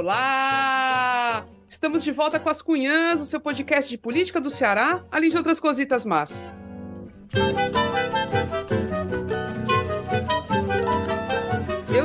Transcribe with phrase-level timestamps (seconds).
[0.00, 1.44] Olá!
[1.68, 5.36] Estamos de volta com as Cunhãs, o seu podcast de política do Ceará, além de
[5.36, 6.48] outras cositas más.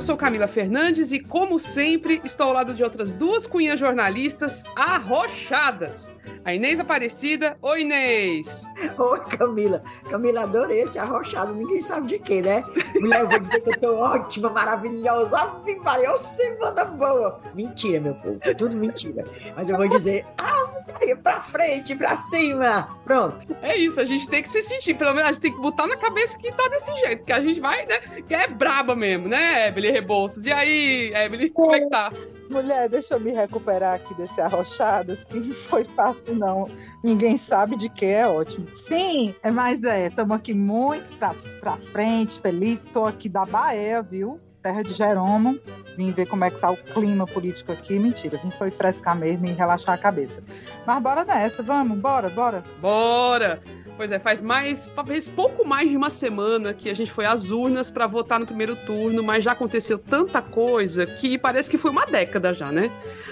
[0.06, 6.12] Sou Camila Fernandes e, como sempre, estou ao lado de outras duas cunhas jornalistas arrochadas.
[6.44, 7.58] A Inês Aparecida.
[7.60, 8.66] Oi, Inês.
[9.00, 9.84] Oi, Camila.
[10.08, 11.56] Camila, adorei esse arrochado.
[11.56, 12.64] Ninguém sabe de quê, né?
[13.02, 15.38] Mulher, eu vou dizer que eu tô ótima, maravilhosa.
[15.38, 17.42] Ave Maria, eu semana boa.
[17.56, 18.38] Mentira, meu povo.
[18.42, 19.24] É tudo mentira.
[19.56, 22.96] Mas eu vou dizer, Ave Maria, pra frente, pra cima.
[23.04, 23.44] Pronto.
[23.64, 24.94] É isso, a gente tem que se sentir.
[24.94, 27.24] Pelo menos a gente tem que botar na cabeça que tá desse jeito.
[27.24, 28.00] Que a gente vai, né?
[28.28, 30.46] Que é braba mesmo, né, Evelyn Rebouças?
[30.46, 32.12] E aí, Evelyn, como é que tá?
[32.50, 36.70] Mulher, deixa eu me recuperar aqui desse arrochadas, que não foi fácil, não.
[37.02, 38.68] Ninguém sabe de que é ótimo.
[38.78, 42.84] Sim, é, mas é, estamos aqui muito pra, pra frente, feliz.
[42.84, 44.38] Estou aqui da Bahia, viu?
[44.62, 45.58] Terra de Jeromo.
[45.96, 47.98] Vim ver como é que tá o clima político aqui.
[47.98, 50.44] Mentira, vim foi frescar mesmo e relaxar a cabeça.
[50.86, 52.64] Mas bora nessa, vamos, bora, bora.
[52.82, 53.62] Bora!
[53.98, 57.50] Pois é, faz mais, talvez pouco mais de uma semana que a gente foi às
[57.50, 61.92] urnas para votar no primeiro turno, mas já aconteceu tanta coisa que parece que foi
[61.92, 62.92] uma década já, né?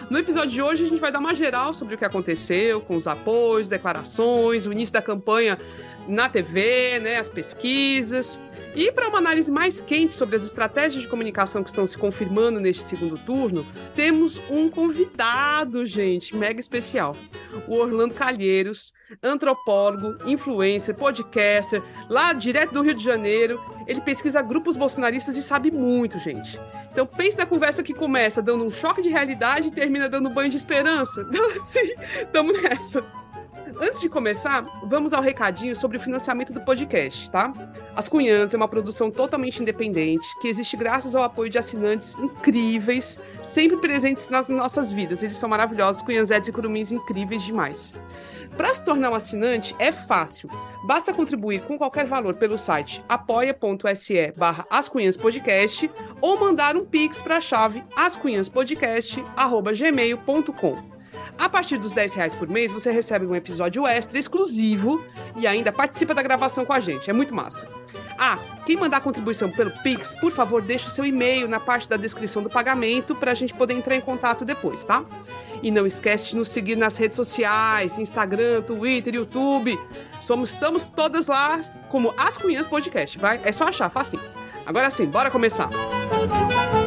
[0.09, 2.95] No episódio de hoje a gente vai dar uma geral sobre o que aconteceu, com
[2.95, 5.57] os apoios, declarações, o início da campanha
[6.07, 8.39] na TV, né, as pesquisas.
[8.75, 12.59] E para uma análise mais quente sobre as estratégias de comunicação que estão se confirmando
[12.59, 13.65] neste segundo turno,
[13.95, 17.15] temos um convidado, gente, mega especial.
[17.67, 23.61] O Orlando Calheiros, antropólogo, influencer, podcaster, lá direto do Rio de Janeiro.
[23.85, 26.59] Ele pesquisa grupos bolsonaristas e sabe muito, gente.
[26.91, 30.33] Então pense na conversa que começa dando um choque de realidade e termina dando um
[30.33, 31.27] banho de esperança.
[31.33, 31.95] Então, assim,
[32.31, 33.03] tamo nessa.
[33.79, 37.51] Antes de começar, vamos ao recadinho sobre o financiamento do podcast, tá?
[37.95, 43.19] As Cunhãs é uma produção totalmente independente, que existe graças ao apoio de assinantes incríveis,
[43.41, 45.23] sempre presentes nas nossas vidas.
[45.23, 47.93] Eles são maravilhosos, Cunhãzetes e Curumins incríveis demais.
[48.55, 50.47] Para se tornar um assinante é fácil.
[50.85, 55.89] Basta contribuir com qualquer valor pelo site apoia.se barra ascunhaspodcast
[56.21, 60.92] ou mandar um pix para a chave ascunhaspodcast.gmail.com.
[61.37, 65.03] A partir dos 10 reais por mês, você recebe um episódio extra exclusivo
[65.35, 67.09] e ainda participa da gravação com a gente.
[67.09, 67.67] É muito massa.
[68.17, 71.97] Ah, quem mandar contribuição pelo Pix, por favor, deixe o seu e-mail na parte da
[71.97, 75.03] descrição do pagamento para a gente poder entrar em contato depois, tá?
[75.61, 79.79] E não esquece de nos seguir nas redes sociais, Instagram, Twitter, YouTube.
[80.21, 83.39] Somos, estamos todas lá como As Cunhãs Podcast, vai?
[83.43, 84.23] É só achar, facinho.
[84.65, 85.69] Agora sim, bora começar.
[85.69, 86.82] Música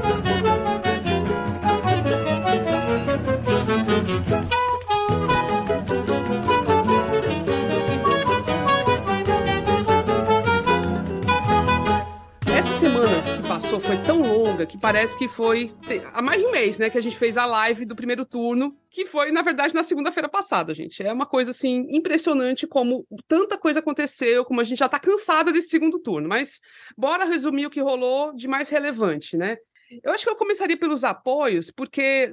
[14.65, 15.75] que parece que foi
[16.15, 18.79] há mais de um mês, né, que a gente fez a live do primeiro turno,
[18.89, 21.03] que foi, na verdade, na segunda-feira passada, gente.
[21.03, 25.53] É uma coisa, assim, impressionante como tanta coisa aconteceu, como a gente já tá cansada
[25.53, 26.29] desse segundo turno.
[26.29, 26.61] Mas
[26.97, 29.57] bora resumir o que rolou de mais relevante, né?
[30.03, 32.33] Eu acho que eu começaria pelos apoios, porque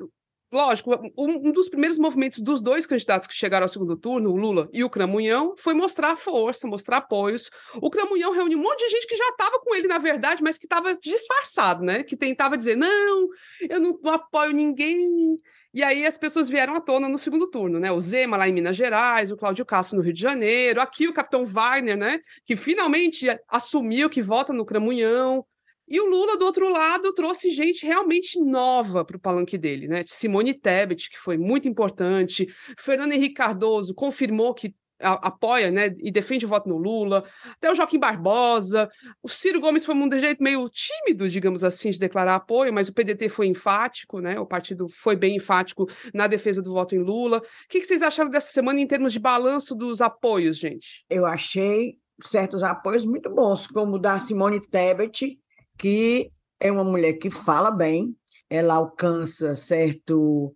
[0.53, 4.69] lógico, um, dos primeiros movimentos dos dois candidatos que chegaram ao segundo turno, o Lula
[4.71, 7.49] e o Cramunhão, foi mostrar força, mostrar apoios.
[7.81, 10.57] O Cramunhão reuniu um monte de gente que já estava com ele, na verdade, mas
[10.57, 12.03] que estava disfarçado, né?
[12.03, 13.27] Que tentava dizer, não,
[13.67, 15.39] eu não, apoio ninguém.
[15.73, 17.91] E aí as pessoas vieram à tona no segundo turno, né?
[17.91, 21.13] O Zema lá em Minas Gerais, o Cláudio Castro no Rio de Janeiro, aqui o
[21.13, 22.19] Capitão Wagner, né?
[22.45, 25.43] Que finalmente assumiu que vota no Cramunhão.
[25.88, 30.03] E o Lula, do outro lado, trouxe gente realmente nova para o palanque dele, né?
[30.07, 34.73] Simone Tebet, que foi muito importante, Fernando Henrique Cardoso confirmou que
[35.03, 37.23] apoia né, e defende o voto no Lula,
[37.57, 38.89] até o Joaquim Barbosa,
[39.21, 42.94] o Ciro Gomes foi um jeito meio tímido, digamos assim, de declarar apoio, mas o
[42.94, 47.39] PDT foi enfático, né, o partido foi bem enfático na defesa do voto em Lula.
[47.39, 51.05] O que, que vocês acharam dessa semana em termos de balanço dos apoios, gente?
[51.09, 55.38] Eu achei certos apoios muito bons, como o da Simone Tebet,
[55.83, 58.15] que é uma mulher que fala bem,
[58.50, 60.56] ela alcança certo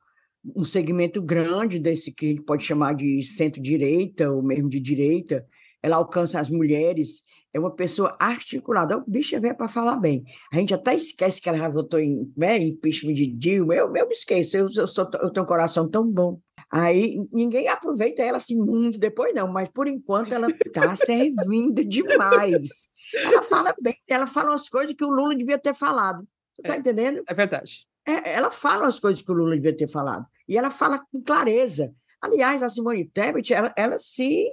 [0.56, 5.46] um segmento grande desse que a gente pode chamar de centro-direita ou mesmo de direita,
[5.84, 10.24] ela alcança as mulheres, é uma pessoa articulada, o bicho é para falar bem.
[10.50, 14.08] A gente até esquece que ela já votou em, né, impeachment de Dilma, eu, eu
[14.08, 16.40] me esqueço, eu, eu, sou, eu tenho um coração tão bom.
[16.72, 22.88] Aí ninguém aproveita ela assim muito depois, não, mas por enquanto ela está servindo demais.
[23.14, 26.28] Ela fala bem, ela fala umas coisas que o Lula devia ter falado.
[26.58, 27.24] Está é, entendendo?
[27.28, 27.88] É verdade.
[28.06, 30.26] É, ela fala as coisas que o Lula devia ter falado.
[30.48, 31.94] E ela fala com clareza.
[32.22, 34.52] Aliás, a Simone Tebet, ela, ela se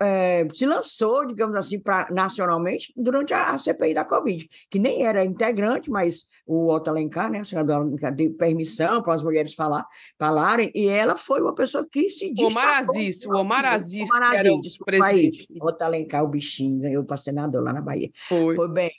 [0.00, 5.04] é, se lançou, digamos assim, pra, nacionalmente durante a, a, CPI da Covid, que nem
[5.04, 9.54] era integrante, mas o Otto Alencar, né, o senador Alencar, deu permissão para as mulheres
[9.54, 9.86] falar,
[10.18, 12.50] falarem, e ela foi uma pessoa que se destacou.
[12.50, 15.46] Omar Aziz, o Omar Aziz, Omar Aziz, era o desculpa presidente.
[15.50, 18.10] Aí, Otto Alencar, o bichinho, ganhou para senador lá na Bahia.
[18.28, 18.56] Foi.
[18.56, 18.90] Foi bem,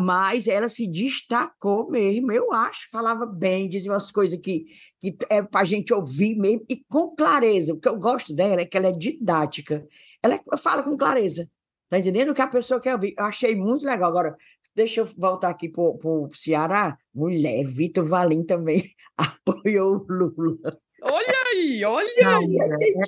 [0.00, 4.66] mas ela se destacou mesmo, eu acho, falava bem, dizia umas coisas que,
[5.00, 7.72] que é para a gente ouvir mesmo, e com clareza.
[7.72, 9.86] O que eu gosto dela é que ela é didática,
[10.22, 11.48] ela é, fala com clareza,
[11.88, 12.30] tá entendendo?
[12.30, 13.14] O que a pessoa quer ouvir.
[13.18, 14.10] Eu achei muito legal.
[14.10, 14.36] Agora,
[14.74, 16.96] deixa eu voltar aqui para o Ceará.
[17.14, 18.84] Mulher, Vitor Valim também
[19.16, 20.78] apoiou o Lula.
[21.02, 22.56] Olha aí, olha Não, aí.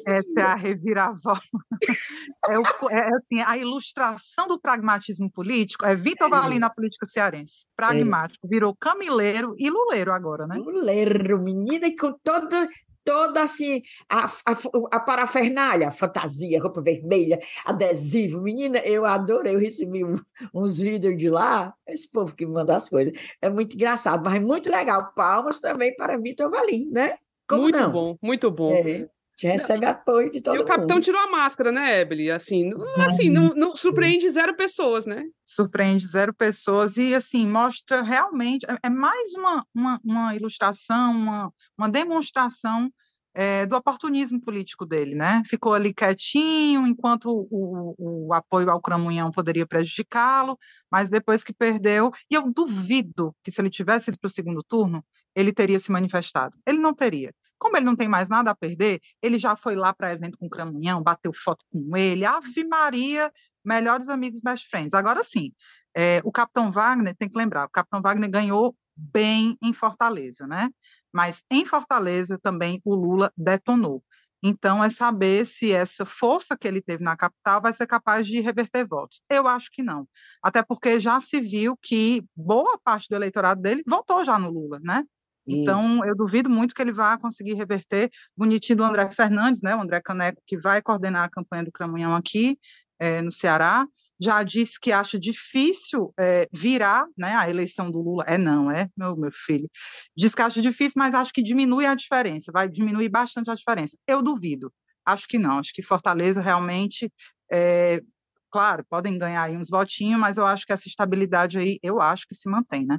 [0.06, 1.42] É, essa é a reviravolta.
[2.48, 7.66] É, o, é assim, a ilustração do pragmatismo político é Vitor Valim na política cearense.
[7.76, 8.48] Pragmático, é.
[8.48, 10.56] virou camileiro e luleiro agora, né?
[10.56, 12.68] Luleiro, menina, com toda
[13.08, 14.52] toda assim, a, a,
[14.92, 18.38] a, parafernália, a fantasia, roupa vermelha, adesivo.
[18.42, 20.14] Menina, eu adorei, eu recebi um,
[20.52, 23.14] uns vídeos de lá, esse povo que manda as coisas.
[23.40, 25.10] É muito engraçado, mas muito legal.
[25.14, 27.16] Palmas também para Vitor Valim, né?
[27.48, 27.90] Como muito não?
[27.90, 28.74] bom, muito bom.
[28.74, 29.08] É,
[29.46, 30.62] recebe apoio de todo mundo.
[30.62, 31.04] E o capitão mundo.
[31.04, 32.30] tirou a máscara, né, Ebeli?
[32.30, 35.24] Assim, assim não, não, surpreende zero pessoas, né?
[35.44, 38.66] Surpreende zero pessoas e, assim, mostra realmente...
[38.68, 42.90] É, é mais uma, uma, uma ilustração, uma, uma demonstração
[43.34, 45.42] é, do oportunismo político dele, né?
[45.46, 50.58] Ficou ali quietinho enquanto o, o, o apoio ao Cramunhão poderia prejudicá-lo,
[50.90, 54.60] mas depois que perdeu, e eu duvido que se ele tivesse ido para o segundo
[54.66, 55.04] turno,
[55.36, 56.56] ele teria se manifestado.
[56.66, 57.32] Ele não teria.
[57.58, 60.46] Como ele não tem mais nada a perder, ele já foi lá para evento com
[60.46, 63.32] o Cramunhão, bateu foto com ele, Ave Maria,
[63.64, 64.94] melhores amigos, best friends.
[64.94, 65.52] Agora sim,
[65.94, 70.70] é, o Capitão Wagner, tem que lembrar, o Capitão Wagner ganhou bem em Fortaleza, né?
[71.12, 74.02] Mas em Fortaleza também o Lula detonou.
[74.42, 78.40] Então, é saber se essa força que ele teve na capital vai ser capaz de
[78.40, 79.20] reverter votos.
[79.28, 80.08] Eu acho que não.
[80.42, 84.78] Até porque já se viu que boa parte do eleitorado dele votou já no Lula,
[84.80, 85.04] né?
[85.48, 88.10] Então, eu duvido muito que ele vá conseguir reverter.
[88.36, 89.74] Bonitinho do André Fernandes, né?
[89.74, 92.58] O André Caneco, que vai coordenar a campanha do Cramunhão aqui
[92.98, 93.86] é, no Ceará
[94.20, 98.24] já disse que acha difícil é, virar né, a eleição do Lula.
[98.26, 99.70] É não, é, meu, meu filho.
[100.16, 103.96] Diz que acha difícil, mas acho que diminui a diferença, vai diminuir bastante a diferença.
[104.06, 104.72] Eu duvido.
[105.06, 107.10] Acho que não, acho que Fortaleza realmente,
[107.50, 108.02] é,
[108.50, 112.26] claro, podem ganhar aí uns votinhos, mas eu acho que essa estabilidade aí, eu acho
[112.26, 112.98] que se mantém, né?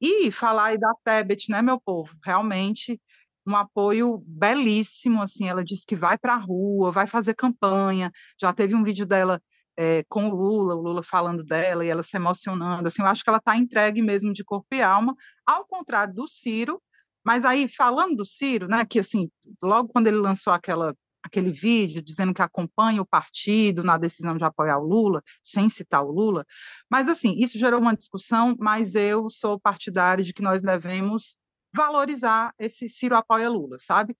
[0.00, 3.00] E falar aí da Tebet, né, meu povo, realmente
[3.46, 8.52] um apoio belíssimo, assim, ela disse que vai para a rua, vai fazer campanha, já
[8.52, 9.40] teve um vídeo dela
[9.76, 13.24] é, com o Lula, o Lula falando dela e ela se emocionando, assim, eu acho
[13.24, 15.14] que ela está entregue mesmo de corpo e alma,
[15.46, 16.80] ao contrário do Ciro,
[17.24, 19.30] mas aí, falando do Ciro, né, que assim,
[19.62, 24.44] logo quando ele lançou aquela, aquele vídeo dizendo que acompanha o partido na decisão de
[24.44, 26.44] apoiar o Lula, sem citar o Lula,
[26.90, 31.36] mas assim, isso gerou uma discussão, mas eu sou partidário de que nós devemos
[31.72, 34.16] valorizar esse Ciro apoia Lula, sabe?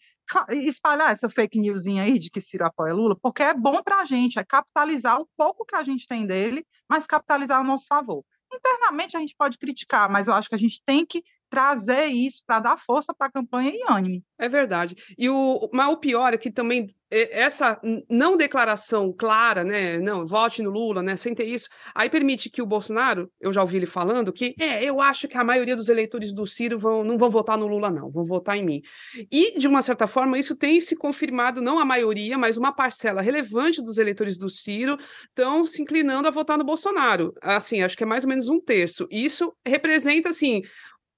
[0.51, 4.05] Espalhar essa fake newsinha aí de que Ciro apoia Lula, porque é bom para a
[4.05, 8.25] gente, é capitalizar o pouco que a gente tem dele, mas capitalizar ao nosso favor.
[8.53, 12.43] Internamente a gente pode criticar, mas eu acho que a gente tem que trazer isso
[12.47, 14.23] para dar força para a campanha e ânimo.
[14.39, 14.97] É verdade.
[15.19, 20.63] E o, mas o pior é que também essa não declaração clara, né, não, vote
[20.63, 23.87] no Lula, né, sem ter isso, aí permite que o Bolsonaro, eu já ouvi ele
[23.87, 27.29] falando que, é, eu acho que a maioria dos eleitores do Ciro vão, não vão
[27.29, 28.83] votar no Lula não, vão votar em mim.
[29.31, 33.21] E, de uma certa forma, isso tem se confirmado, não a maioria, mas uma parcela
[33.21, 34.97] relevante dos eleitores do Ciro
[35.29, 37.35] estão se inclinando a votar no Bolsonaro.
[37.43, 39.09] Assim, acho que é mais ou menos um terço.
[39.11, 40.63] Isso representa, assim,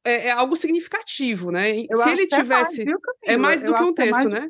[0.05, 1.71] é, é, algo significativo, né?
[1.89, 2.85] Eu Se ele tivesse.
[2.85, 4.49] Mais, é mais do eu que um é terço, né?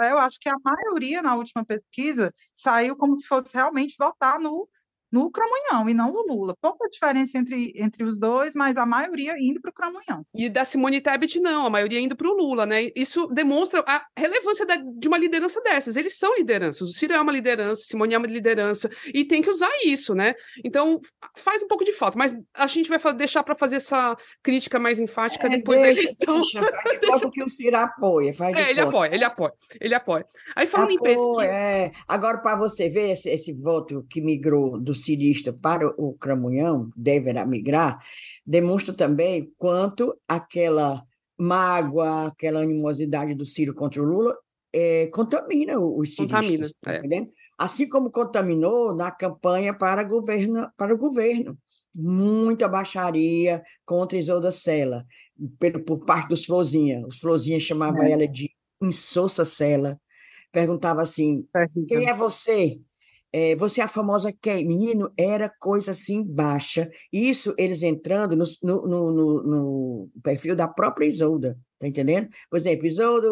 [0.00, 4.40] É, eu acho que a maioria na última pesquisa saiu como se fosse realmente votar
[4.40, 4.68] no
[5.10, 6.54] no Cramunhão e não no Lula.
[6.60, 10.24] Pouca diferença entre, entre os dois, mas a maioria indo para o Cramunhão.
[10.34, 12.90] E da Simone Tebet, não, a maioria indo para o Lula, né?
[12.94, 15.96] Isso demonstra a relevância da, de uma liderança dessas.
[15.96, 16.88] Eles são lideranças.
[16.88, 20.34] O Ciro é uma liderança, Simone é uma liderança, e tem que usar isso, né?
[20.64, 21.00] Então,
[21.36, 24.98] faz um pouco de falta, mas a gente vai deixar para fazer essa crítica mais
[24.98, 26.40] enfática é, depois deixa, da eleição.
[26.40, 26.60] Deixa,
[27.00, 27.30] deixa.
[27.30, 28.34] que o Ciro apoia.
[28.34, 30.26] Faz é, ele apoia, ele apoia, ele apoia.
[30.54, 31.44] Aí falando apoia, em pesquisa.
[31.44, 31.92] É.
[32.06, 37.46] Agora, para você ver esse, esse voto que migrou do cirista para o cramunhão, deverá
[37.46, 38.04] migrar,
[38.44, 41.02] demonstra também quanto aquela
[41.38, 44.36] mágoa, aquela animosidade do Ciro contra o Lula
[44.72, 46.72] é, contamina os ciristas.
[46.72, 47.28] Contamina, tá é.
[47.56, 51.58] Assim como contaminou na campanha para, governo, para o governo.
[51.94, 55.04] Muita baixaria contra Isolda Sela,
[55.58, 57.04] por, por parte dos Florzinha.
[57.06, 58.12] Os Florzinha chamavam é.
[58.12, 60.00] ela de insossa Sela.
[60.52, 61.46] Perguntava assim,
[61.88, 62.80] quem é você?
[63.32, 66.90] É, você é a famosa que menino, era coisa assim baixa.
[67.12, 72.28] Isso eles entrando no, no, no, no perfil da própria Isolda, tá entendendo?
[72.50, 73.28] Por exemplo, Isolda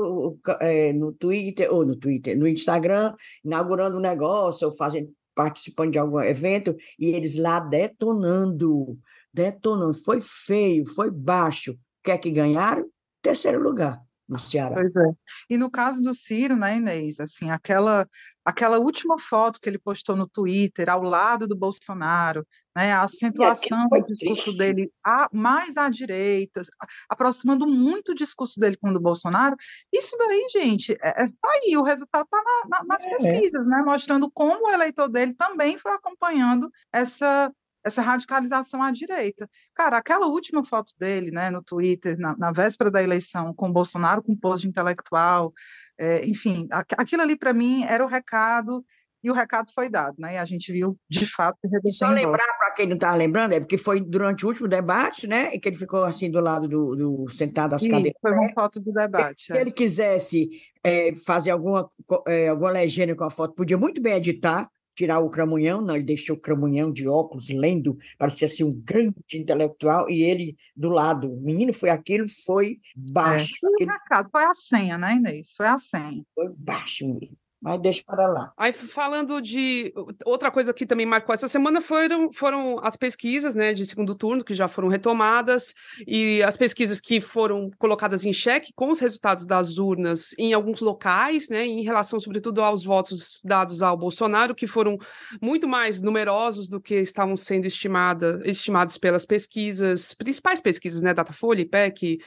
[0.61, 5.99] é, no Twitter, ou no Twitter, no Instagram, inaugurando um negócio, ou fazendo, participando de
[5.99, 8.99] algum evento, e eles lá detonando,
[9.33, 9.95] detonando.
[10.03, 11.73] Foi feio, foi baixo.
[11.73, 12.87] O que é que ganharam?
[13.23, 14.75] Terceiro lugar no Ceará.
[14.75, 15.13] Pois é.
[15.51, 18.09] E no caso do Ciro, né, Inês, assim, aquela,
[18.45, 23.89] aquela última foto que ele postou no Twitter, ao lado do Bolsonaro, né, a acentuação
[23.89, 24.59] do discurso triste.
[24.59, 26.63] dele a, mais à direita,
[27.09, 29.57] aproximando muito o discurso dele com o do Bolsonaro,
[29.93, 33.11] isso daí, gente, é, é tá aí, o resultado está na, na, nas é.
[33.11, 37.53] pesquisas, né, mostrando como o eleitor dele também foi acompanhando essa
[37.87, 39.49] essa radicalização à direita.
[39.73, 44.23] Cara, aquela última foto dele, né, no Twitter, na, na véspera da eleição, com Bolsonaro
[44.23, 45.53] com pose de intelectual,
[45.97, 48.85] é, enfim, aquilo ali para mim era o recado
[49.23, 50.35] e o recado foi dado, né?
[50.35, 51.59] E a gente viu de fato
[51.91, 55.53] Só lembrar para quem não está lembrando, é porque foi durante o último debate, né?
[55.55, 58.13] E que ele ficou assim do lado do, do sentado às cadeiras.
[58.21, 59.47] Foi uma foto do debate.
[59.47, 59.61] Se é.
[59.61, 60.49] ele quisesse
[60.85, 61.91] é, fazer alguma,
[62.29, 66.05] é, alguma legenda com a foto, podia muito bem editar tirar o Cramunhão, não, ele
[66.05, 71.33] deixou o Cramunhão de óculos, lendo, parecia assim um grande intelectual, e ele do lado,
[71.33, 73.55] o menino foi aquilo, foi baixo.
[73.65, 74.31] É, aquele...
[74.31, 75.55] foi a senha, né, Inês?
[75.57, 76.25] Foi a senha.
[76.35, 78.53] Foi baixo mesmo mas deixa para lá.
[78.57, 79.93] Aí, falando de
[80.25, 84.45] outra coisa que também marcou essa semana foram, foram as pesquisas né, de segundo turno,
[84.45, 85.75] que já foram retomadas,
[86.07, 90.81] e as pesquisas que foram colocadas em xeque com os resultados das urnas em alguns
[90.81, 94.99] locais, né, em relação, sobretudo, aos votos dados ao Bolsonaro, que foram
[95.41, 101.63] muito mais numerosos do que estavam sendo estimada, estimados pelas pesquisas, principais pesquisas, né, Datafolha,
[101.63, 102.19] IPEC,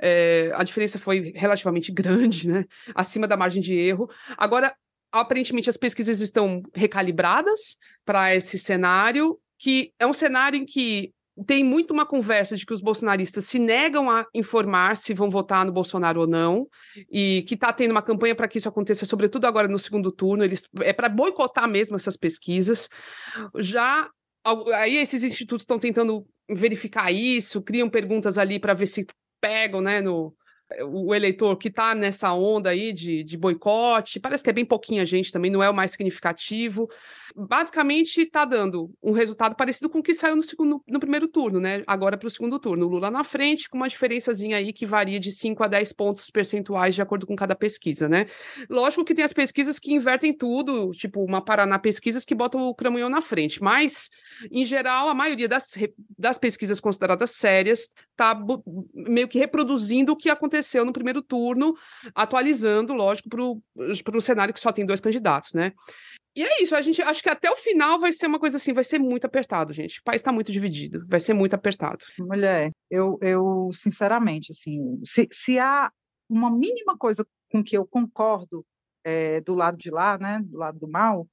[0.00, 2.64] é, a diferença foi relativamente grande, né?
[2.94, 4.08] Acima da margem de erro.
[4.36, 4.74] Agora,
[5.12, 11.12] aparentemente, as pesquisas estão recalibradas para esse cenário, que é um cenário em que
[11.46, 15.64] tem muito uma conversa de que os bolsonaristas se negam a informar se vão votar
[15.64, 16.68] no Bolsonaro ou não,
[17.10, 20.44] e que está tendo uma campanha para que isso aconteça, sobretudo agora no segundo turno.
[20.44, 22.88] Eles é para boicotar mesmo essas pesquisas.
[23.58, 24.08] Já
[24.74, 29.06] aí esses institutos estão tentando verificar isso, criam perguntas ali para ver se
[29.40, 30.36] pegam, né, no,
[30.82, 35.04] o eleitor que está nessa onda aí de, de boicote, parece que é bem pouquinha
[35.04, 36.88] gente também, não é o mais significativo.
[37.34, 41.60] Basicamente está dando um resultado parecido com o que saiu no, segundo, no primeiro turno,
[41.60, 41.82] né?
[41.86, 42.86] Agora para o segundo turno.
[42.86, 46.30] O Lula na frente, com uma diferençazinha aí que varia de 5 a 10 pontos
[46.30, 48.26] percentuais de acordo com cada pesquisa, né?
[48.68, 52.74] Lógico que tem as pesquisas que invertem tudo, tipo uma Paraná Pesquisas que botam o
[52.74, 54.10] Cramunhão na frente, mas,
[54.50, 55.72] em geral, a maioria das,
[56.18, 58.38] das pesquisas consideradas sérias está
[58.92, 61.74] meio que reproduzindo o que aconteceu aconteceu no primeiro turno,
[62.14, 65.72] atualizando, lógico, para o cenário que só tem dois candidatos, né?
[66.36, 68.72] E é isso, a gente acho que até o final vai ser uma coisa assim,
[68.72, 69.98] vai ser muito apertado, gente.
[69.98, 72.04] O país está muito dividido, vai ser muito apertado.
[72.20, 75.90] Mulher, eu, eu sinceramente, assim, se, se há
[76.28, 78.64] uma mínima coisa com que eu concordo
[79.02, 81.26] é, do lado de lá, né, do lado do mal,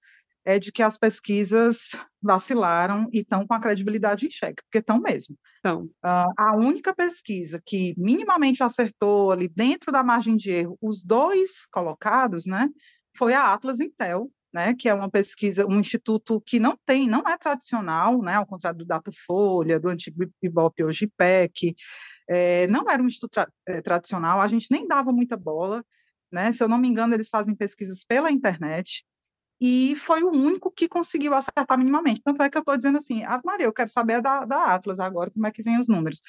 [0.47, 4.97] é de que as pesquisas vacilaram e estão com a credibilidade em xeque, porque estão
[4.97, 5.37] mesmo.
[5.59, 5.83] Então.
[5.83, 11.65] Uh, a única pesquisa que minimamente acertou ali dentro da margem de erro os dois
[11.69, 12.69] colocados, né,
[13.17, 17.27] foi a Atlas Intel, né, que é uma pesquisa, um instituto que não tem, não
[17.27, 21.75] é tradicional, né, ao contrário do Datafolha, do antigo Ibope, hoje IPEC,
[22.29, 25.83] é, não era um instituto tra é, tradicional, a gente nem dava muita bola,
[26.31, 29.03] né, se eu não me engano, eles fazem pesquisas pela internet,
[29.59, 32.21] e foi o único que conseguiu acertar minimamente.
[32.23, 34.99] Tanto é que eu estou dizendo assim, ah, Maria, eu quero saber da, da Atlas
[34.99, 36.21] agora, como é que vem os números.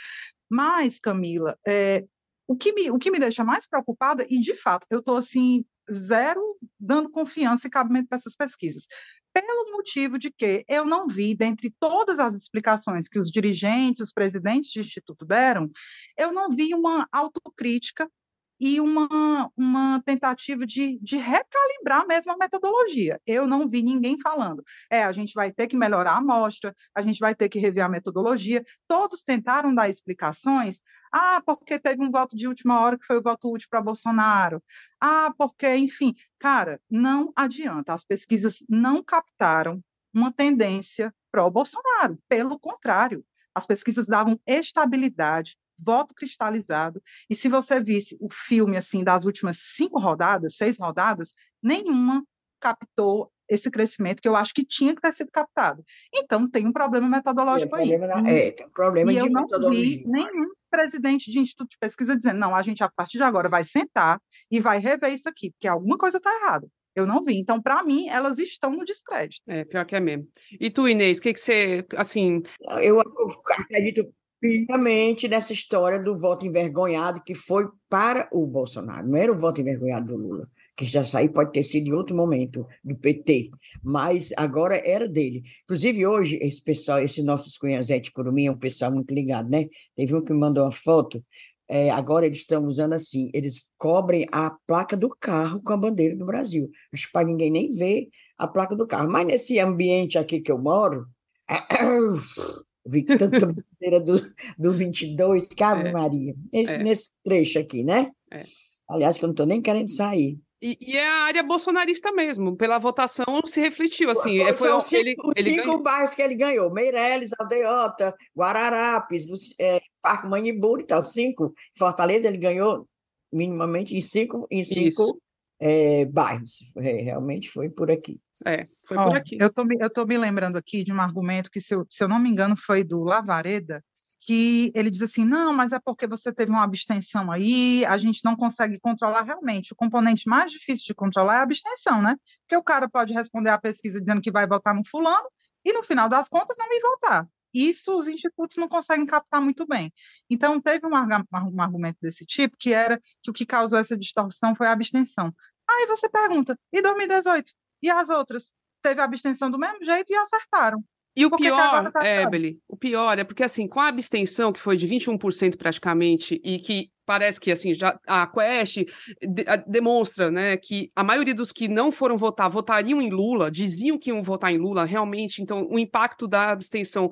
[0.49, 2.05] Mas, Camila, é,
[2.47, 5.65] o, que me, o que me deixa mais preocupada, e de fato, eu estou assim,
[5.93, 6.41] zero
[6.81, 8.87] dando confiança e cabimento para essas pesquisas.
[9.33, 14.13] Pelo motivo de que eu não vi, dentre todas as explicações que os dirigentes, os
[14.13, 15.71] presidentes de instituto deram,
[16.17, 18.11] eu não vi uma autocrítica
[18.61, 23.21] e uma, uma tentativa de, de recalibrar mesmo a metodologia.
[23.27, 27.03] Eu não vi ninguém falando, é, a gente vai ter que melhorar a amostra, a
[27.03, 28.65] gente vai ter que rever a metodologia.
[28.87, 30.81] Todos tentaram dar explicações.
[31.13, 34.63] Ah, porque teve um voto de última hora que foi o voto útil para Bolsonaro.
[35.01, 37.93] Ah, porque, enfim, cara, não adianta.
[37.93, 42.19] As pesquisas não captaram uma tendência pró-Bolsonaro.
[42.29, 43.25] Pelo contrário,
[43.55, 47.03] as pesquisas davam estabilidade, voto cristalizado.
[47.29, 51.33] E se você visse o filme assim das últimas cinco rodadas, seis rodadas,
[51.63, 52.25] nenhuma
[52.61, 55.83] captou esse crescimento que eu acho que tinha que ter sido captado.
[56.15, 57.99] Então tem um problema metodológico é, aí.
[57.99, 59.85] Problema, é, tem um problema e de eu não metodologia.
[59.85, 63.49] vi nenhum presidente de instituto de pesquisa dizendo não, a gente a partir de agora
[63.49, 64.21] vai sentar
[64.51, 66.69] e vai rever isso aqui, porque alguma coisa está errada.
[66.95, 67.39] Eu não vi.
[67.39, 69.43] Então, para mim, elas estão no descrédito.
[69.47, 70.27] É, pior que é mesmo.
[70.61, 72.43] E tu, Inês, o que, que você, assim...
[72.83, 79.33] Eu acredito piamente nessa história do voto envergonhado que foi para o Bolsonaro, não era
[79.33, 82.97] o voto envergonhado do Lula, que já saiu pode ter sido em outro momento do
[82.97, 83.51] PT,
[83.83, 85.43] mas agora era dele.
[85.65, 89.67] Inclusive hoje esse pessoal, esse nossos cunhazete Curumim é um pessoal muito ligado, né?
[89.97, 91.23] Teve um que me mandou uma foto
[91.69, 96.17] é, agora eles estão usando assim, eles cobrem a placa do carro com a bandeira
[96.17, 96.71] do Brasil.
[96.93, 99.11] Acho que para ninguém nem ver a placa do carro.
[99.11, 101.07] Mas nesse ambiente aqui que eu moro,
[102.89, 104.19] vi tanta bandeira do,
[104.59, 106.35] do 22, que Ave é, Maria.
[106.53, 106.79] Esse, é.
[106.79, 108.11] Nesse trecho aqui, né?
[108.33, 108.43] É.
[108.89, 110.39] Aliás, que eu não estou nem querendo sair.
[110.61, 115.01] E, e, é a área bolsonarista mesmo, pela votação se refletiu, assim, São foi cinco,
[115.01, 115.83] ele, ele cinco ganhou.
[115.83, 119.25] bairros que ele ganhou, Meireles, Aldeota, Guararapes,
[119.61, 121.55] é, Parque Manibur e tal, cinco.
[121.77, 122.89] Fortaleza ele ganhou
[123.33, 125.21] minimamente em cinco, em cinco
[125.61, 128.21] é, bairros, é, realmente foi por aqui.
[128.47, 129.37] É, foi por aqui.
[129.41, 132.09] Eu tô, eu tô me lembrando aqui de um argumento que, se eu, se eu
[132.09, 133.85] não me engano, foi do Lavareda,
[134.21, 138.25] que ele diz assim: não, mas é porque você teve uma abstenção aí, a gente
[138.25, 139.73] não consegue controlar realmente.
[139.73, 142.17] O componente mais difícil de controlar é a abstenção, né?
[142.43, 145.29] Porque o cara pode responder à pesquisa dizendo que vai votar no fulano
[145.65, 147.27] e no final das contas não me votar.
[147.53, 149.93] Isso os institutos não conseguem captar muito bem.
[150.29, 154.55] Então, teve um, um argumento desse tipo, que era que o que causou essa distorção
[154.55, 155.35] foi a abstenção.
[155.69, 157.53] Aí você pergunta, e 2018?
[157.83, 158.53] E as outras?
[158.83, 160.83] Teve a abstenção do mesmo jeito e acertaram.
[161.19, 164.77] E o pior, tá Ebele, o pior é porque, assim, com a abstenção, que foi
[164.77, 168.85] de 21% praticamente, e que parece que, assim, já a Quest
[169.21, 173.51] de, a, demonstra, né, que a maioria dos que não foram votar votariam em Lula,
[173.51, 177.11] diziam que iam votar em Lula, realmente, então, o impacto da abstenção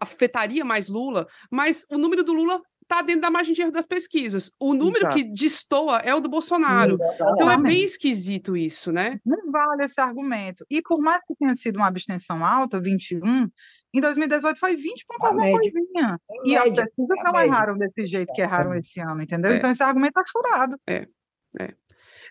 [0.00, 3.84] afetaria mais Lula, mas o número do Lula está dentro da margem de erro das
[3.84, 4.50] pesquisas.
[4.58, 6.96] O número que destoa é o do Bolsonaro.
[7.34, 9.20] Então é bem esquisito isso, né?
[9.24, 10.64] Não vale esse argumento.
[10.70, 13.48] E por mais que tenha sido uma abstenção alta, 21,
[13.92, 16.20] em 2018 foi 20 pontos alguma coisinha.
[16.44, 19.52] E as pesquisas não erraram desse jeito que erraram esse ano, entendeu?
[19.52, 19.56] É.
[19.56, 20.78] Então esse argumento está furado.
[20.86, 21.06] É,
[21.58, 21.74] é.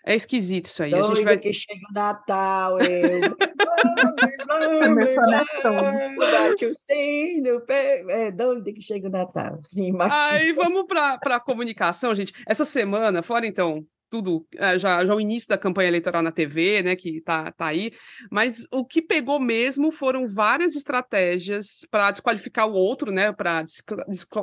[0.08, 0.92] É esquisito isso aí.
[0.92, 1.38] Doida a gente vai...
[1.38, 3.36] que chega o Natal, eu...
[6.18, 7.62] Bate o sino,
[8.08, 9.60] é doido que chega o Natal.
[9.64, 10.10] Sim, mas...
[10.12, 12.32] Aí vamos para a comunicação, gente.
[12.46, 16.82] Essa semana, fora então tudo, eh, já, já o início da campanha eleitoral na TV,
[16.82, 17.92] né, que tá, tá aí,
[18.30, 23.64] mas o que pegou mesmo foram várias estratégias para desqualificar o outro, né, para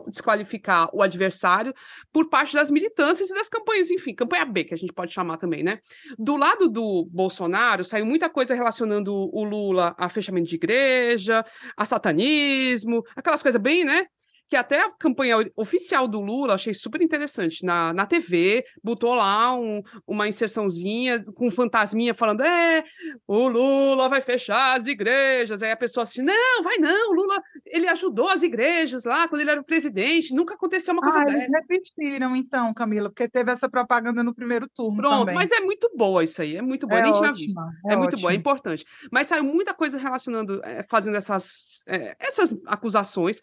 [0.06, 1.74] desqualificar o adversário
[2.12, 5.38] por parte das militâncias e das campanhas, enfim, campanha B, que a gente pode chamar
[5.38, 5.80] também, né.
[6.18, 11.44] Do lado do Bolsonaro, saiu muita coisa relacionando o Lula a fechamento de igreja,
[11.78, 14.06] a satanismo, aquelas coisas bem, né,
[14.54, 17.66] que até a campanha oficial do Lula achei super interessante.
[17.66, 22.84] Na, na TV, botou lá um, uma inserçãozinha com um fantasminha falando: é,
[23.28, 25.64] o Lula vai fechar as igrejas.
[25.64, 29.42] Aí a pessoa assim: não, vai não, o Lula ele ajudou as igrejas lá quando
[29.42, 31.38] ele era o presidente, nunca aconteceu uma coisa ah, dessa.
[31.38, 34.98] Eles repetiram, então, Camila, porque teve essa propaganda no primeiro turno.
[34.98, 35.34] Pronto, também.
[35.34, 37.60] mas é muito boa isso aí, é muito boa, é nem ótima, tinha visto.
[37.88, 38.86] É, é muito boa, é importante.
[39.12, 43.42] Mas saiu muita coisa relacionando, é, fazendo essas, é, essas acusações.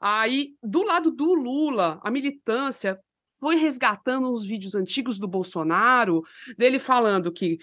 [0.00, 2.98] Aí do lado do Lula, a militância
[3.38, 6.22] foi resgatando os vídeos antigos do Bolsonaro,
[6.56, 7.58] dele falando que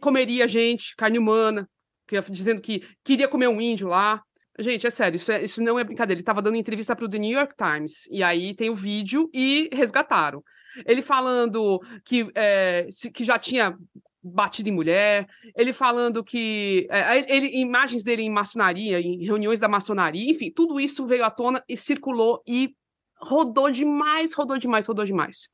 [0.00, 1.68] comeria gente, carne humana,
[2.06, 4.22] que, dizendo que queria comer um índio lá.
[4.58, 6.18] Gente, é sério, isso, é, isso não é brincadeira.
[6.18, 9.30] Ele estava dando entrevista para o The New York Times, e aí tem o vídeo
[9.32, 10.44] e resgataram.
[10.86, 13.74] Ele falando que, é, que já tinha
[14.22, 19.68] batido em mulher, ele falando que é, ele, imagens dele em maçonaria, em reuniões da
[19.68, 22.74] maçonaria, enfim, tudo isso veio à tona e circulou e
[23.20, 25.48] rodou demais, rodou demais, rodou demais.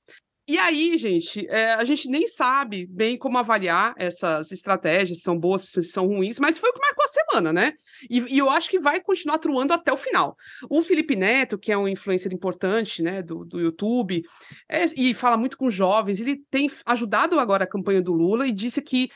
[0.49, 5.39] E aí, gente, é, a gente nem sabe bem como avaliar essas estratégias, se são
[5.39, 7.75] boas, se são ruins, mas foi o que marcou a semana, né?
[8.09, 10.35] E, e, eu acho que vai continuar atuando até o final.
[10.71, 14.23] O Felipe Neto, que é um influencer importante né, do, do YouTube,
[14.67, 18.53] é, e fala muito com jovens, ele tem ajudado agora a campanha do Lula e
[18.53, 19.11] disse que,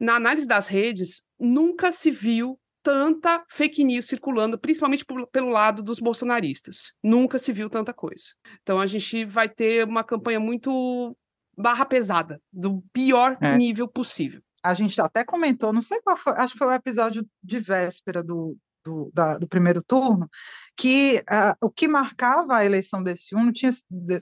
[0.00, 5.82] na análise das redes, nunca se viu tanta fake news circulando, principalmente por, pelo lado
[5.82, 6.94] dos bolsonaristas.
[7.02, 8.24] Nunca se viu tanta coisa.
[8.62, 11.14] Então a gente vai ter uma campanha muito
[11.54, 13.58] barra pesada, do pior é.
[13.58, 14.40] nível possível.
[14.64, 18.22] A gente até comentou, não sei qual foi, acho que foi o episódio de véspera
[18.22, 20.26] do, do, da, do primeiro turno,
[20.74, 23.70] que uh, o que marcava a eleição desse ano tinha,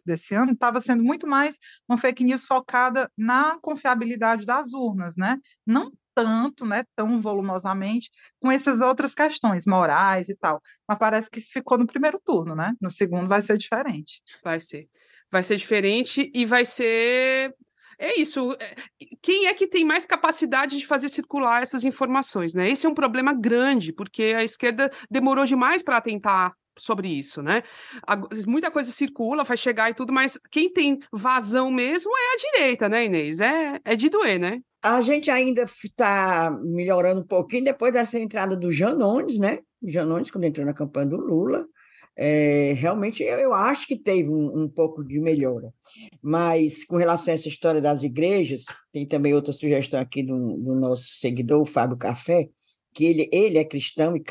[0.04, 1.56] desse ano estava sendo muito mais
[1.88, 5.38] uma fake news focada na confiabilidade das urnas, né?
[5.64, 10.62] Não tanto, né, tão volumosamente, com essas outras questões morais e tal.
[10.88, 12.72] Mas parece que isso ficou no primeiro turno, né?
[12.80, 14.22] No segundo vai ser diferente.
[14.42, 14.88] Vai ser.
[15.30, 17.54] Vai ser diferente e vai ser
[17.98, 18.56] é isso.
[18.60, 18.76] É,
[19.22, 22.70] quem é que tem mais capacidade de fazer circular essas informações, né?
[22.70, 27.62] Esse é um problema grande, porque a esquerda demorou demais para tentar sobre isso, né?
[28.46, 32.88] Muita coisa circula, vai chegar e tudo, mas quem tem vazão mesmo é a direita,
[32.88, 33.40] né, Inês?
[33.40, 34.60] É, é de doer, né?
[34.86, 39.58] A gente ainda está melhorando um pouquinho depois dessa entrada do Janones, né?
[39.82, 41.66] Janones, quando entrou na campanha do Lula,
[42.16, 45.74] é, realmente eu, eu, acho que teve um, um, pouco de melhora.
[46.22, 50.76] Mas com relação a essa história das igrejas, tem também outra sugestão aqui do, do
[50.76, 52.48] nosso seguidor, o Fábio Café,
[52.94, 54.22] que ele, ele é cristão e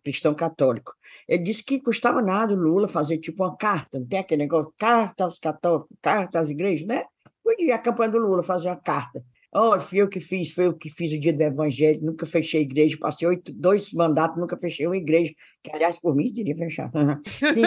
[0.00, 0.94] cristão católico.
[1.28, 4.72] Ele disse que custava nada o Lula fazer tipo uma carta, não tem aquele negócio,
[4.78, 7.04] carta aos católicos, carta às igrejas, né?
[7.42, 9.20] Podia a campanha do Lula fazer uma carta.
[9.56, 12.62] Olha, fui eu que fiz, foi eu que fiz o dia do Evangelho, nunca fechei
[12.62, 16.92] igreja, passei oito, dois mandatos, nunca fechei uma igreja, que aliás, por mim, teria fechado.
[17.54, 17.62] Sim,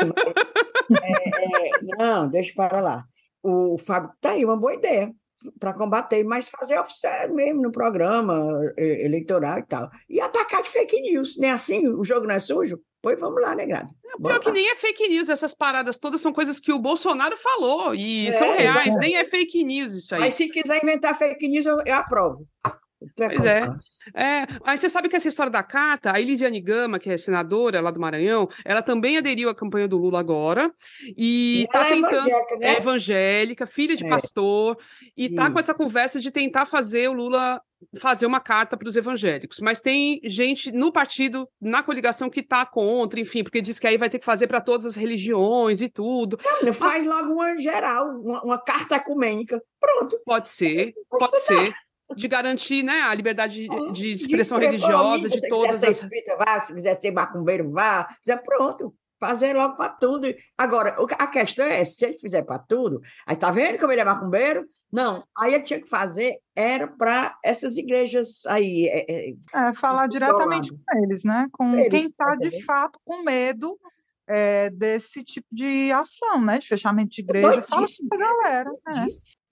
[0.90, 3.06] mas, é, é, não, deixa para lá.
[3.42, 5.14] O Fábio, tá aí uma boa ideia
[5.60, 9.90] para combater, mas fazer oficial mesmo no programa eleitoral e tal.
[10.10, 11.52] E atacar de fake news, né?
[11.52, 12.82] Assim, o jogo não é sujo?
[13.08, 13.88] Pois vamos lá, né, Grada?
[14.06, 17.38] É, pior que nem é fake news, essas paradas todas são coisas que o Bolsonaro
[17.38, 20.20] falou e é, são reais, nem é fake news isso aí.
[20.20, 22.46] Mas se quiser inventar fake news, eu, eu aprovo.
[23.16, 23.62] Pois é.
[24.16, 24.48] é.
[24.66, 27.92] Mas você sabe que essa história da carta, a Elisiane Gama, que é senadora lá
[27.92, 30.72] do Maranhão, ela também aderiu à campanha do Lula agora.
[31.16, 32.28] E, está é tentando.
[32.28, 32.68] Evangélica, né?
[32.68, 34.10] é evangélica, filha de é.
[34.10, 34.78] pastor,
[35.16, 37.62] e está com essa conversa de tentar fazer o Lula
[38.00, 39.60] fazer uma carta para os evangélicos.
[39.60, 43.98] Mas tem gente no partido, na coligação, que está contra, enfim, porque diz que aí
[43.98, 46.40] vai ter que fazer para todas as religiões e tudo.
[46.64, 49.62] Não, faz logo uma geral, uma, uma carta ecumênica.
[49.80, 50.20] Pronto.
[50.26, 51.72] Pode ser, pode ser
[52.16, 55.80] de garantir né, a liberdade de, de expressão de religiosa de todas as.
[55.80, 58.94] Se quiser ser espírita, vá, se quiser ser macumbeiro, vá, quiser, pronto.
[59.20, 60.28] Fazer logo para tudo.
[60.56, 64.06] Agora, a questão é: se ele fizer para tudo, aí tá vendo como ele é
[64.06, 64.68] macumbeiro?
[64.94, 68.88] Não, aí ele tinha que fazer, era para essas igrejas aí.
[68.88, 71.48] É, é, é falar diretamente com eles, né?
[71.52, 73.76] Com eles, quem está de fato com medo
[74.28, 76.60] é, desse tipo de ação, né?
[76.60, 77.64] De fechamento de igreja.
[77.64, 78.72] Fala para a galera.
[78.90, 79.06] É.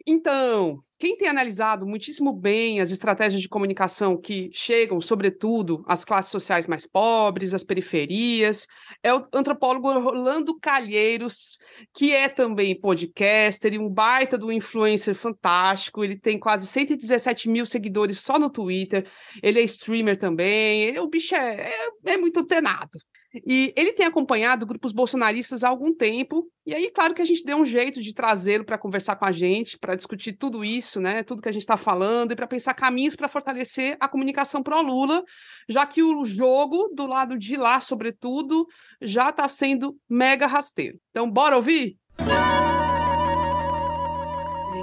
[0.08, 6.32] Então, quem tem analisado muitíssimo bem as estratégias de comunicação que chegam, sobretudo, às classes
[6.32, 8.68] sociais mais pobres, às periferias,
[9.04, 11.58] é o antropólogo Orlando Calheiros,
[11.94, 16.04] que é também podcaster e um baita do influencer fantástico.
[16.04, 19.10] Ele tem quase 117 mil seguidores só no Twitter.
[19.42, 20.84] Ele é streamer também.
[20.84, 22.98] Ele, o bicho é, é, é muito antenado.
[23.46, 27.44] E ele tem acompanhado grupos bolsonaristas há algum tempo, e aí, claro que a gente
[27.44, 31.24] deu um jeito de trazê-lo para conversar com a gente, para discutir tudo isso, né?
[31.24, 35.24] Tudo que a gente está falando, e para pensar caminhos para fortalecer a comunicação pró-Lula,
[35.68, 38.68] já que o jogo, do lado de lá, sobretudo,
[39.02, 41.00] já está sendo mega rasteiro.
[41.12, 41.98] Então, bora ouvir?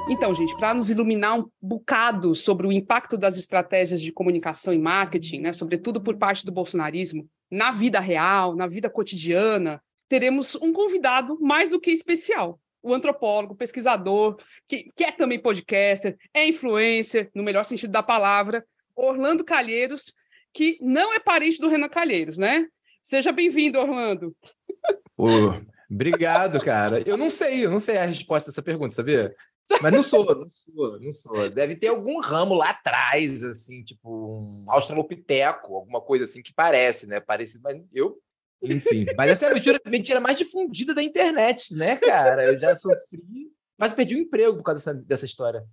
[0.08, 4.78] Então, gente, para nos iluminar um bocado sobre o impacto das estratégias de comunicação e
[4.78, 10.72] marketing, né, sobretudo por parte do bolsonarismo, na vida real, na vida cotidiana, teremos um
[10.72, 12.58] convidado mais do que especial.
[12.82, 18.64] O antropólogo, pesquisador, que, que é também podcaster, é influencer, no melhor sentido da palavra,
[18.96, 20.14] Orlando Calheiros,
[20.50, 22.66] que não é parente do Renan Calheiros, né?
[23.02, 24.34] Seja bem-vindo, Orlando.
[25.90, 27.02] obrigado, cara.
[27.06, 29.34] Eu não sei, eu não sei a resposta dessa pergunta, sabia?
[29.80, 31.50] Mas não sou, não sou, não sou.
[31.50, 37.06] Deve ter algum ramo lá atrás, assim, tipo um australopiteco, alguma coisa assim que parece,
[37.06, 37.20] né?
[37.20, 38.18] Parecido, mas eu.
[38.62, 39.06] Enfim.
[39.16, 42.44] Mas essa é a mentira, mentira mais difundida da internet, né, cara?
[42.44, 45.64] Eu já sofri, mas perdi o emprego por causa dessa, dessa história.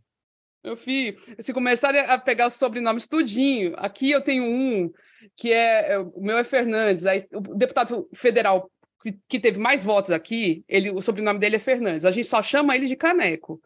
[0.64, 4.92] Meu filho, se começarem a pegar os sobrenomes tudinho, aqui eu tenho um
[5.36, 8.70] que é, é o meu é Fernandes, aí o deputado federal
[9.02, 12.06] que, que teve mais votos aqui, ele, o sobrenome dele é Fernandes.
[12.06, 13.62] A gente só chama ele de Caneco.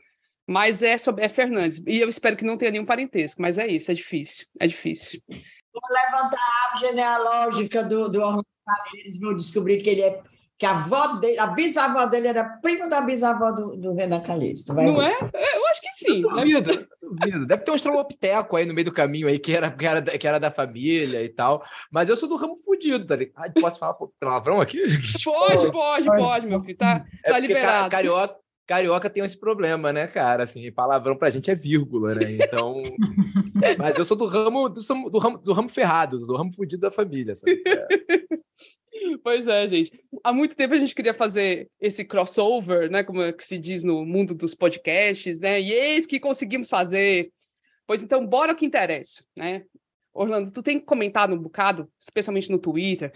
[0.48, 1.82] Mas é, sobre, é Fernandes.
[1.88, 4.46] E eu espero que não tenha nenhum parentesco, mas é isso, é difícil.
[4.60, 5.22] É difícil.
[5.28, 10.22] Vou levantar a árvore genealógica do, do Orlando Calheiros, vou descobrir que ele é.
[10.56, 14.64] Que a avó dele, a bisavó dele era prima da bisavó do, do Renan Calheiros.
[14.68, 15.12] Não é?
[15.12, 16.22] Eu acho que sim.
[16.22, 17.46] Duvido, duvido.
[17.48, 20.28] Deve ter um estrelopiteco aí no meio do caminho aí que era, que, era, que
[20.28, 21.66] era da família e tal.
[21.92, 23.52] Mas eu sou do ramo fudido, tá ligado?
[23.60, 24.80] Posso falar palavrão aqui?
[25.26, 26.78] Pode, pode, pode, meu filho.
[26.78, 27.90] Tá, é tá liberado.
[27.90, 30.44] Carioca, carioca tem esse problema, né, cara?
[30.44, 32.32] Assim, palavrão pra gente é vírgula, né?
[32.32, 32.82] Então.
[33.78, 36.92] Mas eu sou do ramo do, do, ramo, do ramo ferrado, do ramo fudido da
[36.92, 37.62] família, sabe?
[37.66, 38.34] É.
[39.22, 39.92] Pois é, gente.
[40.24, 43.04] Há muito tempo a gente queria fazer esse crossover, né?
[43.04, 45.60] Como é que se diz no mundo dos podcasts, né?
[45.60, 47.32] E eis que conseguimos fazer.
[47.86, 49.64] Pois então, bora o que interessa, né?
[50.14, 53.12] Orlando, tu tem comentado um bocado, especialmente no Twitter,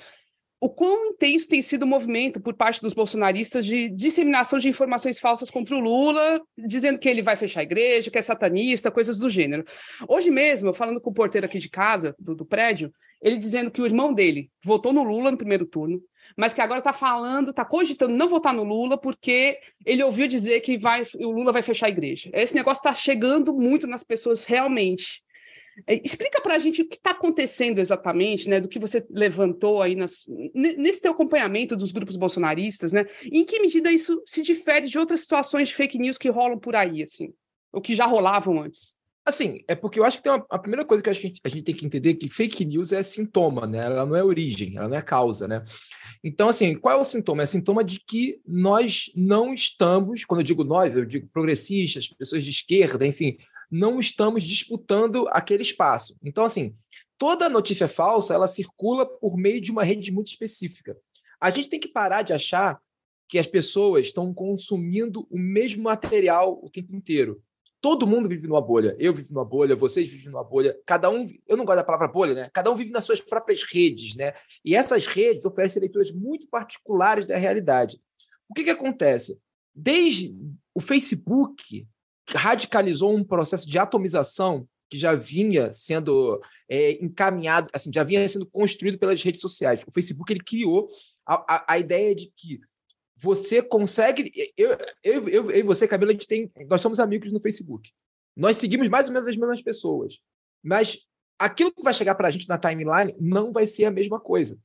[0.59, 5.19] o quão intenso tem sido o movimento por parte dos bolsonaristas de disseminação de informações
[5.19, 9.19] falsas contra o Lula, dizendo que ele vai fechar a igreja, que é satanista, coisas
[9.19, 9.63] do gênero.
[10.07, 12.91] Hoje mesmo, falando com o porteiro aqui de casa, do, do prédio,
[13.21, 16.01] ele dizendo que o irmão dele votou no Lula no primeiro turno,
[16.35, 20.59] mas que agora está falando, está cogitando não votar no Lula porque ele ouviu dizer
[20.61, 22.29] que vai, o Lula vai fechar a igreja.
[22.33, 25.21] Esse negócio está chegando muito nas pessoas realmente.
[25.85, 29.81] É, explica para a gente o que está acontecendo exatamente, né, do que você levantou
[29.81, 33.05] aí nas, nesse teu acompanhamento dos grupos bolsonaristas, né?
[33.23, 36.75] em que medida isso se difere de outras situações de fake news que rolam por
[36.75, 37.33] aí, assim,
[37.71, 38.95] ou que já rolavam antes?
[39.27, 41.49] Assim, é porque eu acho que tem uma, a primeira coisa que a gente, a
[41.49, 43.79] gente tem que entender é que fake news é sintoma, né?
[43.79, 45.65] Ela não é origem, ela não é causa, né?
[46.23, 47.43] Então, assim, qual é o sintoma?
[47.43, 52.41] É sintoma de que nós não estamos, quando eu digo nós, eu digo progressistas, pessoas
[52.41, 53.37] de esquerda, enfim,
[53.69, 56.17] não estamos disputando aquele espaço.
[56.23, 56.75] Então, assim,
[57.17, 60.97] toda notícia falsa ela circula por meio de uma rede muito específica.
[61.39, 62.82] A gente tem que parar de achar
[63.27, 67.41] que as pessoas estão consumindo o mesmo material o tempo inteiro.
[67.80, 68.95] Todo mundo vive numa bolha.
[68.97, 70.75] Eu vivo numa bolha, vocês vivem numa bolha.
[70.86, 72.49] Cada um, eu não gosto da palavra bolha, né?
[72.53, 74.34] Cada um vive nas suas próprias redes, né?
[74.65, 77.99] E essas redes oferecem leituras muito particulares da realidade.
[78.49, 79.39] O que, que acontece?
[79.75, 80.36] Desde
[80.73, 81.88] o Facebook,
[82.29, 88.45] radicalizou um processo de atomização que já vinha sendo é, encaminhado, assim, já vinha sendo
[88.45, 89.83] construído pelas redes sociais.
[89.85, 90.89] O Facebook ele criou
[91.25, 92.59] a, a, a ideia de que
[93.15, 94.31] você consegue.
[94.55, 96.51] Eu, eu, eu, eu e você, Camila, a gente tem.
[96.69, 97.91] Nós somos amigos no Facebook.
[98.35, 100.19] Nós seguimos mais ou menos as mesmas pessoas.
[100.63, 100.99] Mas
[101.39, 104.57] aquilo que vai chegar para a gente na timeline não vai ser a mesma coisa.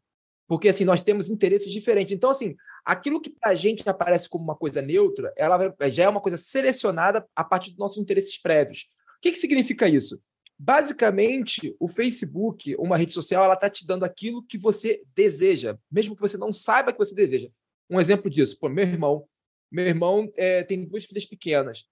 [0.47, 2.13] Porque assim, nós temos interesses diferentes.
[2.13, 6.09] Então, assim, aquilo que para a gente aparece como uma coisa neutra, ela já é
[6.09, 8.89] uma coisa selecionada a partir dos nossos interesses prévios.
[9.19, 10.21] O que, que significa isso?
[10.59, 16.15] Basicamente, o Facebook, uma rede social, ela está te dando aquilo que você deseja, mesmo
[16.15, 17.49] que você não saiba que você deseja.
[17.91, 19.27] Um exemplo disso, pô, meu irmão.
[19.71, 21.89] Meu irmão é, tem duas filhas pequenas.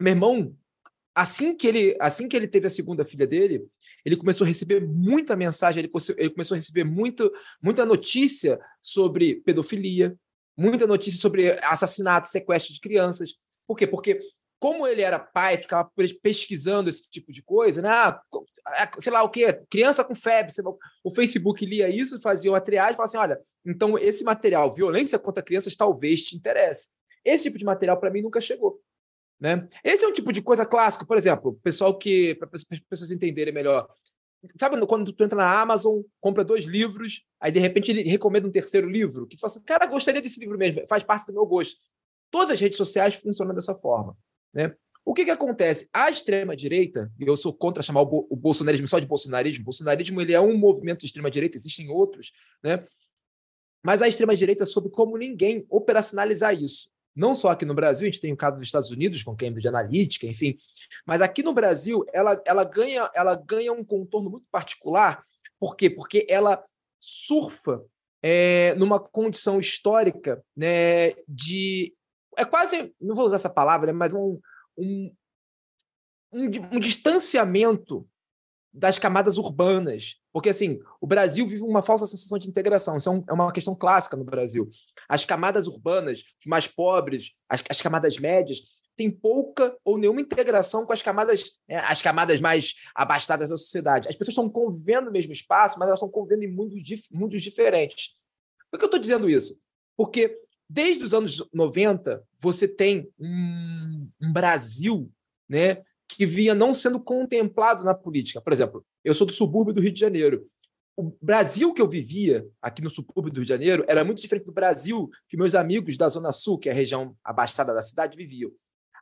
[0.00, 0.56] Meu irmão
[1.14, 3.64] assim que ele assim que ele teve a segunda filha dele,
[4.04, 7.30] ele começou a receber muita mensagem, ele, ele começou a receber muito,
[7.62, 10.16] muita notícia sobre pedofilia,
[10.56, 13.34] muita notícia sobre assassinato, sequestro de crianças.
[13.66, 13.86] Por quê?
[13.86, 14.20] Porque
[14.58, 15.90] como ele era pai, ficava
[16.22, 17.88] pesquisando esse tipo de coisa, né?
[17.88, 18.22] Ah,
[19.00, 20.52] sei lá o quê, criança com febre.
[21.02, 25.18] O Facebook lia isso, fazia uma triagem e falava assim: olha, então esse material, violência
[25.18, 26.88] contra crianças, talvez te interesse.
[27.24, 28.80] Esse tipo de material, para mim, nunca chegou.
[29.42, 29.68] Né?
[29.82, 33.52] Esse é um tipo de coisa clássico, por exemplo, pessoal que, para as pessoas entenderem
[33.52, 33.88] melhor,
[34.56, 38.52] sabe quando tu entra na Amazon, compra dois livros, aí de repente ele recomenda um
[38.52, 41.44] terceiro livro, que tu fala assim, cara, gostaria desse livro mesmo, faz parte do meu
[41.44, 41.74] gosto.
[42.30, 44.16] Todas as redes sociais funcionam dessa forma.
[44.54, 44.76] Né?
[45.04, 45.88] O que, que acontece?
[45.92, 50.20] A extrema-direita, e eu sou contra chamar o, o bolsonarismo só de bolsonarismo, o bolsonarismo
[50.20, 52.30] ele é um movimento de extrema-direita, existem outros,
[52.62, 52.86] né?
[53.84, 58.20] mas a extrema-direita soube como ninguém operacionalizar isso não só aqui no Brasil, a gente
[58.20, 60.56] tem o caso dos Estados Unidos com Cambridge Analytica, enfim,
[61.06, 65.24] mas aqui no Brasil ela, ela, ganha, ela ganha um contorno muito particular.
[65.60, 65.90] Por quê?
[65.90, 66.64] Porque ela
[66.98, 67.82] surfa
[68.22, 71.94] é, numa condição histórica né, de.
[72.36, 74.40] É quase, não vou usar essa palavra, mas um,
[74.76, 75.14] um,
[76.32, 78.08] um, um distanciamento
[78.72, 80.16] das camadas urbanas.
[80.32, 82.96] Porque, assim, o Brasil vive uma falsa sensação de integração.
[82.96, 84.70] Isso é, é uma questão clássica no Brasil.
[85.08, 88.60] As camadas urbanas, os mais pobres, as, as camadas médias,
[88.96, 94.08] têm pouca ou nenhuma integração com as camadas, né, as camadas mais abastadas da sociedade.
[94.08, 97.42] As pessoas estão convivendo no mesmo espaço, mas elas estão convivendo em mundos, dif mundos
[97.42, 98.16] diferentes.
[98.70, 99.58] Por que eu estou dizendo isso?
[99.96, 105.10] Porque desde os anos 90, você tem um, um Brasil
[105.48, 105.82] né,
[106.16, 108.40] que vinha não sendo contemplado na política.
[108.40, 110.46] Por exemplo, eu sou do subúrbio do Rio de Janeiro.
[110.96, 114.44] O Brasil que eu vivia aqui no subúrbio do Rio de Janeiro era muito diferente
[114.44, 118.16] do Brasil que meus amigos da Zona Sul, que é a região abastada da cidade,
[118.16, 118.50] viviam.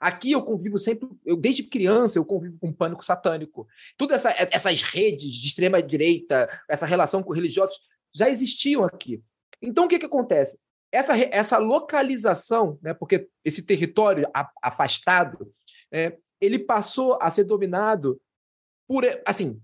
[0.01, 3.67] Aqui eu convivo sempre, eu desde criança eu convivo com pânico satânico.
[3.99, 7.77] Todas essa, essas redes de extrema direita, essa relação com religiosos
[8.15, 9.23] já existiam aqui.
[9.61, 10.59] Então o que, que acontece?
[10.93, 14.29] Essa, essa localização, né, porque esse território
[14.63, 15.53] afastado,
[15.93, 18.21] é, ele passou a ser dominado
[18.89, 19.61] por, assim,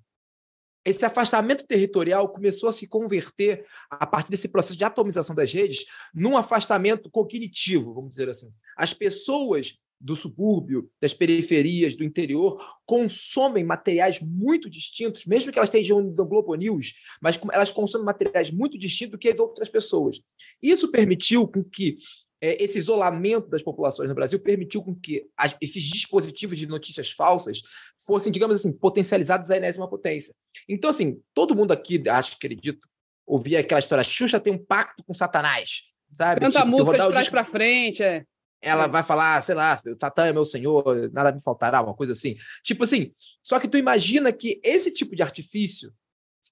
[0.85, 5.85] esse afastamento territorial começou a se converter, a partir desse processo de atomização das redes,
[6.15, 8.53] num afastamento cognitivo, vamos dizer assim.
[8.77, 15.71] As pessoas do subúrbio, das periferias, do interior, consomem materiais muito distintos, mesmo que elas
[15.71, 20.21] estejam no Globo News, mas elas consomem materiais muito distintos do que as outras pessoas.
[20.63, 21.97] Isso permitiu com que
[22.41, 25.27] esse isolamento das populações no Brasil permitiu com que
[25.61, 27.63] esses dispositivos de notícias falsas
[28.05, 30.35] fossem, digamos assim, potencializados à enésima potência.
[30.69, 32.87] Então, assim, todo mundo aqui, acho que acredito,
[33.27, 36.41] ouvir aquela história, Xuxa tem um pacto com Satanás, sabe?
[36.41, 38.25] Canta a Tipo, se música de trás pra frente, é.
[38.61, 38.89] ela É.
[38.89, 42.37] vai falar, sei lá, Satã é meu senhor, nada me faltará, uma coisa assim.
[42.63, 45.93] Tipo assim, só que tu imagina que esse tipo de artifício,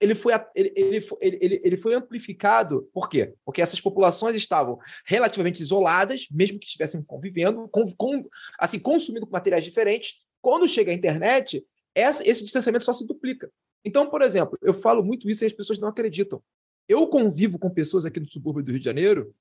[0.00, 3.34] ele foi, ele, ele, ele, ele, foi amplificado, por quê?
[3.44, 8.28] Porque essas populações estavam relativamente isoladas, mesmo que estivessem convivendo, com, com,
[8.58, 10.20] assim, consumindo materiais diferentes.
[10.40, 13.50] Quando chega a internet, essa, esse distanciamento só se duplica.
[13.84, 16.42] Então, por exemplo, eu falo muito isso e as pessoas não acreditam.
[16.88, 19.34] Eu convivo com pessoas aqui no subúrbio do Rio de Janeiro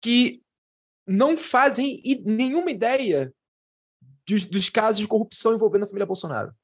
[0.00, 0.42] que
[1.06, 3.32] não fazem nenhuma ideia
[4.26, 6.54] dos, dos casos de corrupção envolvendo a família Bolsonaro.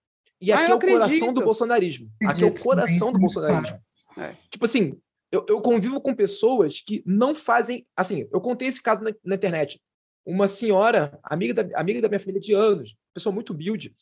[0.40, 1.32] E Ah, aqui eu é o coração acredito.
[1.34, 2.10] do bolsonarismo.
[2.26, 3.78] Aqui é o coração do também, bolsonarismo.
[4.18, 4.34] É.
[4.50, 4.98] Tipo assim,
[5.30, 7.86] eu, eu convivo com pessoas que não fazem.
[7.96, 9.80] Assim, eu contei esse caso na, na internet.
[10.24, 13.94] Uma senhora, amiga da, amiga da minha família de anos, pessoa muito humilde,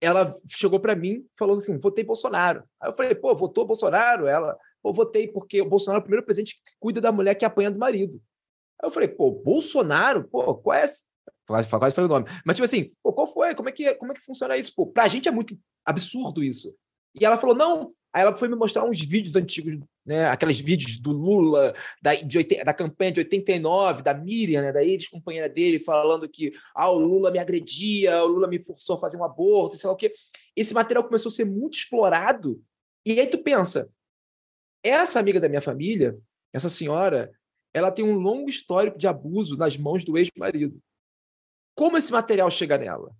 [0.00, 2.64] ela chegou para mim falou assim: votei Bolsonaro.
[2.80, 4.26] Aí eu falei, pô, votou Bolsonaro?
[4.26, 7.44] Ela, pô, votei porque o Bolsonaro é o primeiro presidente que cuida da mulher que
[7.44, 8.20] apanha do marido.
[8.82, 10.26] Aí eu falei, pô, Bolsonaro?
[10.28, 11.04] Pô, qual é esse?
[11.50, 12.26] Quase, quase falei o nome.
[12.44, 13.56] Mas, tipo assim, pô, qual foi?
[13.56, 14.72] Como é que, como é que funciona isso?
[14.72, 16.72] Pô, pra gente é muito absurdo isso.
[17.18, 17.92] E ela falou, não.
[18.12, 20.26] Aí ela foi me mostrar uns vídeos antigos, né?
[20.26, 24.72] Aqueles vídeos do Lula, da, de, da campanha de 89, da Miriam, né?
[24.72, 29.00] Da ex-companheira dele, falando que ah, o Lula me agredia, o Lula me forçou a
[29.00, 30.12] fazer um aborto, sei lá o quê.
[30.54, 32.62] Esse material começou a ser muito explorado.
[33.04, 33.88] E aí tu pensa,
[34.84, 36.16] essa amiga da minha família,
[36.52, 37.30] essa senhora,
[37.74, 40.80] ela tem um longo histórico de abuso nas mãos do ex-marido.
[41.74, 43.10] Como esse material chega nela?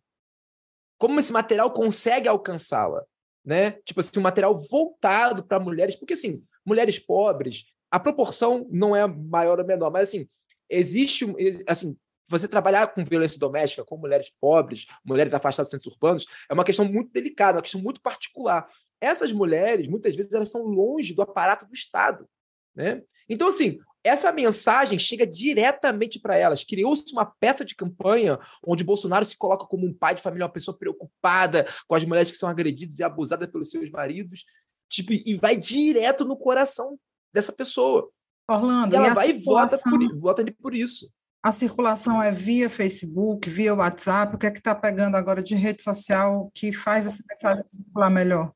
[0.99, 3.05] Como esse material consegue alcançá-la?
[3.45, 3.73] Né?
[3.85, 9.07] Tipo assim, um material voltado para mulheres, porque assim, mulheres pobres, a proporção não é
[9.07, 10.29] maior ou menor, mas assim,
[10.69, 11.27] existe
[11.67, 11.97] assim,
[12.29, 16.65] você trabalhar com violência doméstica com mulheres pobres, mulheres afastadas dos centros urbanos, é uma
[16.65, 18.69] questão muito delicada, uma questão muito particular.
[19.01, 22.29] Essas mulheres, muitas vezes, elas estão longe do aparato do Estado.
[22.75, 23.03] Né?
[23.29, 26.65] Então, assim, essa mensagem chega diretamente para elas.
[26.65, 30.53] Criou-se uma peça de campanha onde Bolsonaro se coloca como um pai de família, uma
[30.53, 34.45] pessoa preocupada com as mulheres que são agredidas e abusadas pelos seus maridos,
[34.89, 36.99] tipo, e vai direto no coração
[37.33, 38.11] dessa pessoa.
[38.49, 41.09] Orlando, E ela vai e vota, circulação, por, vota ali por isso.
[41.43, 44.35] a circulação é via Facebook, via WhatsApp?
[44.35, 48.11] O que é que está pegando agora de rede social que faz essa mensagem circular
[48.11, 48.53] melhor?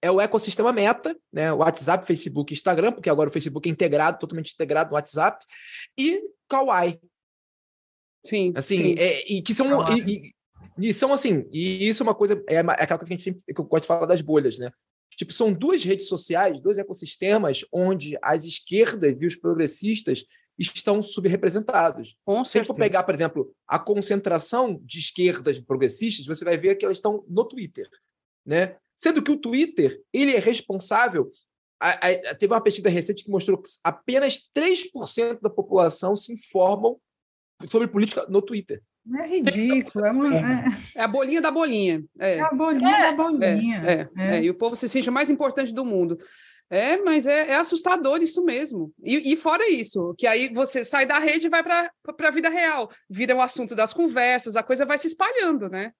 [0.00, 1.52] É o ecossistema Meta, né?
[1.52, 5.44] WhatsApp, Facebook, Instagram, porque agora o Facebook é integrado, totalmente integrado no WhatsApp,
[5.98, 7.00] e Kawaii.
[8.24, 8.52] Sim.
[8.54, 8.94] Assim, sim.
[8.98, 10.32] é, e que são e, e-
[10.80, 13.42] e são assim, e isso é uma coisa, é é aquela coisa que a gente
[13.44, 14.70] que eu gosto de falar das bolhas, né?
[15.16, 20.24] Tipo, são duas redes sociais, dois ecossistemas onde as esquerdas e os progressistas
[20.56, 22.16] estão subrepresentados.
[22.24, 26.84] Com Se for pegar, por exemplo, a concentração de esquerdas progressistas, você vai ver que
[26.84, 27.88] elas estão no Twitter,
[28.46, 28.76] né?
[28.98, 31.30] Sendo que o Twitter, ele é responsável
[31.80, 36.96] a- a- teve uma pesquisa recente que mostrou que apenas 3% da população se informam
[37.70, 38.82] sobre política no Twitter.
[39.22, 40.64] É ridículo, é, uma, é,
[40.96, 42.04] É a bolinha da bolinha.
[42.18, 42.34] É.
[42.38, 43.82] é a bolinha da É, bolinha.
[43.86, 44.08] é,
[44.38, 46.18] é, e o povo se sente o mais importante do mundo.
[46.68, 48.92] É, mas é, é assustador isso mesmo.
[49.02, 52.50] E, e fora isso, que aí você sai da rede e vai para a vida
[52.50, 52.90] real.
[53.08, 55.92] Vira o assunto das conversas, a coisa vai se espalhando, né?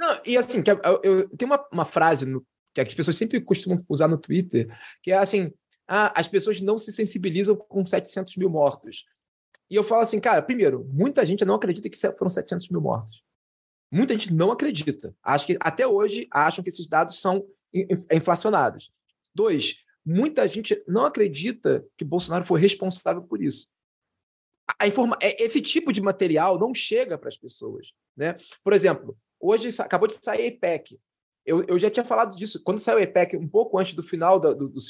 [0.00, 2.42] Não, e assim, que eu, eu- tem uma, uma frase no-
[2.74, 4.66] que as pessoas sempre costumam usar no Twitter,
[5.02, 5.52] que é assim:
[5.86, 9.04] ah, as pessoas não se sensibilizam com 700 mil mortos.
[9.68, 13.22] E eu falo assim, cara, primeiro, muita gente não acredita que foram 700 mil mortos.
[13.92, 15.14] Muita gente não acredita.
[15.22, 18.90] Acho que até hoje acham que esses dados são in- in- inflacionados.
[19.34, 23.68] Dois, muita gente não acredita que Bolsonaro foi responsável por isso.
[24.66, 27.92] A- a informa é- esse tipo de material não chega para as pessoas.
[28.16, 28.36] Né?
[28.64, 30.98] Por exemplo, hoje acabou de sair a IPEC.
[31.46, 32.62] Eu, eu já tinha falado disso.
[32.62, 34.80] Quando saiu a IPEC, um pouco antes do final do, do- do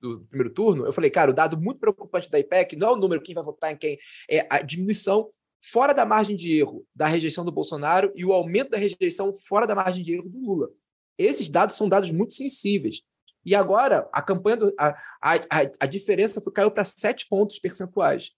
[0.00, 2.96] do- primeiro turno, eu falei, cara, o dado muito preocupante da IPEC não é o
[2.96, 3.98] número, quem vai votar em quem,
[4.30, 5.30] é a diminuição
[5.62, 9.66] fora da margem de erro da rejeição do Bolsonaro e o aumento da rejeição fora
[9.66, 10.68] da margem de erro do Lula.
[11.16, 13.02] Esses dados são dados muito sensíveis.
[13.46, 14.88] E agora, a campanha, do, a,
[15.22, 18.32] a, a, a diferença foi, caiu para sete pontos percentuais.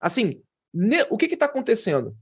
[0.00, 2.14] Assim, ne- o que está acontecendo?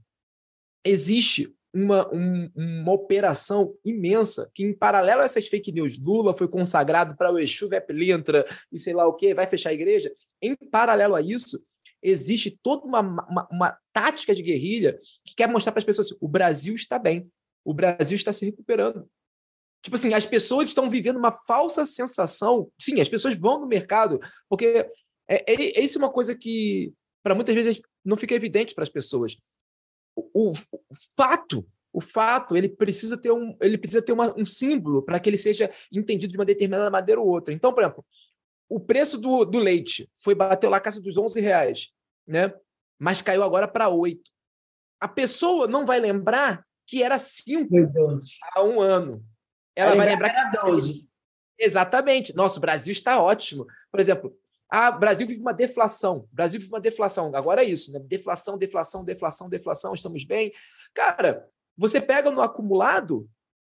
[0.83, 6.47] Existe uma, um- uma operação imensa que, em paralelo a essas fake news, Lula foi
[6.47, 10.13] consagrado para o Exu Veplintra e sei lá o quê, vai fechar a igreja.
[10.41, 11.63] Em paralelo a isso,
[12.01, 16.17] existe toda uma, uma, uma tática de guerrilha que quer mostrar para as pessoas assim,
[16.19, 17.29] o Brasil está bem,
[17.63, 19.07] o Brasil está se recuperando.
[19.83, 22.69] Tipo assim, as pessoas estão vivendo uma falsa sensação.
[22.79, 24.87] Sim, as pessoas vão no mercado, porque
[25.27, 26.93] é, é, é isso é uma coisa que,
[27.23, 29.37] para muitas vezes, não fica evidente para as pessoas.
[30.33, 35.01] O, o- fato, o fato, ele precisa ter um, ele precisa ter uma- um símbolo
[35.03, 37.53] para que ele seja entendido de uma determinada maneira ou outra.
[37.53, 38.05] Então, por exemplo,
[38.69, 41.93] o preço do, do leite foi bateu lá a casa dos 11 reais,
[42.27, 42.53] né?
[42.99, 44.21] Mas caiu agora para 8.
[44.99, 47.69] A pessoa não vai lembrar que era 5
[48.55, 49.23] há um ano.
[49.75, 51.09] Ela vai lembrar que era 12.
[51.59, 52.35] Exatamente.
[52.35, 53.65] Nosso Brasil está ótimo.
[53.91, 54.35] Por exemplo,
[54.71, 56.29] ah, Brasil vive uma deflação.
[56.31, 57.29] Brasil vive uma deflação.
[57.35, 57.99] Agora é isso, né?
[57.99, 60.53] Deflação, deflação, deflação, deflação, estamos bem.
[60.93, 61.45] Cara,
[61.77, 63.29] você pega no acumulado,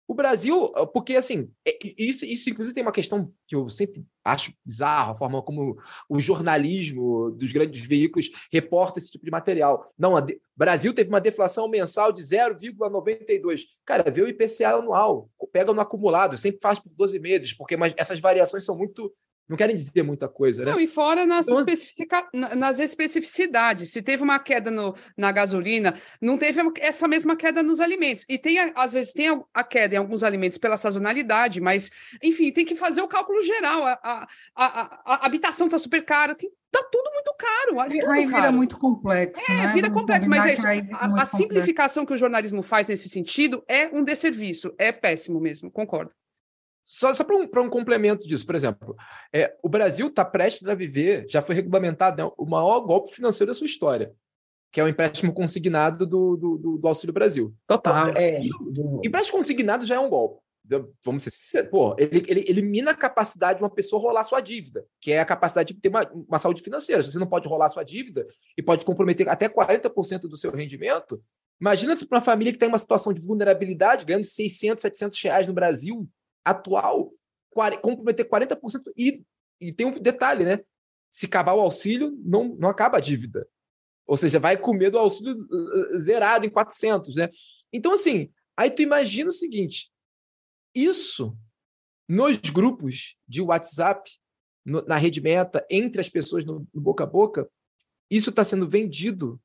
[0.07, 4.53] o Brasil, porque assim, é, isso, isso inclusive tem uma questão que eu sempre acho
[4.63, 5.77] bizarra, a forma como
[6.07, 9.91] o jornalismo dos grandes veículos reporta esse tipo de material.
[9.97, 10.13] Não,
[10.55, 13.61] Brasil teve uma deflação mensal de 0,92.
[13.83, 18.19] Cara, vê o IPCA anual, pega no acumulado, sempre faz por 12 meses, porque essas
[18.19, 19.11] variações são muito
[19.47, 20.71] não querem dizer muita coisa, né?
[20.71, 22.27] Não, e fora nas, então, especifica...
[22.33, 23.91] nas especificidades.
[23.91, 28.25] Se teve uma queda no, na gasolina, não teve essa mesma queda nos alimentos.
[28.27, 31.91] E tem, às vezes, tem a queda em alguns alimentos pela sazonalidade, mas,
[32.23, 33.85] enfim, tem que fazer o cálculo geral.
[33.85, 37.89] A, a, a, a habitação está super cara, tem, tá tudo muito caro.
[37.89, 38.53] Tudo aí vira caro.
[38.53, 39.51] muito complexo.
[39.51, 39.73] É, né?
[39.73, 43.87] vira complexo, mas é isso, a, a simplificação que o jornalismo faz nesse sentido é
[43.93, 46.11] um desserviço, é péssimo mesmo, concordo.
[46.85, 48.95] Só, só para um, um complemento disso, por exemplo,
[49.33, 53.51] é, o Brasil está prestes a viver, já foi regulamentado né, o maior golpe financeiro
[53.51, 54.13] da sua história,
[54.71, 57.55] que é o empréstimo consignado do, do, do, do Auxílio Brasil.
[57.67, 58.09] Total.
[58.09, 59.01] É, do...
[59.03, 60.45] Empréstimo consignado já é um golpe.
[61.03, 65.11] Vamos dizer, pô, ele, ele elimina a capacidade de uma pessoa rolar sua dívida, que
[65.11, 67.03] é a capacidade de ter uma, uma saúde financeira.
[67.03, 68.27] Você não pode rolar sua dívida
[68.57, 71.21] e pode comprometer até 40% do seu rendimento.
[71.59, 75.53] Imagina para uma família que tem uma situação de vulnerabilidade, ganhando 600, 700 reais no
[75.53, 76.07] Brasil,
[76.45, 77.11] atual
[77.81, 78.57] comprometer 40%
[78.97, 79.23] e,
[79.61, 80.59] e tem um detalhe, né?
[81.09, 83.47] Se acabar o auxílio, não, não acaba a dívida.
[84.05, 87.29] Ou seja, vai comer do auxílio uh, zerado em 400, né?
[87.71, 89.89] Então, assim, aí tu imagina o seguinte,
[90.73, 91.37] isso
[92.07, 94.09] nos grupos de WhatsApp,
[94.63, 97.49] no, na rede meta, entre as pessoas no, no boca a boca,
[98.09, 99.39] isso está sendo vendido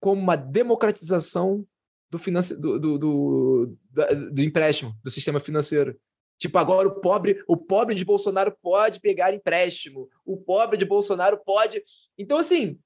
[0.00, 1.66] como uma democratização
[2.10, 3.76] do, finance, do, do, do,
[4.32, 5.98] do, empréstimo, do sistema financeiro.
[6.38, 11.38] Tipo, agora o pobre, o pobre de Bolsonaro pode pegar empréstimo, o pobre de Bolsonaro
[11.44, 11.82] pode.
[12.16, 12.78] Então, assim,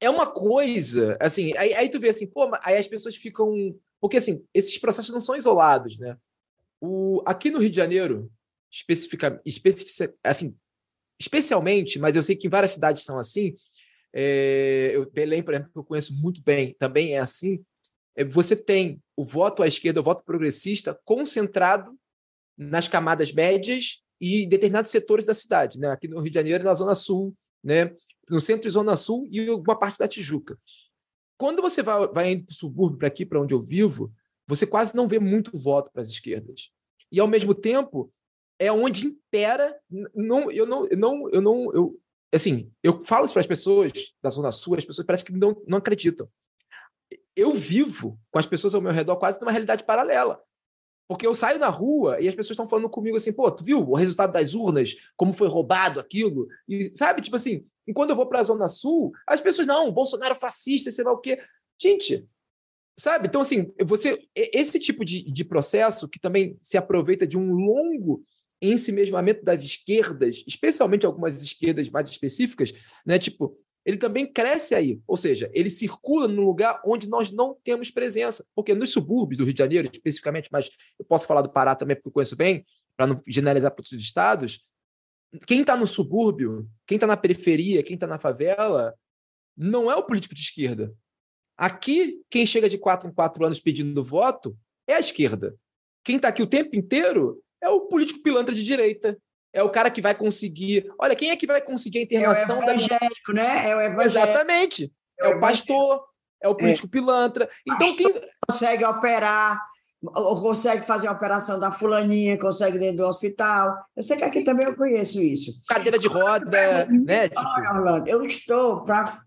[0.00, 3.74] é uma coisa, assim, aí, aí tu vê assim, pô, aí as pessoas ficam.
[4.00, 6.16] Porque assim, esses processos não são isolados, né?
[6.78, 8.30] O, aqui no Rio de Janeiro,
[8.70, 10.54] especifica, especific, assim,
[11.18, 13.54] especialmente, mas eu sei que em várias cidades são assim.
[14.12, 17.64] É, eu, Belém, por exemplo, que eu conheço muito bem, também é assim.
[18.14, 21.98] É, você tem o voto à esquerda, o voto progressista, concentrado
[22.56, 25.88] nas camadas médias e determinados setores da cidade, né?
[25.88, 27.94] Aqui no Rio de Janeiro, na Zona Sul, né?
[28.30, 30.58] No centro e Zona Sul e uma parte da Tijuca.
[31.36, 34.12] Quando você vai, vai indo para o subúrbio, para aqui, para onde eu vivo,
[34.46, 36.70] você quase não vê muito voto para as esquerdas.
[37.10, 38.12] E, ao mesmo tempo,
[38.58, 39.76] é onde impera.
[40.14, 42.00] Não, eu não, eu não, eu não, eu,
[42.32, 43.92] assim, eu falo para as pessoas
[44.22, 46.28] da Zona Sul, as pessoas parecem que não, não acreditam.
[47.36, 50.40] Eu vivo com as pessoas ao meu redor quase numa realidade paralela.
[51.06, 53.78] Porque eu saio na rua e as pessoas estão falando comigo assim, pô, tu viu
[53.80, 56.48] o resultado das urnas, como foi roubado aquilo?
[56.68, 59.92] E sabe, tipo assim, e quando eu vou para a Zona Sul, as pessoas, não,
[59.92, 61.38] Bolsonaro fascista, sei lá o quê.
[61.78, 62.26] Gente,
[62.98, 63.28] sabe?
[63.28, 68.24] Então, assim, você, esse tipo de, de processo que também se aproveita de um longo
[68.62, 72.72] ensimesmamento das esquerdas, especialmente algumas esquerdas mais específicas,
[73.04, 73.18] né?
[73.18, 77.90] Tipo, ele também cresce aí, ou seja, ele circula num lugar onde nós não temos
[77.90, 81.74] presença, porque nos subúrbios do Rio de Janeiro, especificamente, mas eu posso falar do Pará
[81.74, 82.64] também porque eu conheço bem,
[82.96, 84.64] para não generalizar para outros estados,
[85.46, 88.94] quem está no subúrbio, quem está na periferia, quem está na favela,
[89.56, 90.94] não é o político de esquerda.
[91.56, 94.56] Aqui, quem chega de quatro em quatro anos pedindo voto
[94.86, 95.56] é a esquerda.
[96.04, 99.18] Quem está aqui o tempo inteiro é o político pilantra de direita,
[99.54, 100.92] é o cara que vai conseguir.
[100.98, 103.34] Olha, quem é que vai conseguir a internação é o evangélico, da.
[103.34, 103.70] né?
[103.70, 104.02] É o evangélico.
[104.02, 104.92] Exatamente.
[105.20, 106.04] É, é o pastor,
[106.42, 106.90] é o político é.
[106.90, 107.48] pilantra.
[107.66, 108.12] Então quem
[108.46, 109.62] consegue operar,
[110.02, 113.74] ou consegue fazer a operação da fulaninha, consegue dentro do hospital.
[113.96, 115.52] Eu sei que aqui também eu conheço isso.
[115.68, 117.28] Cadeira de roda, né?
[117.28, 117.40] Tipo...
[117.40, 119.20] Olha, Orlando, eu estou para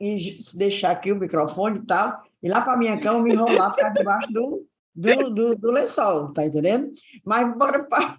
[0.55, 4.31] deixar aqui o microfone e tal, e lá para minha cama me enrolar, ficar debaixo
[4.31, 6.91] do, do, do, do lençol, tá entendendo?
[7.25, 8.17] Mas bora para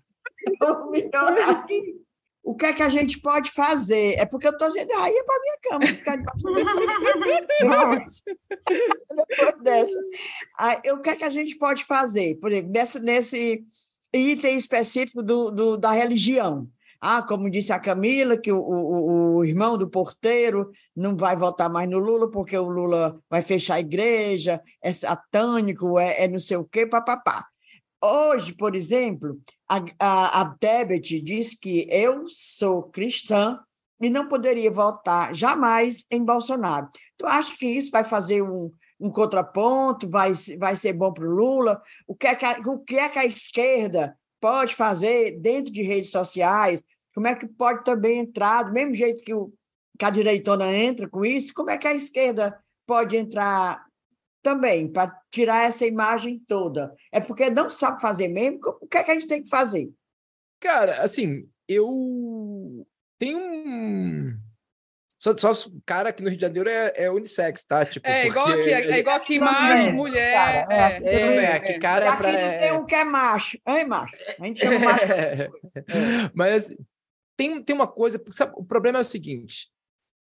[2.48, 4.14] o que é que a gente pode fazer?
[4.18, 6.40] É porque eu estou dizendo, aí é para minha cama, ficar debaixo
[9.28, 9.98] Depois dessa.
[10.94, 12.36] O que é que a gente pode fazer?
[12.36, 13.62] Por exemplo, nessa, nesse
[14.14, 16.66] item específico do, do, da religião.
[17.00, 21.70] Ah, como disse a Camila, que o, o, o, irmão do porteiro não vai votar
[21.70, 26.40] mais no Lula porque o Lula vai fechar a igreja, é satânico, é, é não
[26.40, 27.46] sei o quê, papapá.
[28.02, 30.56] Hoje, por exemplo, a, a, a
[31.00, 33.58] diz que eu sou cristã
[34.00, 36.88] e não poderia votar jamais em Bolsonaro.
[37.16, 41.30] Tu acha que isso vai fazer um, um contraponto, vai, vai ser bom para o
[41.30, 41.82] Lula?
[42.06, 45.82] O que, é que a, o que é que a esquerda pode fazer dentro de
[45.82, 46.80] redes sociais?
[47.12, 49.52] Como é que pode também entrar, do mesmo jeito que, o,
[49.98, 53.87] que a direitona entra com isso, como é que a esquerda pode entrar
[54.42, 56.94] também, para tirar essa imagem toda?
[57.12, 58.60] É porque não sabe fazer mesmo?
[58.80, 59.90] O que é que a gente tem que fazer?
[60.60, 62.86] Cara, assim, eu
[63.18, 64.38] tenho um
[65.18, 65.52] só, só
[65.84, 67.84] cara aqui no Rio de Janeiro é, é unissex, tá?
[67.84, 70.32] Tipo, é, igual aqui, é, é igual aqui, macho, mulher.
[70.32, 72.30] Cara, é, é, é, é, que cara é pra.
[72.30, 74.16] Aqui não tem um que é macho, hein, macho?
[74.38, 75.02] A gente chama macho.
[76.32, 76.76] Mas assim,
[77.36, 79.68] tem, tem uma coisa, sabe, o problema é o seguinte: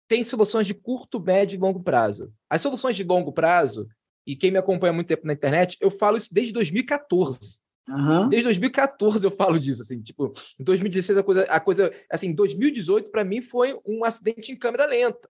[0.07, 2.31] tem soluções de curto, médio e longo prazo.
[2.51, 3.89] As soluções de longo prazo,
[4.27, 7.61] e quem me acompanha há muito tempo na internet, eu falo isso desde 2014.
[7.89, 8.29] Uhum.
[8.29, 13.11] Desde 2014 eu falo disso, assim, tipo, em 2016 a coisa, a coisa assim, 2018
[13.11, 15.29] para mim foi um acidente em câmera lenta,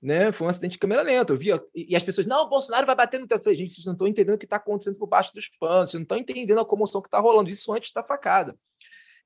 [0.00, 0.30] né?
[0.30, 1.32] Foi um acidente em câmera lenta.
[1.32, 3.40] Eu via e, as pessoas, não, o Bolsonaro vai bater no teto.
[3.40, 5.90] Eu falei, gente, vocês não estão entendendo o que está acontecendo por baixo dos panos,
[5.90, 7.50] vocês não estão entendendo a comoção que está rolando.
[7.50, 8.56] Isso antes da facada.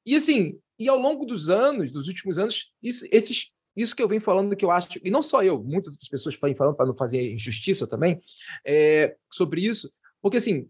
[0.05, 4.09] E assim, e ao longo dos anos, dos últimos anos, isso, esses isso que eu
[4.09, 6.87] venho falando que eu acho, e não só eu, muitas outras pessoas vêm falando para
[6.87, 8.21] não fazer injustiça também,
[8.67, 10.69] é, sobre isso, porque assim,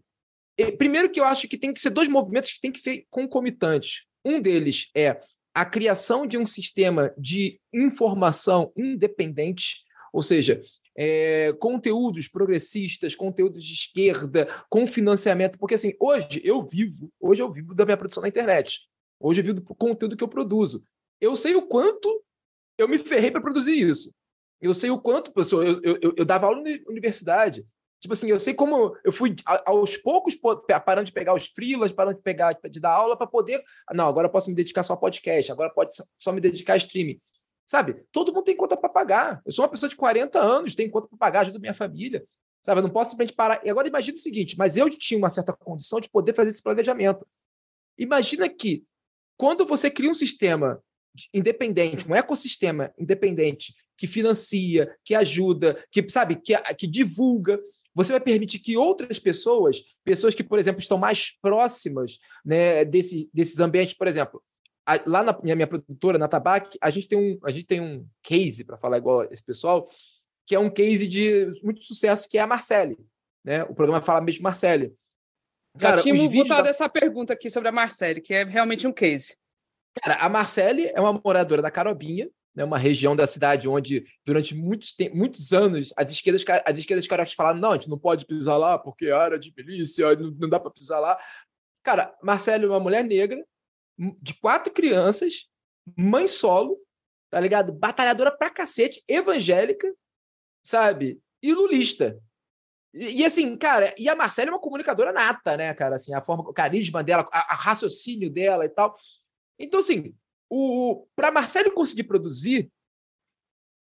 [0.77, 4.07] Primeiro que eu acho que tem que ser dois movimentos que têm que ser concomitantes.
[4.25, 5.21] Um deles é
[5.53, 10.61] a criação de um sistema de informação independente, ou seja,
[10.95, 17.51] é, conteúdos progressistas, conteúdos de esquerda, com financiamento, porque assim, hoje eu vivo, hoje eu
[17.51, 18.81] vivo da minha produção na internet.
[19.19, 20.83] Hoje eu vivo do conteúdo que eu produzo.
[21.21, 22.23] Eu sei o quanto
[22.77, 24.13] eu me ferrei para produzir isso.
[24.61, 27.65] Eu sei o quanto, pessoal, eu, eu, eu dava aula na universidade.
[27.99, 30.35] Tipo assim, eu sei como eu fui aos poucos
[30.85, 33.63] parando de pegar os freelas, parando de pegar de dar aula para poder.
[33.93, 36.77] Não, agora eu posso me dedicar só a podcast, agora pode só me dedicar a
[36.77, 37.19] streaming.
[37.65, 38.03] Sabe?
[38.11, 39.41] Todo mundo tem conta para pagar.
[39.45, 42.23] Eu sou uma pessoa de 40 anos, tenho conta para pagar, ajuda minha família.
[42.61, 42.79] Sabe?
[42.79, 43.61] Eu não posso simplesmente parar.
[43.65, 46.61] E agora imagina o seguinte: mas eu tinha uma certa condição de poder fazer esse
[46.61, 47.27] planejamento.
[47.97, 48.85] Imagina que
[49.35, 50.81] quando você cria um sistema
[51.33, 57.59] independente, um ecossistema independente que financia, que ajuda, que sabe, que, que divulga,
[57.93, 63.27] você vai permitir que outras pessoas, pessoas que, por exemplo, estão mais próximas né, desse,
[63.33, 64.43] desses ambientes, por exemplo,
[64.85, 67.81] a, lá na minha, minha produtora, na Tabac, a gente tem um, a gente tem
[67.81, 69.89] um case, para falar igual esse pessoal,
[70.45, 72.97] que é um case de muito sucesso, que é a Marcele.
[73.43, 73.63] Né?
[73.63, 74.93] O programa fala mesmo Marcele.
[75.79, 76.69] Cara, Já tínhamos botado da...
[76.69, 79.35] essa pergunta aqui sobre a Marcele, que é realmente um case.
[80.01, 84.55] Cara, a Marcele é uma moradora da Carobinha, né, uma região da cidade onde, durante
[84.55, 88.57] muitos, muitos anos, as esquerdas, as esquerdas cariocas falaram: não, a gente não pode pisar
[88.57, 91.19] lá porque é área de milícia, não, não dá para pisar lá.
[91.83, 93.45] Cara, Marcelo é uma mulher negra,
[94.21, 95.47] de quatro crianças,
[95.95, 96.77] mãe solo,
[97.29, 97.71] tá ligado?
[97.71, 99.93] Batalhadora pra cacete, evangélica,
[100.63, 101.19] sabe?
[101.41, 102.19] E lulista.
[102.93, 105.95] E, e, assim, cara, e a Marcela é uma comunicadora nata, né, cara?
[105.95, 108.97] Assim, a forma, o carisma dela, a raciocínio dela e tal.
[109.59, 110.13] Então, assim,
[110.49, 112.71] o, para Marcelo conseguir produzir,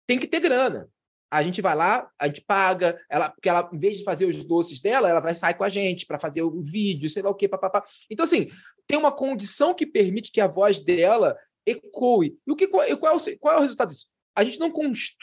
[0.07, 0.89] tem que ter grana.
[1.31, 4.45] A gente vai lá, a gente paga, ela, porque ela, em vez de fazer os
[4.45, 7.35] doces dela, ela vai sair com a gente para fazer o vídeo, sei lá o
[7.35, 7.85] quê, papapá.
[8.11, 8.49] Então, assim,
[8.87, 12.37] tem uma condição que permite que a voz dela ecoe.
[12.45, 14.07] E o que, qual, qual, é o, qual é o resultado disso?
[14.35, 14.73] A gente não,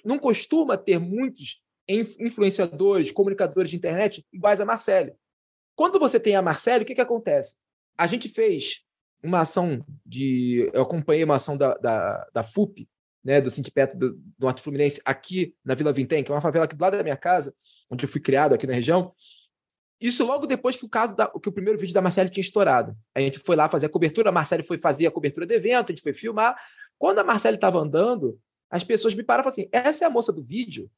[0.05, 5.13] não costuma ter muitos influenciadores, comunicadores de internet iguais a Marcele.
[5.75, 7.55] Quando você tem a Marcele, o que, que acontece?
[7.97, 8.86] A gente fez
[9.23, 10.69] uma ação de.
[10.73, 12.87] Eu acompanhei uma ação da, da, da FUP,
[13.23, 16.65] né, do Sindicato do, do Norte Fluminense, aqui na Vila Vintém, que é uma favela
[16.65, 17.53] aqui do lado da minha casa,
[17.89, 19.13] onde eu fui criado aqui na região.
[19.99, 22.95] Isso logo depois que o caso da, que o primeiro vídeo da Marcele tinha estourado.
[23.15, 25.91] A gente foi lá fazer a cobertura, a Marcele foi fazer a cobertura do evento,
[25.91, 26.55] a gente foi filmar.
[26.99, 28.39] Quando a Marcele estava andando,
[28.69, 30.89] as pessoas me pararam e falaram assim: essa é a moça do vídeo?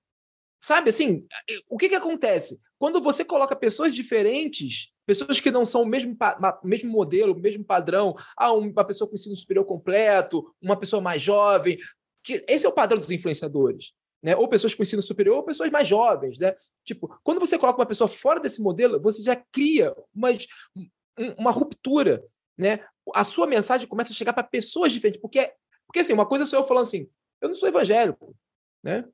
[0.62, 1.26] Sabe assim,
[1.70, 2.60] o que, que acontece?
[2.78, 6.18] Quando você coloca pessoas diferentes, pessoas que não são o mesmo,
[6.64, 11.22] mesmo modelo, o mesmo padrão, ah, uma pessoa com ensino superior completo, uma pessoa mais
[11.22, 11.78] jovem,
[12.24, 14.36] que esse é o padrão dos influenciadores, né?
[14.36, 16.56] Ou pessoas com ensino superior, ou pessoas mais jovens, né?
[16.84, 20.30] Tipo, quando você coloca uma pessoa fora desse modelo, você já cria uma,
[21.38, 22.24] uma ruptura,
[22.58, 22.86] né?
[23.14, 25.54] A sua mensagem começa a chegar para pessoas diferentes, porque
[25.90, 27.10] porque assim, uma coisa sou eu falando assim,
[27.42, 28.36] eu não sou evangélico,
[28.84, 29.06] né?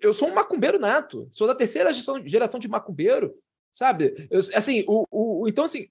[0.00, 3.34] Eu sou um macumbeiro nato, sou da terceira geração, de macumbeiro,
[3.72, 4.28] sabe?
[4.30, 5.88] Eu, assim, o, o, então, assim,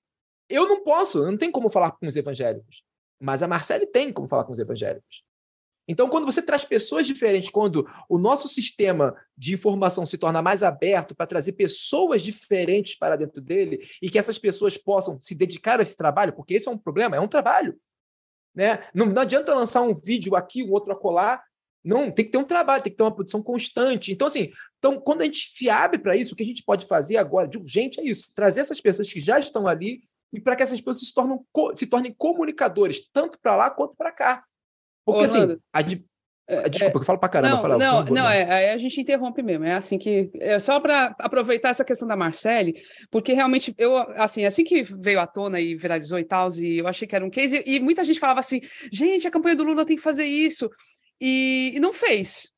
[0.49, 2.83] eu não posso, não tem como falar com os evangélicos,
[3.19, 5.23] mas a Marcele tem como falar com os evangélicos.
[5.87, 10.63] Então, quando você traz pessoas diferentes, quando o nosso sistema de informação se torna mais
[10.63, 15.79] aberto para trazer pessoas diferentes para dentro dele e que essas pessoas possam se dedicar
[15.79, 17.77] a esse trabalho, porque esse é um problema, é um trabalho.
[18.53, 18.87] Né?
[18.93, 21.43] Não, não adianta lançar um vídeo aqui, um outro acolá,
[21.83, 24.11] Não, tem que ter um trabalho, tem que ter uma produção constante.
[24.11, 26.85] Então, assim, então, quando a gente se abre para isso, o que a gente pode
[26.85, 30.55] fazer agora de urgente é isso: trazer essas pessoas que já estão ali e para
[30.55, 31.39] que essas pessoas se, tornem,
[31.75, 34.43] se tornem comunicadores, tanto para lá quanto para cá.
[35.03, 35.81] Porque, Ô, assim, a,
[36.51, 37.55] é, Desculpa, é, eu falo para caramba.
[37.55, 39.63] Não, falar, não, não, é, aí a gente interrompe mesmo.
[39.63, 40.29] É assim que.
[40.35, 42.75] É só para aproveitar essa questão da Marcele,
[43.09, 46.87] porque realmente eu, assim, assim que veio à tona e viralizou e tal, e eu
[46.87, 48.59] achei que era um case, e, e muita gente falava assim:
[48.91, 50.69] gente, a campanha do Lula tem que fazer isso.
[51.21, 52.51] E, e não fez.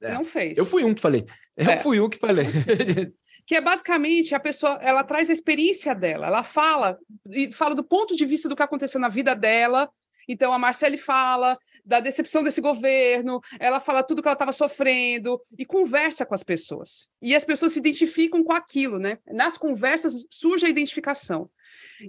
[0.00, 0.14] É.
[0.14, 0.56] Não fez.
[0.56, 1.26] Eu fui um que falei.
[1.56, 1.76] Eu é.
[1.78, 2.46] fui um que falei.
[3.46, 6.98] que é basicamente a pessoa, ela traz a experiência dela, ela fala
[7.30, 9.88] e fala do ponto de vista do que aconteceu na vida dela.
[10.28, 15.40] Então a Marcele fala da decepção desse governo, ela fala tudo que ela estava sofrendo
[15.56, 17.08] e conversa com as pessoas.
[17.22, 19.18] E as pessoas se identificam com aquilo, né?
[19.28, 21.48] Nas conversas surge a identificação.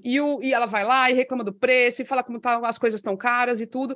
[0.03, 2.79] E, o, e ela vai lá e reclama do preço, e fala como tá, as
[2.79, 3.95] coisas estão caras e tudo.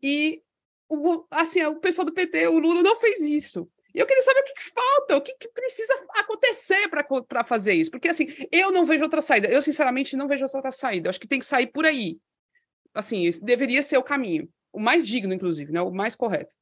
[0.00, 0.40] E
[0.88, 3.68] o, assim, o pessoal do PT, o Lula não fez isso.
[3.94, 7.72] E eu queria saber o que, que falta, o que, que precisa acontecer para fazer
[7.72, 7.90] isso.
[7.90, 9.48] Porque, assim, eu não vejo outra saída.
[9.48, 11.08] Eu, sinceramente, não vejo outra saída.
[11.08, 12.18] Eu acho que tem que sair por aí.
[12.92, 14.50] Assim, esse deveria ser o caminho.
[14.70, 15.80] O mais digno, inclusive, né?
[15.80, 16.54] O mais correto.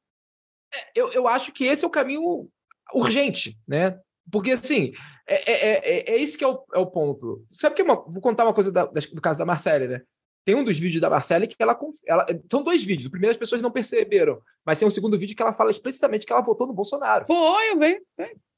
[0.73, 2.49] É, eu, eu acho que esse é o caminho
[2.93, 3.99] urgente, né?
[4.31, 4.93] Porque, assim,
[5.27, 7.45] é, é, é, é esse que é o, é o ponto.
[7.51, 10.01] Sabe que uma, vou contar uma coisa da, do caso da Marcele, né?
[10.45, 13.07] Tem um dos vídeos da Marcele que ela, ela, São dois vídeos.
[13.07, 16.23] O primeiro as pessoas não perceberam, mas tem um segundo vídeo que ela fala explicitamente
[16.23, 17.25] que ela votou no Bolsonaro.
[17.25, 17.99] Foi, eu vi.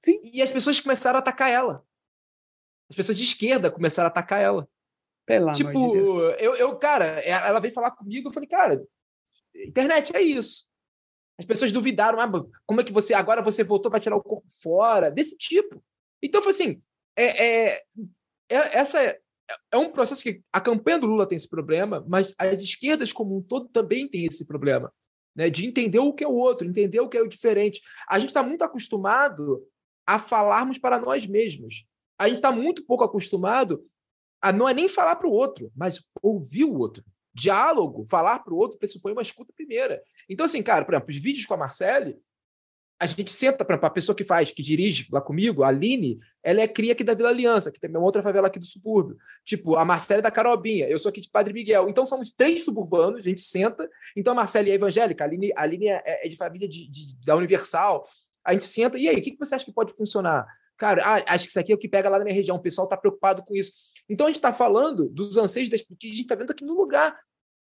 [0.03, 0.19] Sim.
[0.21, 1.81] E as pessoas começaram a atacar ela.
[2.89, 4.67] As pessoas de esquerda começaram a atacar ela.
[5.25, 6.43] Pelo tipo, de.
[6.43, 8.85] Eu, eu, cara, ela veio falar comigo, eu falei, cara,
[9.55, 10.67] internet é isso.
[11.39, 14.47] As pessoas duvidaram, ah, como é que você agora você voltou para tirar o corpo
[14.61, 15.83] fora, desse tipo.
[16.21, 16.81] Então foi assim,
[17.15, 17.83] é, é,
[18.49, 19.17] é essa
[19.71, 23.37] é um processo que a campanha do Lula tem esse problema, mas as esquerdas como
[23.37, 24.91] um todo também têm esse problema,
[25.35, 25.49] né?
[25.49, 27.81] De entender o que é o outro, entender o que é o diferente.
[28.09, 29.63] A gente está muito acostumado
[30.05, 31.85] a falarmos para nós mesmos.
[32.17, 33.83] A gente está muito pouco acostumado
[34.41, 37.03] a não é nem falar para o outro, mas ouvir o outro.
[37.33, 40.01] Diálogo, falar para o outro pressupõe uma escuta primeira.
[40.27, 42.17] Então, assim, cara, por exemplo, os vídeos com a Marcele,
[42.99, 46.61] a gente senta para a pessoa que faz, que dirige lá comigo, a Aline, ela
[46.61, 49.17] é cria aqui da Vila Aliança, que tem uma outra favela aqui do subúrbio.
[49.45, 51.89] Tipo, a Marcela é da Carobinha, eu sou aqui de Padre Miguel.
[51.89, 53.87] Então somos três suburbanos, a gente senta.
[54.15, 57.15] Então a Marcela é evangélica, a Aline, a Aline é, é de família de, de,
[57.23, 58.07] da Universal.
[58.43, 60.47] A gente senta, e aí, o que, que você acha que pode funcionar?
[60.77, 62.61] Cara, ah, acho que isso aqui é o que pega lá na minha região, o
[62.61, 63.73] pessoal está preocupado com isso.
[64.09, 66.73] Então a gente está falando dos anseios das, que a gente está vendo aqui no
[66.73, 67.15] lugar.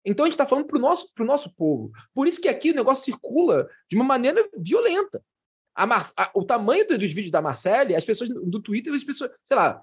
[0.05, 1.91] Então a gente está falando para o nosso, nosso povo.
[2.13, 5.23] Por isso que aqui o negócio circula de uma maneira violenta.
[5.75, 6.11] A Mar...
[6.17, 9.83] a, o tamanho dos vídeos da Marcelle, as pessoas do Twitter, as pessoas, sei lá,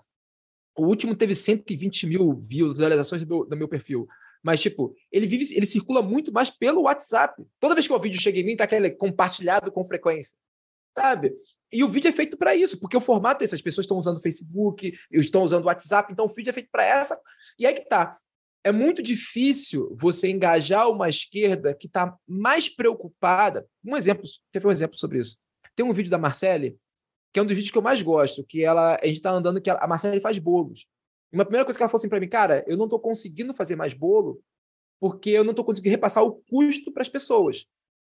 [0.78, 4.08] o último teve 120 mil visualizações do meu, do meu perfil.
[4.44, 7.44] Mas, tipo, ele vive, ele circula muito mais pelo WhatsApp.
[7.60, 10.36] Toda vez que o vídeo chega em mim, tá aquele compartilhado com frequência.
[10.98, 11.34] Sabe?
[11.72, 13.56] E o vídeo é feito para isso, porque o formato é esse.
[13.56, 17.20] As pessoas estão usando Facebook, estão usando WhatsApp, então o vídeo é feito para essa.
[17.58, 18.18] E aí que tá
[18.64, 23.68] é muito difícil você engajar uma esquerda que está mais preocupada.
[23.84, 25.38] Um exemplo, ver um exemplo sobre isso?
[25.76, 26.78] Tem um vídeo da Marcele,
[27.34, 29.62] que é um dos vídeos que eu mais gosto, que ela, a gente está andando,
[29.62, 30.88] que ela, a Marcele faz bolos.
[31.32, 33.54] E uma primeira coisa que ela falou assim para mim, cara, eu não estou conseguindo
[33.54, 34.44] fazer mais bolo
[35.00, 37.66] porque eu não estou conseguindo repassar o custo para as pessoas.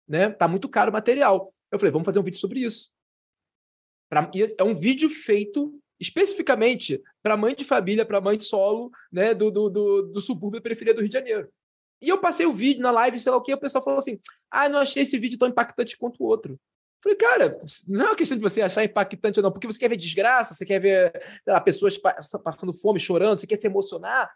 [0.08, 0.30] Né?
[0.30, 1.52] Tá muito caro o material.
[1.72, 2.92] Eu falei, vamos fazer um vídeo sobre isso.
[4.08, 4.30] Pra,
[4.60, 9.70] é um vídeo feito especificamente para mãe de família, para mãe solo, né, do, do,
[9.70, 11.50] do, do subúrbio periferia do Rio de Janeiro.
[12.02, 14.20] E eu passei o vídeo na live, sei lá o que, o pessoal falou assim:
[14.52, 16.60] ah, não achei esse vídeo tão impactante quanto o outro.
[17.02, 19.90] Falei, cara, não é uma questão de você achar impactante ou não, porque você quer
[19.90, 24.34] ver desgraça, você quer ver lá, pessoas passando fome, chorando, você quer te emocionar.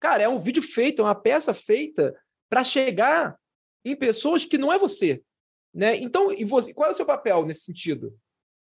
[0.00, 2.12] Cara, é um vídeo feito, é uma peça feita
[2.50, 3.36] para chegar
[3.84, 5.22] em pessoas que não é você.
[5.72, 5.96] Né?
[5.96, 8.16] Então, e você, qual é o seu papel nesse sentido?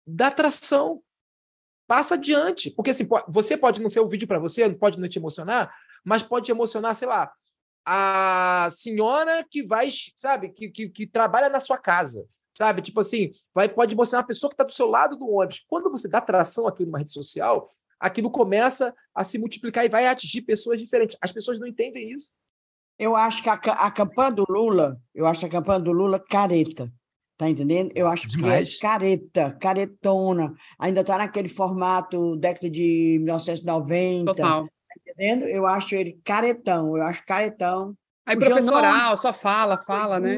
[0.05, 1.01] Da atração
[1.92, 2.72] passa adiante.
[2.72, 5.76] Porque assim, você pode não ser o vídeo para você, pode não te emocionar,
[6.06, 7.30] mas pode te emocionar, sei lá,
[7.86, 12.26] a senhora que vai, sabe, que, que, que trabalha na sua casa.
[12.58, 12.82] Sabe?
[12.82, 15.66] Tipo assim, vai, pode emocionar a pessoa que está do seu lado do ônibus.
[15.68, 17.70] Quando você dá tração aqui numa rede social,
[18.00, 21.18] aquilo começa a se multiplicar e vai atingir pessoas diferentes.
[21.20, 22.32] As pessoas não entendem isso.
[22.98, 26.89] Eu acho que a, a campanha do Lula, eu acho a campanha do Lula careta.
[27.42, 27.92] Tá entendendo?
[27.96, 28.78] Eu acho Demais.
[28.78, 30.54] que é careta, caretona.
[30.78, 34.32] Ainda está naquele formato década de 1990.
[34.32, 34.66] Total.
[34.66, 35.46] Tá entendendo?
[35.46, 37.98] Eu acho ele caretão, eu acho caretão.
[38.28, 40.38] Aí, o professoral, só fala, fala, né?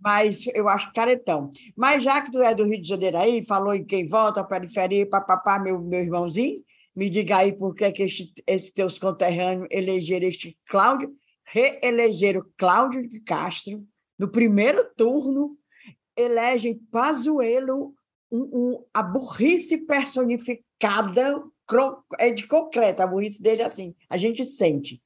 [0.00, 1.50] Mas eu acho caretão.
[1.76, 5.04] Mas já que tu é do Rio de Janeiro aí, falou em quem volta, periferia,
[5.04, 6.62] papapá, meu, meu irmãozinho,
[6.94, 11.10] me diga aí por que, que esses esse teus conterrâneos elegeram este Cláudio,
[11.44, 13.82] reelegeram Cláudio de Castro
[14.16, 15.58] no primeiro turno
[16.16, 17.94] elegem Pazuello
[18.30, 21.42] um, um, a burrice personificada
[22.18, 25.02] é de concreto, a burrice dele é assim, a gente sente.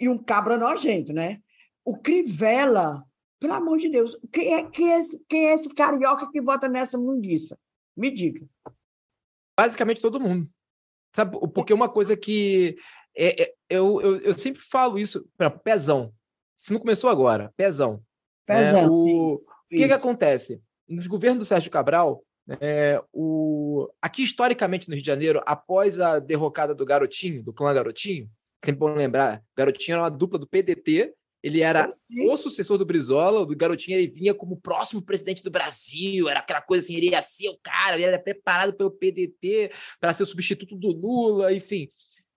[0.00, 1.40] E um cabra nojento, né?
[1.84, 3.04] O Crivella,
[3.38, 6.68] pelo amor de Deus, quem é, quem é, esse, quem é esse carioca que vota
[6.68, 7.58] nessa mundiça?
[7.96, 8.46] Me diga.
[9.58, 10.48] Basicamente todo mundo.
[11.14, 12.76] Sabe, porque uma coisa que
[13.14, 16.12] é, é, eu, eu, eu sempre falo isso, para pezão.
[16.56, 18.02] Se não começou agora, pezão.
[18.46, 19.42] Pezão, é, o,
[19.72, 20.60] o que, que acontece?
[20.88, 22.22] Nos governos do Sérgio Cabral,
[22.60, 23.88] é, o...
[24.00, 28.28] Aqui, historicamente, no Rio de Janeiro, após a derrocada do Garotinho, do clã Garotinho,
[28.64, 31.92] sempre bom lembrar, Garotinho era uma dupla do PDT, ele era
[32.28, 36.62] o sucessor do Brizola, o Garotinho ele vinha como próximo presidente do Brasil, era aquela
[36.62, 40.26] coisa assim, ele ia ser o cara, ele era preparado pelo PDT para ser o
[40.26, 41.90] substituto do Lula, enfim.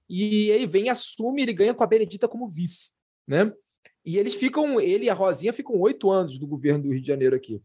[0.09, 2.93] E ele vem, assume, ele ganha com a Benedita como vice,
[3.27, 3.51] né?
[4.05, 7.07] E eles ficam, ele e a Rosinha ficam oito anos do governo do Rio de
[7.07, 7.61] Janeiro aqui.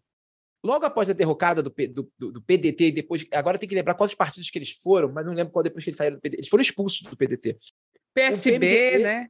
[0.65, 4.15] Logo após a derrocada do, do, do, PDT, e depois, agora tem que lembrar quais
[4.15, 6.41] partidos que eles foram, mas não lembro qual depois que eles saíram do PDT.
[6.41, 7.59] Eles foram expulsos do PDT.
[8.15, 9.29] PSB, PMDB, né?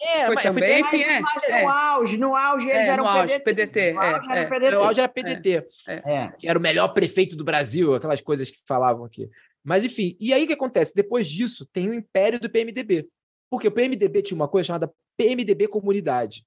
[0.00, 1.62] É, foi também, enfim, é, é.
[1.62, 3.66] No auge, no auge eles é, eram auge, PDT.
[3.66, 3.92] PDT.
[3.92, 4.70] No auge, é, era PDT.
[4.70, 5.66] No auge era PDT.
[5.86, 6.28] É.
[6.38, 9.28] Que era o melhor prefeito do Brasil, aquelas coisas que falavam aqui.
[9.64, 10.94] Mas, enfim, e aí o que acontece?
[10.94, 13.08] Depois disso, tem o império do PMDB.
[13.50, 16.46] Porque o PMDB tinha uma coisa chamada PMDB Comunidade.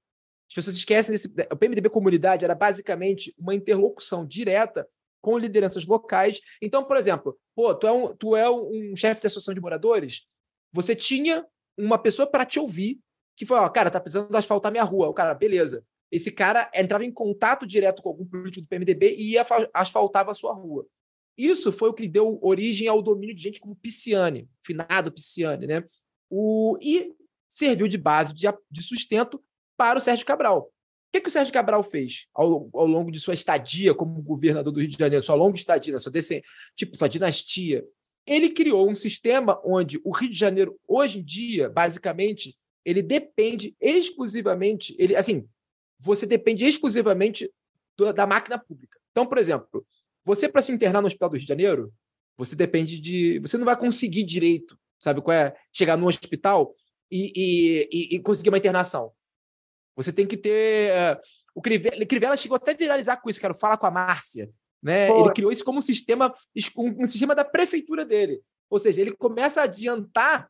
[0.49, 1.27] As pessoas esquecem desse.
[1.51, 4.87] O PMDB Comunidade era basicamente uma interlocução direta
[5.21, 6.41] com lideranças locais.
[6.61, 10.25] Então, por exemplo, pô, tu é um, tu é um chefe de associação de moradores,
[10.73, 11.45] você tinha
[11.77, 12.99] uma pessoa para te ouvir
[13.35, 15.09] que falou: ó, cara, tá precisando asfaltar minha rua.
[15.09, 15.85] O cara, beleza.
[16.11, 20.33] Esse cara entrava em contato direto com algum político do PMDB e ia asfaltava a
[20.33, 20.85] sua rua.
[21.37, 25.83] Isso foi o que deu origem ao domínio de gente como Pisciani, finado Pisciani, né?
[26.29, 27.15] O, e
[27.51, 29.43] serviu de base de, de sustento
[29.75, 30.61] para o Sérgio Cabral.
[30.61, 30.71] O
[31.11, 34.79] que, que o Sérgio Cabral fez ao, ao longo de sua estadia como governador do
[34.79, 36.41] Rio de Janeiro, sua longa estadia, sua, desse,
[36.77, 37.85] tipo, sua dinastia?
[38.25, 43.75] Ele criou um sistema onde o Rio de Janeiro, hoje em dia, basicamente, ele depende
[43.81, 45.45] exclusivamente, ele assim,
[45.99, 47.51] você depende exclusivamente
[47.97, 48.97] do, da máquina pública.
[49.11, 49.85] Então, por exemplo,
[50.23, 51.93] você para se internar no Hospital do Rio de Janeiro,
[52.37, 55.53] você depende de, você não vai conseguir direito, sabe qual é?
[55.73, 56.73] Chegar no hospital
[57.11, 59.11] e, e, e, conseguir uma internação.
[59.95, 60.91] Você tem que ter.
[60.91, 61.21] Uh,
[61.53, 64.49] o Crivella, Crivella chegou até a viralizar com isso, quero falar com a Márcia.
[64.81, 65.09] Né?
[65.09, 66.33] Ele criou isso como um sistema,
[66.77, 68.41] um, sistema da prefeitura dele.
[68.69, 70.49] Ou seja, ele começa a adiantar.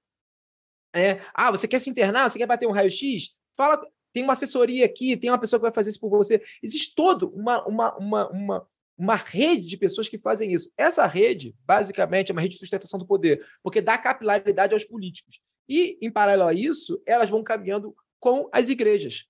[0.95, 2.29] É, ah, você quer se internar?
[2.29, 3.35] Você quer bater um raio-x?
[3.57, 3.81] Fala,
[4.13, 6.41] tem uma assessoria aqui, tem uma pessoa que vai fazer isso por você.
[6.61, 10.71] Existe todo uma, uma, uma, uma, uma rede de pessoas que fazem isso.
[10.77, 15.41] Essa rede, basicamente, é uma rede de sustentação do poder, porque dá capilaridade aos políticos.
[15.67, 19.25] E, em paralelo a isso, elas vão caminhando com as igrejas.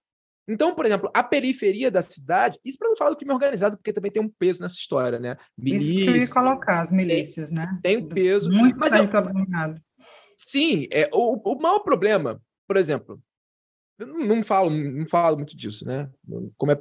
[0.48, 3.94] Então, por exemplo, a periferia da cidade, isso para não falar do crime organizado, porque
[3.94, 5.38] também tem um peso nessa história, né?
[5.58, 7.80] Milícia, isso que eu ia colocar, as milícias, tem, né?
[7.82, 8.50] Tem um peso.
[8.50, 9.08] Muito mas eu,
[10.38, 13.22] Sim, é, o, o maior problema, por exemplo,
[14.00, 16.10] eu não, não falo, não falo muito disso, né?
[16.58, 16.76] Como é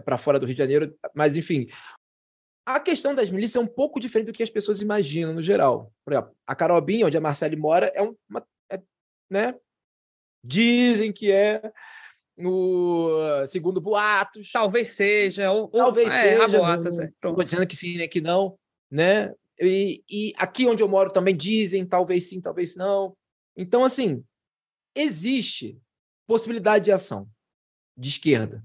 [0.00, 1.68] para é fora do Rio de Janeiro, mas enfim,
[2.66, 5.92] a questão das milícias é um pouco diferente do que as pessoas imaginam no geral.
[6.04, 8.42] Por exemplo, a Carobinha, onde a Marcele mora, é uma, é,
[9.30, 9.54] né?
[10.44, 11.72] Dizem que é
[12.36, 14.50] no segundo boatos.
[14.52, 16.58] Talvez seja, ou, talvez é, seja.
[16.58, 17.06] Boatos, é.
[17.06, 18.58] Estou dizendo que sim, né, que não,
[18.90, 19.34] né?
[19.60, 23.16] E, e, aqui onde eu moro também dizem, talvez sim, talvez não.
[23.56, 24.24] Então, assim,
[24.94, 25.76] existe
[26.26, 27.28] possibilidade de ação
[27.96, 28.64] de esquerda.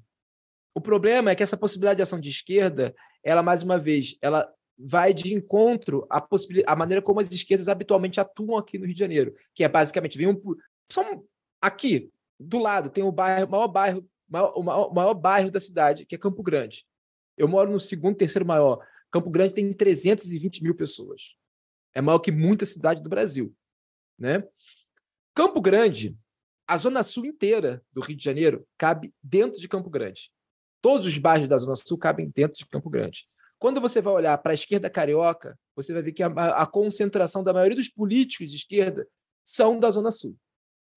[0.75, 4.51] O problema é que essa possibilidade de ação de esquerda, ela, mais uma vez, ela
[4.77, 6.25] vai de encontro à,
[6.67, 10.17] à maneira como as esquerdas habitualmente atuam aqui no Rio de Janeiro, que é basicamente,
[10.17, 10.41] vem um,
[10.91, 11.23] são
[11.61, 16.05] aqui, do lado tem o bairro, maior bairro, maior, o maior, maior bairro da cidade,
[16.05, 16.85] que é Campo Grande.
[17.37, 18.85] Eu moro no segundo, terceiro maior.
[19.11, 21.35] Campo Grande tem 320 mil pessoas.
[21.93, 23.53] É maior que muita cidade do Brasil.
[24.17, 24.43] Né?
[25.33, 26.17] Campo Grande,
[26.67, 30.31] a zona sul inteira do Rio de Janeiro cabe dentro de Campo Grande.
[30.81, 33.27] Todos os bairros da zona sul cabem dentro de Campo Grande.
[33.63, 37.41] Quando você vai olhar para a esquerda carioca, você vai ver que a, a concentração
[37.41, 39.07] da maioria dos políticos de esquerda
[39.41, 40.35] são da zona sul.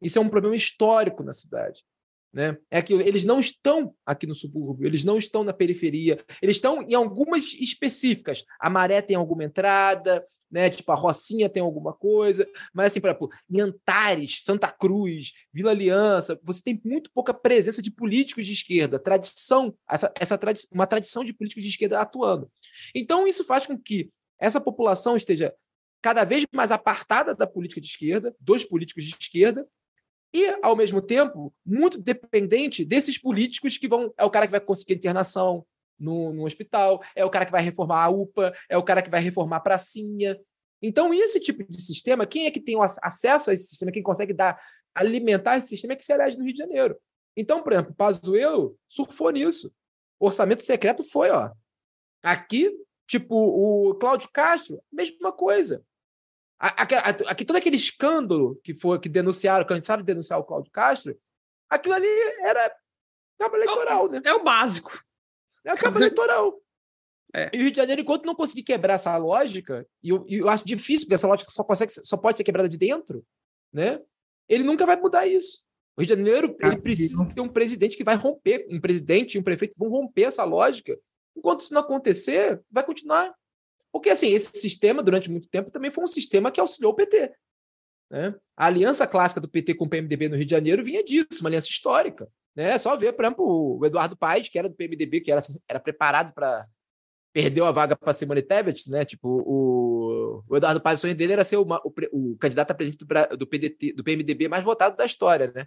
[0.03, 1.85] Isso é um problema histórico na cidade.
[2.33, 2.59] Né?
[2.69, 6.83] É que eles não estão aqui no subúrbio, eles não estão na periferia, eles estão
[6.83, 8.45] em algumas específicas.
[8.59, 10.71] A Maré tem alguma entrada, né?
[10.71, 15.71] Tipo, a Rocinha tem alguma coisa, mas assim, por exemplo, em Antares, Santa Cruz, Vila
[15.71, 20.87] Aliança, você tem muito pouca presença de políticos de esquerda, tradição, essa, essa tradi uma
[20.87, 22.51] tradição de políticos de esquerda atuando.
[22.95, 25.55] Então, isso faz com que essa população esteja
[26.03, 29.67] cada vez mais apartada da política de esquerda, dos políticos de esquerda,
[30.33, 34.13] e, ao mesmo tempo, muito dependente desses políticos que vão.
[34.19, 35.65] É o cara que vai conseguir internação,
[35.99, 39.11] no, no hospital, é o cara que vai reformar a UPA, é o cara que
[39.11, 40.39] vai reformar a pracinha.
[40.83, 44.33] Então, esse tipo de sistema, quem é que tem acesso a esse sistema, quem consegue
[44.33, 44.61] dar,
[44.95, 46.97] alimentar esse sistema é que se elege no Rio de Janeiro.
[47.37, 49.73] Então, por exemplo, Pazuello surfou nisso.
[50.19, 51.51] O orçamento secreto foi, ó.
[52.23, 52.71] Aqui,
[53.07, 55.85] tipo, o Cláudio Castro, mesma coisa.
[56.59, 61.19] Aqui, todo aquele escândalo que foi que denunciaram, cansaram de denunciar o Cláudio Castro,
[61.69, 62.09] aquilo ali
[62.41, 62.75] era
[63.39, 64.21] cabo eleitoral, né?
[64.25, 65.05] É o básico.
[65.67, 66.61] É a cabo eleitoral.
[67.35, 67.51] É.
[67.53, 70.65] E o Rio de Janeiro, enquanto não conseguir quebrar essa lógica, e eu, eu, acho
[70.65, 73.27] difícil, porque essa lógica só, consegue, só pode ser quebrada de dentro,
[73.73, 74.01] né?
[74.49, 75.65] Ele nunca vai mudar isso.
[75.97, 79.39] O Rio de Janeiro ele precisa ter um presidente que vai romper, um presidente e
[79.39, 80.97] um prefeito vão romper essa lógica.
[81.37, 83.35] Enquanto isso não acontecer, vai continuar.
[83.91, 87.35] Porque assim, esse sistema, durante muito tempo, também foi um sistema que auxiliou o PT.
[88.11, 88.35] Né?
[88.57, 91.49] A aliança clássica do PT com o PMDB no Rio de Janeiro vinha disso, uma
[91.49, 92.31] aliança histórica.
[92.57, 92.71] Né?
[92.71, 95.79] É só ver, por exemplo, o Eduardo Paes, que era do PMDB, que era, era
[95.79, 96.67] preparado para
[97.33, 99.05] perdeu a vaga para Simone Tebet, né?
[99.05, 102.75] Tipo, o, o Eduardo Paes, o sonho dele era ser o, o, o candidato a
[102.75, 105.67] presidente do, do, PDT, do PMDB mais votado da história, né?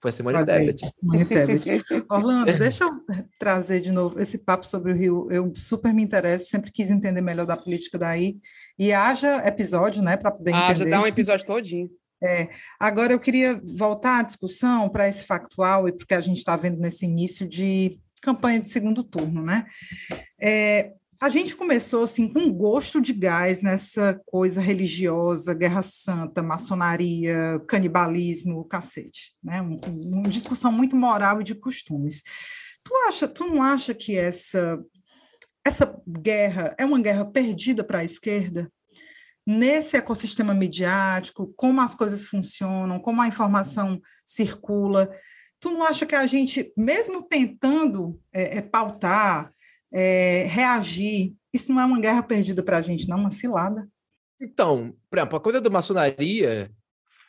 [0.00, 0.88] Foi a Simone Tebet.
[1.00, 1.84] Simone Tebet.
[2.08, 2.92] Orlando, deixa eu
[3.40, 5.26] trazer de novo esse papo sobre o Rio.
[5.32, 8.38] Eu super me interesso, sempre quis entender melhor da política daí.
[8.78, 10.82] E haja episódio, né, para poder haja, entender.
[10.84, 11.90] Haja, dá um episódio todinho.
[12.22, 16.56] É, agora eu queria voltar à discussão para esse factual e porque a gente está
[16.56, 19.66] vendo nesse início de campanha de segundo turno, né?
[20.38, 26.42] É, a gente começou assim com um gosto de gás nessa coisa religiosa, guerra santa,
[26.42, 29.60] maçonaria, canibalismo, cacete, né?
[29.60, 29.80] Um,
[30.18, 32.22] uma discussão muito moral e de costumes.
[32.82, 34.78] Tu acha, tu não acha que essa
[35.62, 38.72] essa guerra é uma guerra perdida para a esquerda?
[39.52, 45.10] Nesse ecossistema midiático, como as coisas funcionam, como a informação circula,
[45.58, 49.52] tu não acha que a gente, mesmo tentando é, é, pautar
[49.92, 51.34] é, reagir.
[51.52, 53.88] Isso não é uma guerra perdida para a gente, não, uma cilada.
[54.40, 56.70] Então, por exemplo, a coisa da maçonaria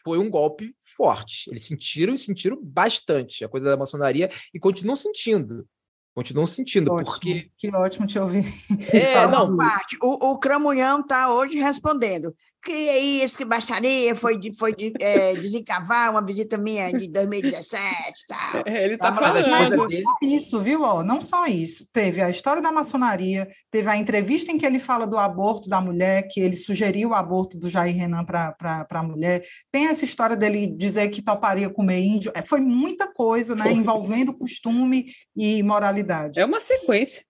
[0.04, 1.50] foi um golpe forte.
[1.50, 5.68] Eles sentiram e sentiram bastante a coisa da maçonaria e continuam sentindo.
[6.14, 7.50] Continuam sentindo, ótimo, porque.
[7.58, 8.46] Que ótimo te ouvir.
[8.94, 9.56] É, não.
[9.56, 9.98] Parte.
[10.02, 12.36] O, o Cramunhão está hoje respondendo.
[12.64, 17.08] Que é isso, que baixaria, foi, de, foi de, é, desencavar uma visita minha de
[17.08, 17.82] 2017
[18.28, 18.64] tá?
[18.66, 19.50] É, ele tá falando.
[19.50, 20.04] Mas não dele.
[20.04, 20.84] só isso, viu?
[20.84, 21.88] Ó, não só isso.
[21.92, 25.82] Teve a história da maçonaria, teve a entrevista em que ele fala do aborto da
[25.82, 29.42] mulher, que ele sugeriu o aborto do Jair Renan para a mulher.
[29.72, 32.32] Tem essa história dele dizer que toparia comer índio.
[32.36, 33.64] É, foi muita coisa, né?
[33.64, 33.74] Foi.
[33.74, 35.06] Envolvendo costume
[35.36, 36.40] e moralidade.
[36.40, 37.24] É uma sequência.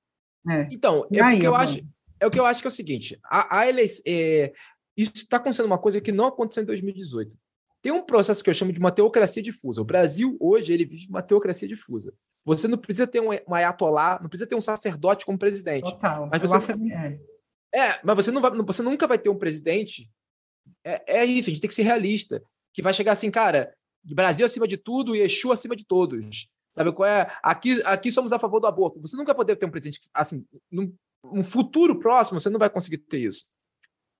[0.49, 0.67] É.
[0.71, 1.79] Então, é, aí, eu acho,
[2.19, 4.03] é o que eu acho que é o seguinte: a, a eleição.
[4.07, 4.51] É,
[5.03, 7.37] isso está acontecendo uma coisa que não aconteceu em 2018.
[7.81, 9.81] Tem um processo que eu chamo de uma teocracia difusa.
[9.81, 12.13] O Brasil, hoje, ele vive uma teocracia difusa.
[12.45, 15.91] Você não precisa ter um, um ayatolá, não precisa ter um sacerdote como presidente.
[15.91, 16.29] Total.
[16.31, 17.19] Mas você, é.
[17.73, 17.99] é.
[18.03, 20.09] mas você, não vai, você nunca vai ter um presidente.
[20.83, 22.43] É, é isso, a gente tem que ser realista.
[22.73, 23.73] Que vai chegar assim, cara,
[24.03, 26.49] Brasil acima de tudo e Exu acima de todos.
[26.73, 27.29] Sabe qual é?
[27.43, 29.01] Aqui, aqui somos a favor do aborto.
[29.01, 30.93] Você nunca vai poder ter um presidente assim, num,
[31.23, 33.47] num futuro próximo, você não vai conseguir ter isso.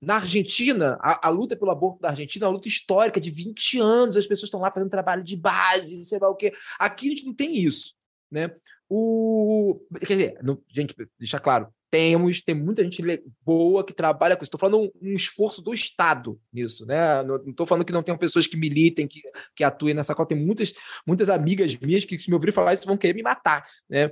[0.02, 3.78] Na Argentina, a, a, luta pelo aborto da Argentina é uma luta histórica de 20
[3.78, 6.52] anos, as pessoas estão lá fazendo trabalho de base, sei lá o quê.
[6.76, 7.94] Aqui a gente não tem isso.
[8.28, 8.50] Né?
[8.88, 13.02] O, quer dizer, não, gente, deixa claro, temos, tem muita gente
[13.44, 14.48] boa que trabalha com isso.
[14.48, 17.22] Estou falando um, um, esforço do Estado nisso, né?
[17.22, 19.20] Não estou falando que não tenham pessoas que militem, que,
[19.54, 20.26] que atuem nessa cola.
[20.26, 20.72] Tem muitas,
[21.06, 24.10] muitas amigas minhas que, se me ouvirem falar isso, vão querer me matar, né?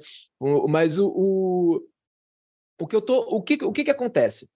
[0.69, 1.89] Mas o, o,
[2.83, 4.47] o que eu tô, o que, o que, que acontece?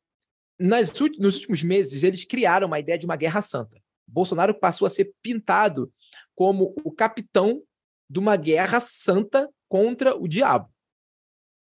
[0.59, 3.81] Nas, nos últimos meses, eles criaram uma ideia de uma guerra santa.
[4.07, 5.93] Bolsonaro passou a ser pintado
[6.35, 7.63] como o capitão
[8.09, 10.73] de uma guerra santa contra o diabo.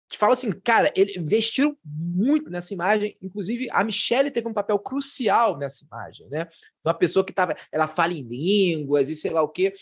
[0.09, 4.78] Te fala assim, cara, eles investiram muito nessa imagem, inclusive a Michelle teve um papel
[4.78, 6.49] crucial nessa imagem, né?
[6.82, 9.74] Uma pessoa que tava, ela fala em línguas e sei lá o quê.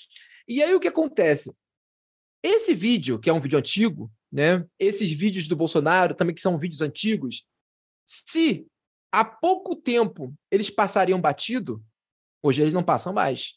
[0.48, 1.54] E aí o que acontece?
[2.42, 4.66] Esse vídeo, que é um vídeo antigo, né?
[4.78, 7.46] Esses vídeos do Bolsonaro também que são vídeos antigos,
[8.04, 8.66] se
[9.16, 11.82] há pouco tempo eles passariam batido,
[12.42, 13.54] hoje eles não passam mais.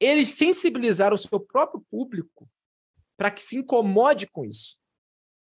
[0.00, 2.50] Eles sensibilizaram o seu próprio público
[3.16, 4.78] para que se incomode com isso.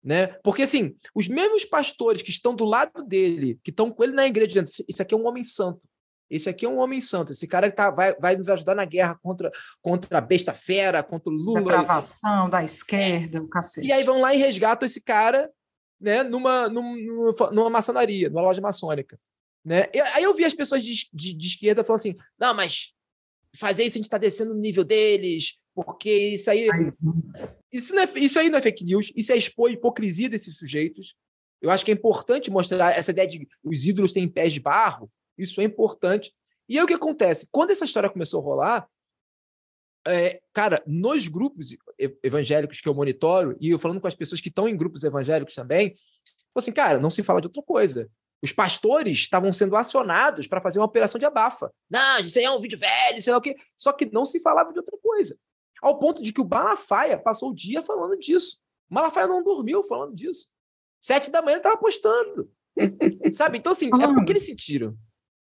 [0.03, 0.27] Né?
[0.43, 4.27] Porque, assim, os mesmos pastores que estão do lado dele, que estão com ele na
[4.27, 5.89] igreja, dizendo: Isso aqui é um homem santo.
[6.29, 7.33] Esse aqui é um homem santo.
[7.33, 11.03] Esse cara que tá, vai, vai nos ajudar na guerra contra, contra a besta fera,
[11.05, 11.61] contra o Lula.
[11.61, 13.87] Depravação da esquerda, o cacete.
[13.87, 15.49] E aí vão lá e resgatam esse cara
[16.01, 19.19] né, numa, numa, numa maçonaria, numa loja maçônica.
[19.67, 19.89] Né?
[19.93, 22.95] Eu, aí eu vi as pessoas de, de, de, esquerda falando assim: não, mas
[23.57, 26.69] fazer isso a gente está descendo no nível deles, porque isso aí.
[27.73, 30.57] Isso, não é, isso aí não é fake news, isso é expor a hipocrisia desses
[30.57, 31.17] sujeitos.
[31.61, 35.11] Eu acho que é importante mostrar essa ideia de os ídolos têm pés de barro.
[35.37, 36.33] Isso é importante.
[36.69, 37.49] E aí o que acontece?
[37.51, 38.89] Quando essa história começou a rolar,
[40.07, 41.77] é, cara, nos grupos
[42.23, 45.57] evangélicos que eu monitoro, e eu falando com as pessoas que estão em grupos evangélicos
[45.57, 45.97] também,
[46.55, 48.09] assim, cara, não se fala de outra coisa.
[48.43, 51.73] Os pastores estavam sendo acionados para fazer uma operação de abafa.
[51.91, 53.57] Não, isso aí é um vídeo velho, sei lá o quê.
[53.77, 55.37] Só que não se falava de outra coisa.
[55.83, 58.59] Ao ponto de que o Malafaia passou o dia falando disso.
[58.91, 60.49] O Malafaia não dormiu falando disso.
[61.01, 62.51] Sete da manhã ele estava postando.
[63.33, 63.59] Sabe?
[63.59, 64.97] Então, assim, é porque eles sentiram.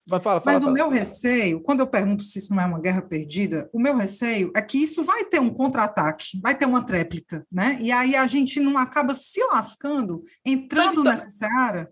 [0.09, 0.71] Vai, fala, fala, Mas fala.
[0.71, 3.95] o meu receio, quando eu pergunto se isso não é uma guerra perdida, o meu
[3.95, 7.77] receio é que isso vai ter um contra-ataque, vai ter uma tréplica, né?
[7.79, 11.91] E aí a gente não acaba se lascando, entrando então, nessa seara.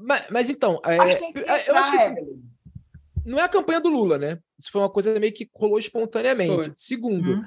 [0.00, 1.18] Mas, mas então, é, acho
[1.68, 2.14] eu acho que assim,
[3.24, 4.38] não é a campanha do Lula, né?
[4.56, 6.66] Isso foi uma coisa meio que rolou espontaneamente.
[6.66, 6.74] Foi.
[6.76, 7.44] Segundo, hum.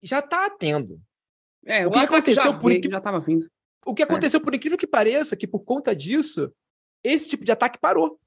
[0.00, 1.00] já está tendo.
[1.66, 3.50] É, o, que aconteceu já por veio, já vindo.
[3.84, 4.42] O que aconteceu, é.
[4.42, 6.52] por incrível que pareça, que por conta disso,
[7.02, 8.18] esse tipo de ataque parou.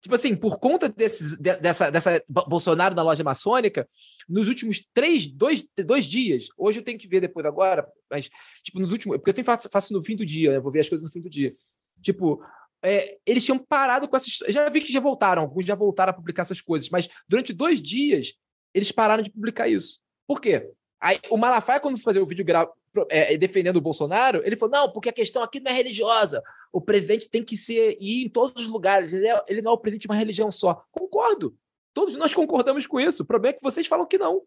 [0.00, 3.86] Tipo assim, por conta desses, dessa, dessa Bolsonaro na loja maçônica,
[4.28, 8.30] nos últimos três, dois, dois dias, hoje eu tenho que ver depois agora, mas,
[8.62, 9.18] tipo, nos últimos.
[9.18, 10.60] Porque eu tenho, faço, faço no fim do dia, né?
[10.60, 11.54] Vou ver as coisas no fim do dia.
[12.00, 12.42] Tipo,
[12.82, 14.38] é, eles tinham parado com essas.
[14.48, 17.80] Já vi que já voltaram, alguns já voltaram a publicar essas coisas, mas durante dois
[17.80, 18.34] dias
[18.74, 20.00] eles pararam de publicar isso.
[20.26, 20.70] Por quê?
[21.00, 22.68] Aí, o Malafaia, quando fazia o vídeo gra...
[23.08, 26.42] é, defendendo o Bolsonaro, ele falou: não, porque a questão aqui não é religiosa.
[26.72, 29.12] O presidente tem que ser, ir em todos os lugares.
[29.12, 30.84] Ele, é, ele não é o presidente de uma religião só.
[30.90, 31.56] Concordo.
[31.92, 33.22] Todos nós concordamos com isso.
[33.22, 34.42] O problema é que vocês falam que não.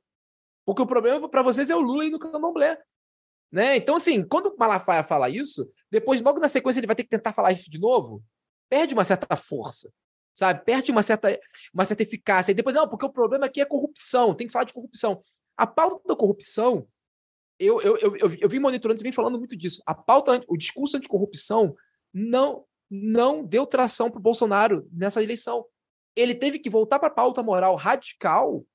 [0.65, 2.79] Porque o problema para vocês é o Lula e no candomblé.
[3.53, 3.75] Né?
[3.75, 7.09] Então, assim, quando o Malafaia fala isso, depois, logo na sequência, ele vai ter que
[7.09, 8.23] tentar falar isso de novo,
[8.67, 9.93] perde uma certa força,
[10.33, 10.65] sabe?
[10.65, 11.39] Perde uma certa,
[11.71, 12.51] uma certa eficácia.
[12.51, 15.23] E depois, não, porque o problema aqui é corrupção, tem que falar de corrupção.
[15.55, 16.87] A pauta da corrupção,
[17.59, 19.83] eu, eu, eu, eu, eu vim monitorando e vim falando muito disso.
[19.85, 21.75] A pauta, o discurso anticorrupção
[22.11, 25.63] não, não deu tração para o Bolsonaro nessa eleição.
[26.15, 28.65] Ele teve que voltar para a pauta moral radical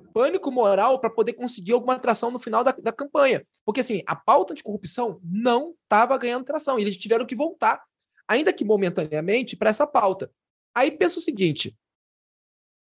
[0.00, 3.46] pânico moral para poder conseguir alguma atração no final da, da campanha.
[3.64, 6.78] Porque, assim, a pauta de corrupção não estava ganhando tração.
[6.78, 7.82] E eles tiveram que voltar,
[8.26, 10.30] ainda que momentaneamente, para essa pauta.
[10.74, 11.76] Aí pensa o seguinte: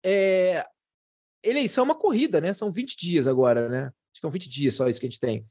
[0.04, 0.66] é...
[1.44, 2.54] eleição é uma corrida, né?
[2.54, 3.92] São 20 dias agora, né?
[4.14, 5.46] São 20 dias só isso que a gente tem.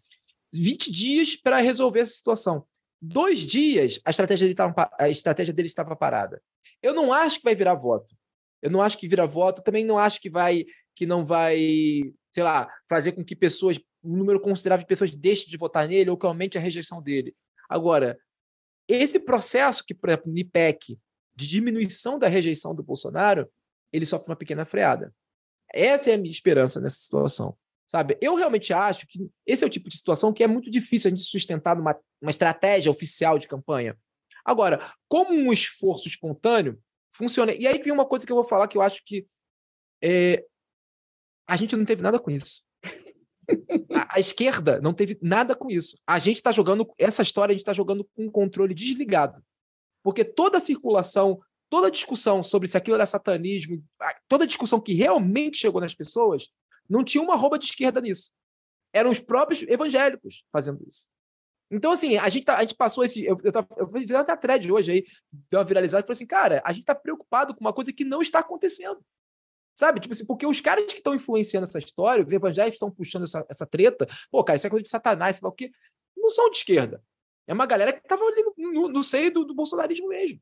[0.53, 2.67] 20 dias para resolver essa situação.
[3.01, 6.43] Dois dias, a estratégia, dele tava, a estratégia dele estava parada.
[6.83, 8.15] Eu não acho que vai virar voto.
[8.63, 9.63] Eu não acho que vira voto.
[9.63, 11.59] Também não acho que vai que não vai,
[12.33, 16.11] sei lá, fazer com que pessoas, um número considerável de pessoas deixem de votar nele
[16.11, 17.35] ou que aumente a rejeição dele.
[17.69, 18.19] Agora,
[18.89, 20.99] esse processo que, por exemplo, no IPEC,
[21.35, 23.51] de diminuição da rejeição do Bolsonaro,
[23.93, 25.13] ele sofre uma pequena freada.
[25.73, 27.57] Essa é a minha esperança nessa situação.
[27.87, 28.17] Sabe?
[28.21, 31.11] Eu realmente acho que esse é o tipo de situação que é muito difícil a
[31.11, 33.97] gente sustentar numa uma estratégia oficial de campanha.
[34.45, 36.81] Agora, como um esforço espontâneo,
[37.13, 37.53] funciona.
[37.53, 39.27] E aí vem uma coisa que eu vou falar que eu acho que
[40.03, 40.45] é,
[41.47, 42.65] a gente não teve nada com isso.
[43.95, 45.99] A, a, esquerda não teve nada com isso.
[46.07, 49.43] A gente está jogando, essa história a gente está jogando com o controle desligado.
[50.03, 53.83] Porque toda a circulação, toda a discussão sobre se aquilo era satanismo,
[54.29, 56.49] toda a discussão que realmente chegou nas pessoas,
[56.89, 58.31] não tinha uma roupa de esquerda nisso.
[58.93, 61.09] Eram os próprios evangélicos fazendo isso.
[61.71, 63.25] Então, assim, a gente, tá, a gente passou esse.
[63.25, 65.05] Eu, eu, tava, eu fiz até a thread hoje aí,
[65.51, 68.05] deu uma viralizada e falei assim, cara, a gente está preocupado com uma coisa que
[68.05, 69.05] não está acontecendo.
[69.75, 70.01] Sabe?
[70.01, 73.45] Tipo assim, porque os caras que estão influenciando essa história, os evangélicos estão puxando essa,
[73.51, 75.71] essa treta, pô, cara, isso é coisa de satanás, sei lá o quê,
[76.17, 77.03] não são de esquerda.
[77.47, 80.41] É uma galera que estava ali no, no, no, seio do, do bolsonarismo mesmo.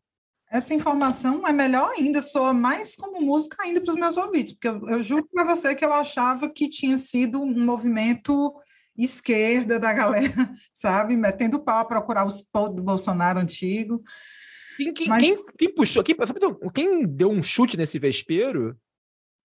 [0.51, 4.68] Essa informação é melhor ainda, soa mais como música ainda para os meus ouvidos, porque
[4.68, 8.55] eu, eu juro para você que eu achava que tinha sido um movimento
[8.97, 11.16] esquerda da galera, sabe?
[11.16, 14.03] Metendo pau, procurar os posts do Bolsonaro antigo.
[14.76, 15.22] Quem, quem, Mas...
[15.22, 16.14] quem, quem puxou, quem,
[16.74, 18.76] quem deu um chute nesse vespeiro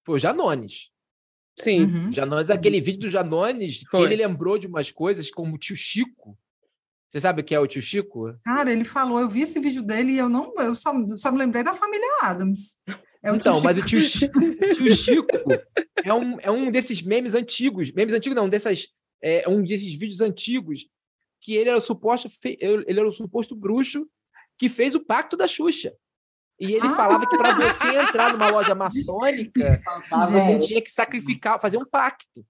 [0.08, 0.90] foi o Janones.
[1.60, 1.82] Sim.
[1.82, 2.12] Uhum.
[2.14, 4.08] Janones, aquele vídeo do Janones, foi.
[4.08, 6.40] que ele lembrou de umas coisas como o tio Chico.
[7.10, 8.34] Você sabe o que é o tio Chico?
[8.46, 11.38] Cara, ele falou, eu vi esse vídeo dele e eu não, eu só, só me
[11.38, 12.78] lembrei da família Adams.
[13.22, 15.28] É então, mas o tio, tio Chico
[16.02, 18.88] é um, é um desses memes antigos, memes antigos não, dessas,
[19.22, 20.88] é um desses vídeos antigos
[21.42, 24.08] que ele era o suposto, ele era o suposto bruxo
[24.58, 25.94] que fez o pacto da Xuxa.
[26.60, 31.62] E ele ah, falava que para você entrar numa loja maçônica, você tinha que sacrificar,
[31.62, 32.46] fazer um pacto.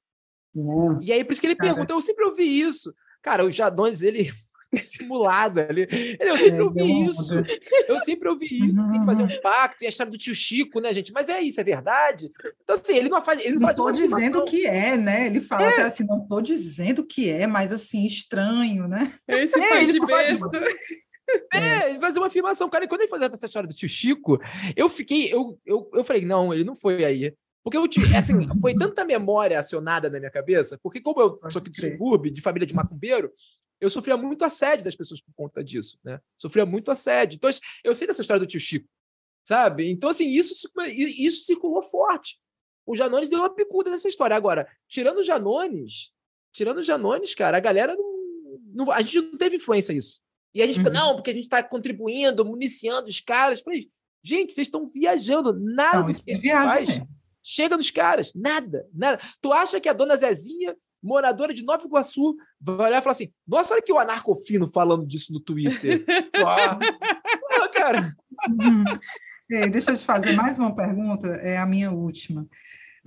[1.01, 2.93] E aí, por isso que ele pergunta, eu sempre ouvi isso.
[3.21, 4.31] Cara, o Jadões, ele.
[4.73, 5.87] dissimulado ali.
[6.19, 7.35] Eu sempre ouvi isso.
[7.87, 8.91] Eu sempre ouvi isso.
[8.91, 11.11] Tem que fazer um pacto, tem a história do tio Chico, né, gente?
[11.13, 12.29] Mas é isso, é verdade.
[12.63, 13.39] Então, assim, ele não faz.
[13.39, 15.27] Ele não, não faz tô dizendo que é, né?
[15.27, 15.69] Ele fala é.
[15.69, 19.13] até assim, não tô dizendo que é, mas assim, estranho, né?
[19.27, 20.61] Esse é, faz de besta.
[21.53, 22.85] É, ele fazia uma afirmação, cara.
[22.85, 24.39] E quando ele fazia essa história do tio Chico,
[24.75, 25.33] eu fiquei.
[25.33, 27.33] Eu, eu, eu falei, não, ele não foi aí.
[27.63, 27.83] Porque eu,
[28.17, 32.31] assim, foi tanta memória acionada na minha cabeça, porque como eu sou aqui do subúrbio,
[32.31, 33.29] de família de macumbeiro,
[33.79, 36.19] eu sofria muito assédio das pessoas por conta disso, né?
[36.37, 37.35] Sofria muito assédio.
[37.35, 37.49] Então,
[37.83, 38.87] eu sei dessa história do tio Chico,
[39.43, 39.89] sabe?
[39.89, 42.39] Então, assim, isso, isso circulou forte.
[42.85, 44.35] O Janones deu uma picuda nessa história.
[44.35, 46.13] Agora, tirando o Janones,
[46.53, 50.21] tirando o Janones, cara, a galera não, não a gente não teve influência nisso.
[50.53, 50.95] E a gente fica, uhum.
[50.95, 53.59] não, porque a gente está contribuindo, municiando os caras.
[53.59, 53.89] Eu falei,
[54.23, 55.53] gente, vocês estão viajando.
[55.53, 57.09] Nada não, do que a gente faz mesmo.
[57.43, 58.33] chega nos caras.
[58.33, 59.19] Nada, nada.
[59.41, 63.31] Tu acha que a dona Zezinha, moradora de Nova Iguaçu, vai olhar e falar assim:
[63.47, 66.03] nossa, olha que o anarcofino falando disso no Twitter.
[66.45, 66.79] ah,
[67.69, 68.15] cara.
[69.49, 72.47] É, deixa eu te fazer mais uma pergunta, é a minha última.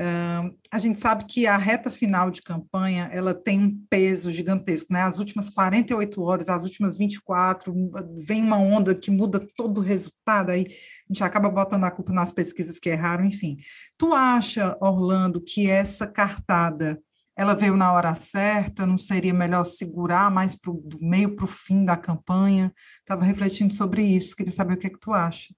[0.01, 4.91] Uh, a gente sabe que a reta final de campanha ela tem um peso gigantesco,
[4.91, 5.03] né?
[5.03, 7.75] As últimas 48 horas, as últimas 24,
[8.17, 12.15] vem uma onda que muda todo o resultado, aí a gente acaba botando a culpa
[12.15, 13.59] nas pesquisas que erraram, enfim.
[13.99, 16.99] Tu acha, Orlando, que essa cartada
[17.37, 18.87] ela veio na hora certa?
[18.87, 22.73] Não seria melhor segurar mais pro, do meio para o fim da campanha?
[23.01, 25.55] Estava refletindo sobre isso, queria saber o que é que tu acha.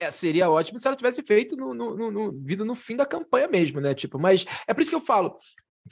[0.00, 3.46] É, seria ótimo se ela tivesse feito no, no, no, vindo no fim da campanha
[3.46, 3.94] mesmo, né?
[3.94, 5.38] Tipo, mas é por isso que eu falo,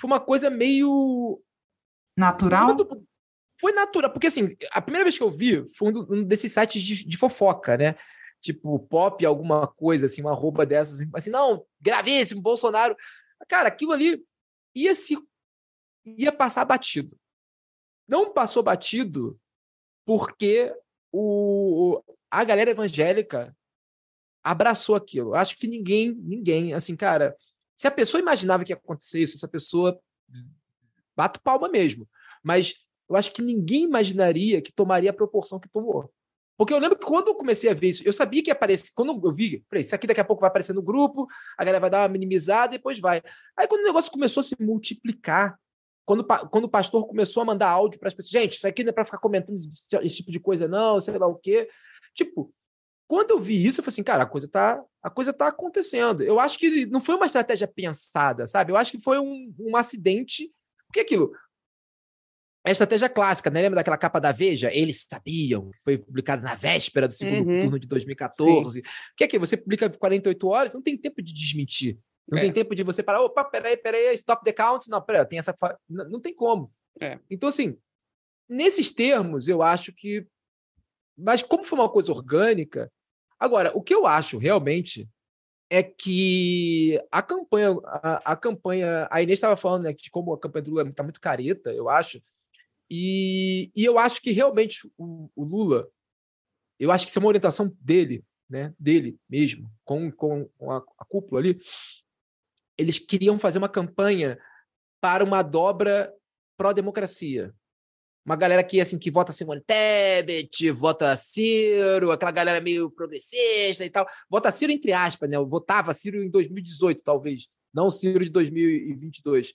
[0.00, 1.38] foi uma coisa meio
[2.16, 2.74] natural.
[3.60, 7.04] Foi natural, porque assim, a primeira vez que eu vi foi um desses sites de,
[7.04, 7.96] de fofoca, né?
[8.40, 12.96] Tipo, pop, alguma coisa, assim, uma roupa dessas, assim, não, gravíssimo, Bolsonaro.
[13.48, 14.24] Cara, aquilo ali
[14.74, 15.18] ia se
[16.06, 17.18] ia passar batido.
[18.08, 19.38] Não passou batido
[20.06, 20.74] porque
[21.12, 22.00] o,
[22.30, 23.54] a galera evangélica
[24.48, 25.34] abraçou aquilo.
[25.34, 27.36] Acho que ninguém, ninguém, assim, cara,
[27.76, 30.00] se a pessoa imaginava que ia acontecer isso, essa pessoa
[31.14, 32.08] bate palma mesmo.
[32.42, 32.74] Mas
[33.08, 36.10] eu acho que ninguém imaginaria que tomaria a proporção que tomou.
[36.56, 38.90] Porque eu lembro que quando eu comecei a ver isso, eu sabia que ia aparecer.
[38.94, 41.80] Quando eu vi, falei, isso aqui daqui a pouco vai aparecer no grupo, a galera
[41.80, 43.22] vai dar uma minimizada e depois vai.
[43.56, 45.58] Aí quando o negócio começou a se multiplicar,
[46.04, 48.90] quando, quando o pastor começou a mandar áudio para as pessoas, gente, isso aqui não
[48.90, 49.56] é para ficar comentando
[50.02, 51.68] esse tipo de coisa, não, sei lá o quê.
[52.14, 52.52] Tipo,
[53.08, 56.22] quando eu vi isso, eu falei assim, cara, a coisa tá, a coisa tá acontecendo.
[56.22, 58.70] Eu acho que não foi uma estratégia pensada, sabe?
[58.70, 60.52] Eu acho que foi um, um acidente.
[60.86, 61.32] Porque aquilo,
[62.66, 63.62] é a estratégia clássica, né?
[63.62, 64.70] Lembra daquela capa da Veja?
[64.72, 67.60] Eles sabiam, foi publicado na véspera do segundo uhum.
[67.60, 68.82] turno de 2014.
[68.82, 68.88] Sim.
[69.16, 71.98] Que é que você publica 48 horas, não tem tempo de desmentir.
[72.30, 72.42] Não é.
[72.42, 74.90] tem tempo de você parar, opa, peraí, peraí, stop the count.
[74.90, 75.56] Não, peraí, tem essa.
[75.88, 76.70] Não, não tem como.
[77.00, 77.18] É.
[77.30, 77.78] Então, assim,
[78.46, 80.26] nesses termos, eu acho que.
[81.16, 82.92] Mas como foi uma coisa orgânica,
[83.38, 85.08] Agora, o que eu acho realmente
[85.70, 90.38] é que a campanha, a, a campanha, a Inês estava falando né, de como a
[90.38, 92.20] campanha do Lula está muito careta, eu acho,
[92.90, 95.88] e, e eu acho que realmente o, o, Lula,
[96.78, 101.04] eu acho que isso é uma orientação dele, né, dele mesmo, com, com a, a
[101.04, 101.60] cúpula ali,
[102.78, 104.38] eles queriam fazer uma campanha
[105.00, 106.14] para uma dobra
[106.56, 107.54] pró-democracia,
[108.28, 113.88] uma galera que assim que vota Simone Tebet, vota Ciro, aquela galera meio progressista e
[113.88, 114.06] tal.
[114.28, 115.36] Vota Ciro entre aspas, né?
[115.36, 119.54] Eu votava Ciro em 2018, talvez, não Ciro de 2022.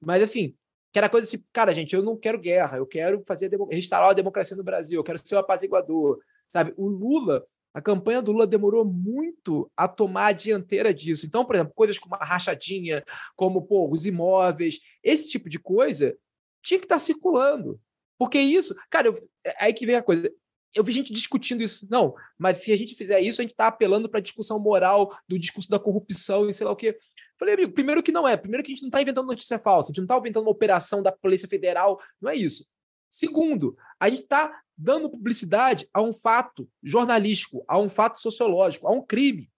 [0.00, 0.54] Mas assim,
[0.92, 4.14] que era coisa assim, cara, gente, eu não quero guerra, eu quero fazer restaurar a
[4.14, 6.72] democracia no Brasil, eu quero ser o apaziguador, sabe?
[6.76, 7.44] O Lula,
[7.74, 11.26] a campanha do Lula demorou muito a tomar a dianteira disso.
[11.26, 13.02] Então, por exemplo, coisas como a rachadinha,
[13.34, 16.16] como pô, os imóveis, esse tipo de coisa
[16.62, 17.80] tinha que estar circulando.
[18.18, 20.30] Porque isso, cara, eu, é aí que vem a coisa.
[20.74, 21.86] Eu vi gente discutindo isso.
[21.90, 25.14] Não, mas se a gente fizer isso, a gente está apelando para a discussão moral
[25.28, 26.96] do discurso da corrupção e sei lá o quê.
[27.38, 28.36] Falei, amigo, primeiro que não é.
[28.36, 29.88] Primeiro que a gente não está inventando notícia falsa.
[29.88, 32.00] A gente não está inventando uma operação da Polícia Federal.
[32.20, 32.66] Não é isso.
[33.10, 38.92] Segundo, a gente está dando publicidade a um fato jornalístico, a um fato sociológico, a
[38.92, 39.50] um crime.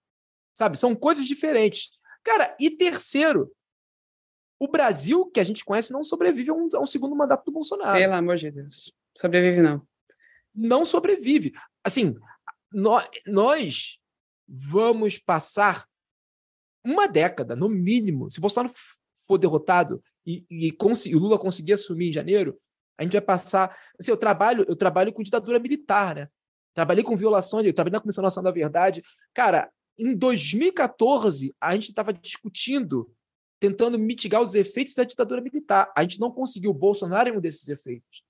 [0.53, 0.77] Sabe?
[0.77, 1.91] São coisas diferentes.
[2.23, 3.51] Cara, e terceiro,
[4.59, 7.51] o Brasil, que a gente conhece, não sobrevive a um, a um segundo mandato do
[7.51, 7.97] Bolsonaro.
[7.97, 8.93] Pelo amor de Deus.
[9.15, 9.81] Sobrevive, não.
[10.53, 11.53] Não sobrevive.
[11.83, 12.15] Assim,
[12.71, 13.99] nós, nós
[14.47, 15.85] vamos passar
[16.83, 18.73] uma década, no mínimo, se Bolsonaro
[19.25, 22.59] for derrotado e, e, e, o Lula conseguir assumir em janeiro,
[22.97, 23.75] a gente vai passar.
[23.99, 26.29] Assim, eu trabalho, eu trabalho com ditadura militar, né?
[26.73, 29.03] Trabalhei com violações, eu trabalhei na Comissão Nacional da Verdade.
[29.33, 33.09] Cara, em 2014, a gente estava discutindo
[33.65, 35.91] tentando mitigar os efeitos da ditadura militar.
[35.97, 36.69] A gente não conseguiu.
[36.69, 38.23] O Bolsonaro é um desses efeitos.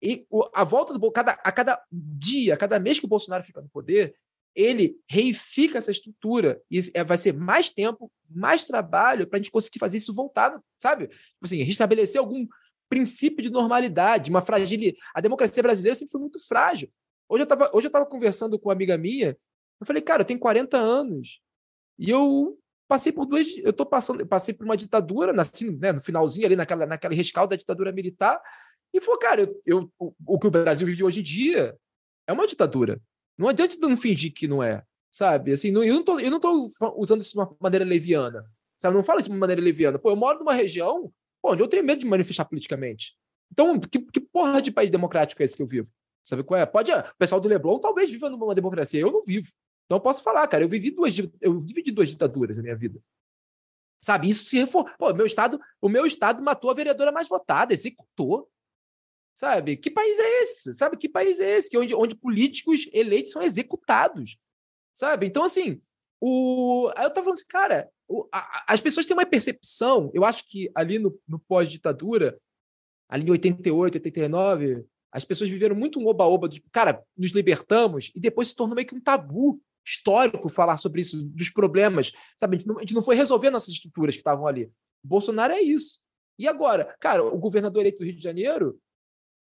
[0.00, 0.24] e
[0.54, 3.68] a volta do cada, a cada dia, a cada mês que o Bolsonaro fica no
[3.68, 4.14] poder,
[4.54, 6.62] ele reifica essa estrutura.
[6.70, 10.60] E é, vai ser mais tempo, mais trabalho para a gente conseguir fazer isso voltar,
[10.78, 11.08] sabe?
[11.08, 12.46] Tipo assim, restabelecer algum
[12.88, 14.96] princípio de normalidade, uma fragilidade.
[15.12, 16.88] A democracia brasileira sempre foi muito frágil.
[17.28, 19.36] Hoje eu estava conversando com uma amiga minha,
[19.80, 21.40] eu falei, cara, eu tenho 40 anos
[21.98, 22.56] e eu
[22.88, 26.46] passei por duas, eu tô passando, eu passei por uma ditadura, nasci, né, no finalzinho
[26.46, 28.40] ali naquela naquela rescaldo da ditadura militar,
[28.92, 31.76] e falou, cara, eu, eu, o, o que o Brasil vive hoje em dia
[32.26, 33.00] é uma ditadura.
[33.36, 35.52] Não adianta não fingir que não é, sabe?
[35.52, 38.44] Assim, não, eu, não tô, eu não tô usando isso de uma maneira leviana,
[38.78, 38.96] sabe?
[38.96, 39.98] Não falo de uma maneira leviana.
[39.98, 43.14] Pô, eu moro numa região pô, onde eu tenho medo de manifestar politicamente.
[43.52, 45.88] Então, que, que porra de país democrático é esse que eu vivo?
[46.22, 46.66] Sabe qual é?
[46.66, 49.50] Pode, o pessoal do Leblon talvez viva numa democracia, eu não vivo.
[49.88, 53.02] Então eu posso falar, cara, eu vivi duas, eu vivi duas ditaduras na minha vida.
[54.04, 54.92] Sabe, isso se reformou.
[54.98, 58.50] Pô, meu estado, o meu estado matou a vereadora mais votada, executou.
[59.34, 59.78] Sabe?
[59.78, 60.74] Que país é esse?
[60.74, 60.98] Sabe?
[60.98, 61.70] Que país é esse?
[61.70, 64.36] Que onde, onde políticos eleitos são executados.
[64.92, 65.26] Sabe?
[65.26, 65.80] Então, assim,
[66.20, 66.92] o...
[66.94, 70.46] aí eu tava falando assim, cara, o, a, as pessoas têm uma percepção, eu acho
[70.46, 72.38] que ali no, no pós-ditadura,
[73.08, 78.20] ali em 88, 89, as pessoas viveram muito um oba-oba, de, cara, nos libertamos, e
[78.20, 82.56] depois se tornou meio que um tabu histórico falar sobre isso, dos problemas, sabe?
[82.56, 84.70] A gente não, a gente não foi resolver nossas estruturas que estavam ali.
[85.02, 86.00] Bolsonaro é isso.
[86.38, 88.78] E agora, cara, o governador eleito do Rio de Janeiro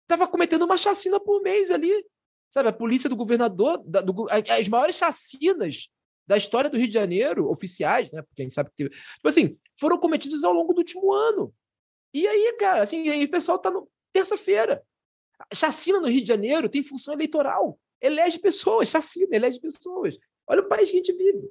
[0.04, 2.06] estava cometendo uma chacina por mês ali.
[2.50, 5.90] Sabe, a polícia do governador, da, do, as maiores chacinas
[6.28, 8.22] da história do Rio de Janeiro, oficiais, né?
[8.22, 8.90] Porque a gente sabe que teve.
[8.90, 11.54] Tipo assim, foram cometidas ao longo do último ano.
[12.14, 13.90] E aí, cara, assim, aí o pessoal tá no.
[14.14, 14.82] Terça-feira.
[15.54, 17.78] Chacina no Rio de Janeiro tem função eleitoral.
[18.02, 20.18] Elege pessoas, chacina, elege pessoas.
[20.48, 21.50] Olha o país que a gente vive.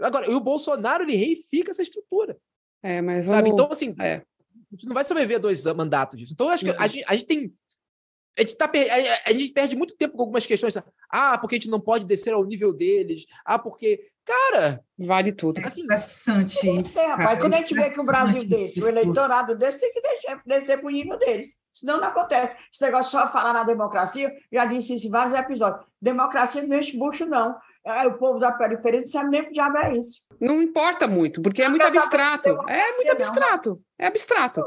[0.00, 2.36] Agora, e o Bolsonaro, ele reifica essa estrutura.
[2.82, 3.38] É, mas vamos...
[3.38, 3.50] Sabe?
[3.50, 4.14] Então, assim, é.
[4.14, 6.32] a gente não vai sobreviver a dois mandatos disso.
[6.32, 7.54] Então, eu acho que a gente, a gente tem
[8.38, 8.70] a gente, tá,
[9.26, 10.74] a, gente perde muito tempo com algumas questões.
[11.10, 13.26] Ah, porque a gente não pode descer ao nível deles.
[13.44, 14.08] Ah, porque.
[14.24, 14.82] Cara.
[14.96, 15.58] Vale tudo.
[15.58, 16.98] É assim, interessante isso.
[16.98, 20.00] É, rapaz, quando a gente vê que o Brasil desse, o eleitorado desse, tem que
[20.00, 21.48] deixar, descer para o nível deles.
[21.74, 22.54] Senão não acontece.
[22.72, 25.84] Esse negócio só falar na democracia, já disse isso em vários episódios.
[26.00, 27.58] Democracia não enche bucho, não.
[27.84, 30.20] É, o povo da periferia não sabe nem o que diabo é isso.
[30.40, 32.48] Não importa muito, porque é muito abstrato.
[32.68, 33.82] É muito abstrato.
[33.98, 34.64] É abstrato.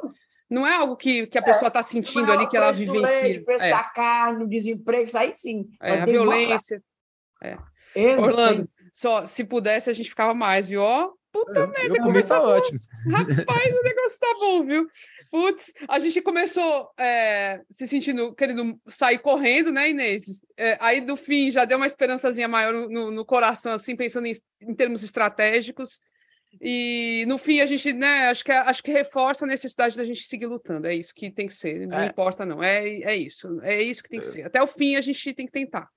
[0.49, 3.21] Não é algo que, que a pessoa está sentindo ali, que ela vivencia.
[3.21, 3.71] Leite, preço é.
[3.71, 5.67] da carne, o desemprego, isso aí sim.
[5.81, 6.83] É, a violência.
[7.41, 7.57] É.
[8.19, 10.83] Orlando, só se pudesse a gente ficava mais, viu?
[11.35, 12.79] Puta eu, merda, eu começou tá ótimo.
[13.11, 14.87] Rapaz, o negócio tá bom, viu?
[15.29, 20.41] Putz, a gente começou é, se sentindo, querendo sair correndo, né, Inês?
[20.55, 24.33] É, aí, do fim, já deu uma esperançazinha maior no, no coração, assim, pensando em,
[24.61, 25.99] em termos estratégicos.
[26.61, 30.25] E no fim a gente, né, acho que, acho que reforça a necessidade da gente
[30.25, 30.87] seguir lutando.
[30.87, 31.85] É isso que tem que ser.
[31.85, 32.05] Não é.
[32.05, 32.63] importa, não.
[32.63, 33.59] É, é isso.
[33.61, 34.29] É isso que tem que é.
[34.29, 34.43] ser.
[34.43, 35.89] Até o fim a gente tem que tentar.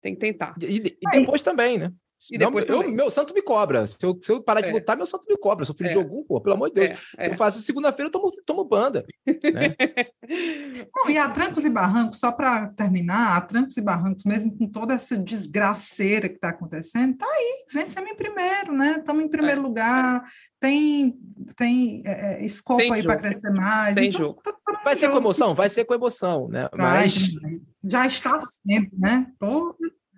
[0.00, 0.54] Tem que tentar.
[0.60, 1.90] E, e depois também, né?
[2.30, 3.86] E depois não, eu, meu santo me cobra.
[3.86, 4.72] Se eu, se eu parar de é.
[4.72, 5.62] lutar, meu santo me cobra.
[5.62, 5.92] Eu sou filho é.
[5.92, 6.98] de algum, pô, pelo amor de Deus.
[7.16, 7.24] É.
[7.24, 7.36] Se eu é.
[7.36, 9.04] faço segunda-feira, eu tomo, tomo banda.
[9.26, 9.74] Né?
[10.94, 14.66] Bom, e a Trancos e Barrancos, só para terminar, a Trancos e Barrancos, mesmo com
[14.66, 18.96] toda essa desgraceira que está acontecendo, tá aí, vencemos em primeiro, né?
[18.98, 19.64] Estamos em primeiro é.
[19.64, 20.22] lugar,
[20.60, 21.18] tem,
[21.56, 23.94] tem é, escopo tem aí para crescer mais.
[23.94, 24.40] Tem então, jogo.
[24.42, 25.54] Tá, tá vai ser com emoção?
[25.54, 26.68] Vai ser com emoção, né?
[26.76, 27.36] Mas...
[27.84, 29.26] Já está sendo, né?
[29.38, 29.74] Porra.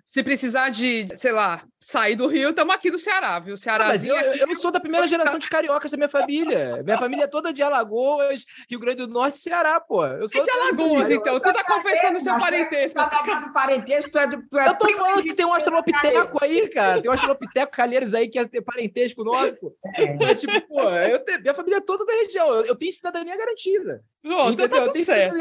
[0.07, 3.57] Se precisar de, sei lá, sair do Rio, estamos aqui do Ceará, viu?
[3.57, 3.83] Ceará.
[3.83, 6.81] Ah, mas eu, eu, sou da primeira geração de cariocas da minha família.
[6.81, 10.05] Minha família é toda de Alagoas, Rio Grande do Norte e Ceará, pô.
[10.05, 11.37] Eu sou é de Alagoas, então.
[11.37, 12.97] Tu tá confessando o seu parentesco.
[12.97, 14.47] Tá parentesco, tu é do.
[14.49, 17.01] Tu é eu tô falando que tem um astrolopiteco aí, cara.
[17.01, 19.75] Tem um astrolopiteco calheiros aí que é ter parentesco nosso, pô.
[19.93, 20.35] É.
[20.35, 22.47] tipo, pô, eu minha família é toda da região.
[22.47, 24.01] Eu, eu tenho cidadania garantida.
[24.27, 25.35] Então tá tudo certo.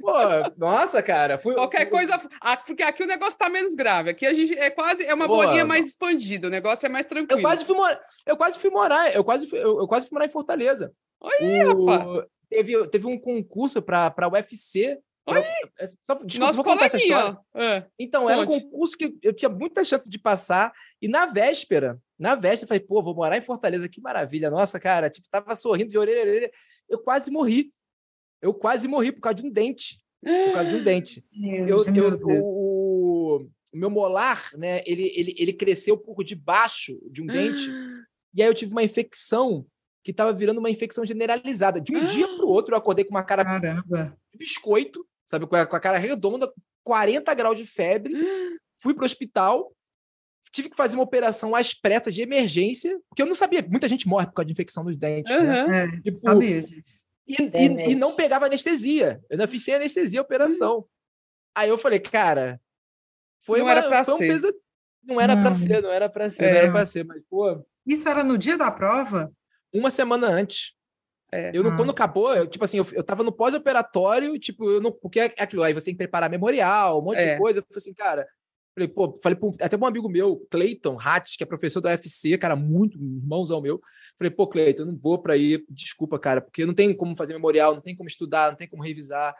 [0.00, 0.12] Pô,
[0.56, 1.38] nossa, cara.
[1.38, 1.54] Fui...
[1.54, 2.20] Qualquer coisa.
[2.66, 4.10] Porque aqui o negócio tá menos grave.
[4.10, 5.04] Aqui a gente é quase.
[5.04, 6.48] É uma pô, bolinha mais expandida.
[6.48, 7.40] O negócio é mais tranquilo.
[7.40, 8.00] Eu quase fui morar.
[8.26, 9.14] Eu quase fui morar.
[9.14, 10.92] Eu quase fui, eu, eu quase fui morar em Fortaleza.
[11.20, 11.86] Oi, o...
[11.86, 12.26] rapaz.
[12.48, 14.98] Teve, teve um concurso para a UFC.
[15.26, 15.38] Oi!
[15.78, 17.38] É, só, desculpa, Nosso vou contar essa história.
[17.54, 17.84] É.
[17.98, 20.72] Então, era um concurso que eu tinha muita chance de passar.
[21.00, 24.50] E na véspera, na véspera, eu falei, pô, vou morar em Fortaleza, que maravilha.
[24.50, 26.50] Nossa, cara, tipo, tava sorrindo de orelha a orelha.
[26.88, 27.72] Eu quase morri.
[28.42, 30.02] Eu quase morri por causa de um dente.
[30.20, 31.24] Por causa de um dente.
[31.66, 37.26] eu, eu, o, o meu molar, né, ele, ele, ele cresceu por debaixo de um
[37.26, 37.70] dente.
[38.34, 39.64] e aí eu tive uma infecção
[40.04, 41.80] que estava virando uma infecção generalizada.
[41.80, 44.18] De um dia para o outro, eu acordei com uma cara Caramba.
[44.32, 46.52] de biscoito, sabe, com a, com a cara redonda,
[46.84, 48.14] 40 graus de febre.
[48.78, 49.72] Fui para o hospital,
[50.50, 53.64] tive que fazer uma operação às pressas de emergência, porque eu não sabia.
[53.68, 55.34] Muita gente morre por causa de infecção nos dentes.
[55.34, 55.46] Uhum.
[55.46, 55.84] Né?
[55.84, 56.82] É, tipo, sabia, gente.
[57.26, 59.20] E, e, e, não pegava anestesia.
[59.30, 60.86] Eu não fiz sem anestesia a operação.
[61.54, 62.60] Aí eu falei, cara,
[63.44, 64.28] foi, Não uma, era pra foi um ser.
[64.28, 64.54] pesa-
[65.04, 65.54] Não era pra Não.
[65.54, 66.50] ser, não era pra ser, É.
[66.52, 69.32] não era pra ser, mas, pô, Isso era no dia da prova?
[69.74, 70.72] uma semana antes.
[71.32, 71.50] É.
[71.54, 71.76] Eu, não- Ah.
[71.76, 74.92] quando acabou, eu, tipo assim, eu, eu tava no pós-operatório, tipo, eu não.
[74.92, 77.32] Porque é aquilo, aí você tem que preparar memorial, um monte É.
[77.34, 77.58] de coisa.
[77.60, 78.28] Eu falei assim, cara.
[78.74, 82.38] Falei, pô, falei até pra um amigo meu, Clayton Hatch, que é professor da UFC,
[82.38, 83.80] cara, muito irmãozão meu.
[84.18, 87.34] Falei, pô, Clayton, eu não vou pra ir, desculpa, cara, porque não tem como fazer
[87.34, 89.34] memorial, não tem como estudar, não tem como revisar.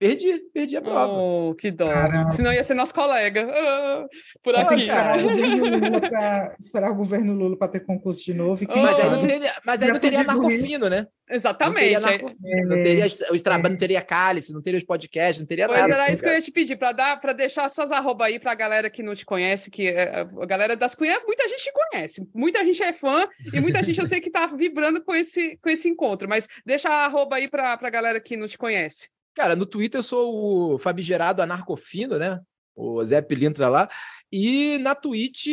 [0.00, 1.12] Perdi, perdi a prova.
[1.12, 1.92] Oh, que dó.
[1.92, 2.32] Caramba.
[2.32, 3.46] Senão ia ser nosso colega.
[3.52, 4.06] Ah,
[4.42, 4.74] por que aqui.
[4.80, 5.20] esperar cara.
[5.20, 8.66] o governo Lula pra, esperar o governo Lula para ter concurso de novo.
[8.66, 9.10] Quem Mas aí Oh.
[9.10, 10.26] não teria, mas aí não teria Rio.
[10.26, 11.06] narcofino, né?
[11.28, 11.80] Não Exatamente.
[11.80, 12.00] teria é.
[12.00, 15.80] narcofino, não teria os trabalhos, não teria cálice, não teria os podcasts, não teria Pois
[15.80, 15.92] nada.
[15.94, 18.54] era isso que eu ia te pedir, para dar, para deixar suas arroba aí pra
[18.54, 22.26] galera que não te conhece, que é, a galera das Cunhas, muita gente te conhece,
[22.34, 25.68] muita gente é fã e muita gente eu sei que tá vibrando com esse, com
[25.68, 29.08] esse encontro, mas deixa a arroba aí pra, pra galera que não te conhece.
[29.34, 32.40] Cara, no Twitter eu sou o famigerado anarcofino, né?
[32.74, 33.88] O Zé Pilintra lá.
[34.32, 35.46] E na Twitch,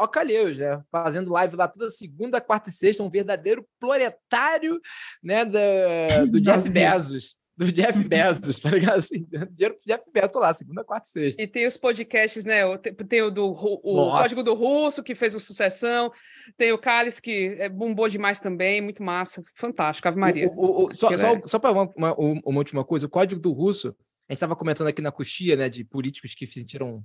[0.00, 0.80] Ocalheus, né?
[0.90, 4.80] Fazendo live lá toda segunda, quarta e sexta, um verdadeiro proletário,
[5.22, 5.44] né?
[5.44, 6.68] Da, do Jeff.
[6.68, 7.36] Bezos.
[7.56, 8.98] Do Jeff Bezos, tá ligado?
[8.98, 11.42] Assim, dinheiro pro Jeff Bezos, tô lá, segunda, quarta e sexta.
[11.42, 12.62] E tem os podcasts, né?
[12.78, 14.10] Tem, o do o.
[14.10, 16.10] Código do Russo, que fez o Sucessão,
[16.56, 20.48] tem o Cálice, que é bombou demais também, muito massa, fantástico, Ave Maria.
[20.48, 23.52] O- o- o- só só, só para uma, uma, uma última coisa, o código do
[23.52, 23.88] russo,
[24.28, 27.02] a gente estava comentando aqui na coxia, né, de políticos que sentiram.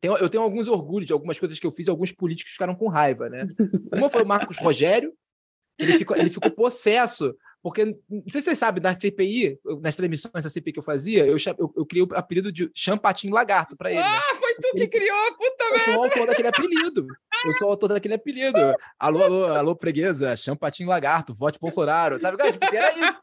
[0.00, 2.88] Tem- eu tenho alguns orgulhos de algumas coisas que eu fiz, alguns políticos ficaram com
[2.88, 3.46] raiva, né?
[3.92, 5.12] Uma foi o Marcos Rogério,
[5.76, 9.96] que ele ficou, ele ficou possesso, porque, não sei se vocês sabem, na CPI, nas
[9.96, 13.76] transmissões da CPI que eu fazia, eu, eu, eu criei o apelido de Champatinho Lagarto
[13.76, 14.00] para ele.
[14.00, 14.06] né?
[14.06, 17.06] Ah, foi tu que criou, puta Eu sou o autor daquele apelido.
[17.44, 18.58] Eu sou o autor daquele apelido.
[18.98, 22.20] Alô, alô, alô, freguesa, champatinho lagarto, vote Bolsonaro.
[22.20, 22.52] Sabe, cara?
[22.52, 23.18] Tipo, assim, era isso.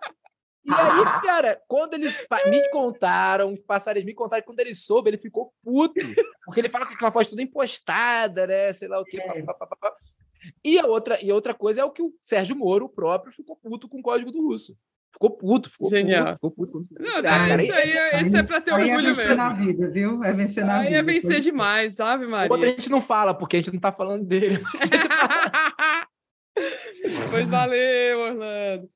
[0.67, 5.17] E aí, cara, quando eles me contaram, os passarinhos me contaram, quando ele soube, ele
[5.17, 5.93] ficou puto.
[6.43, 8.73] Porque ele fala com aquela voz toda impostada, né?
[8.73, 9.19] Sei lá o quê.
[9.45, 9.95] pá, pá, pá, pá.
[10.63, 13.87] E a outra, e outra coisa é o que o Sérgio Moro próprio ficou puto
[13.87, 14.75] com o código do russo.
[15.13, 16.25] Ficou puto, ficou Genial.
[16.25, 16.71] puto, ficou puto.
[16.73, 19.15] com- Não, Ah, tá, cara, isso aí é, isso é pra ter aí é orgulho
[19.15, 19.43] vencer mesmo.
[19.43, 20.23] na vida, viu?
[20.23, 20.97] É vencer na Aí vida.
[20.97, 22.51] é vencer Pois- demais, Ave Maria.
[22.51, 24.61] Outra a gente não fala, porque a gente não tá falando dele.
[27.31, 28.89] pois valeu, Orlando.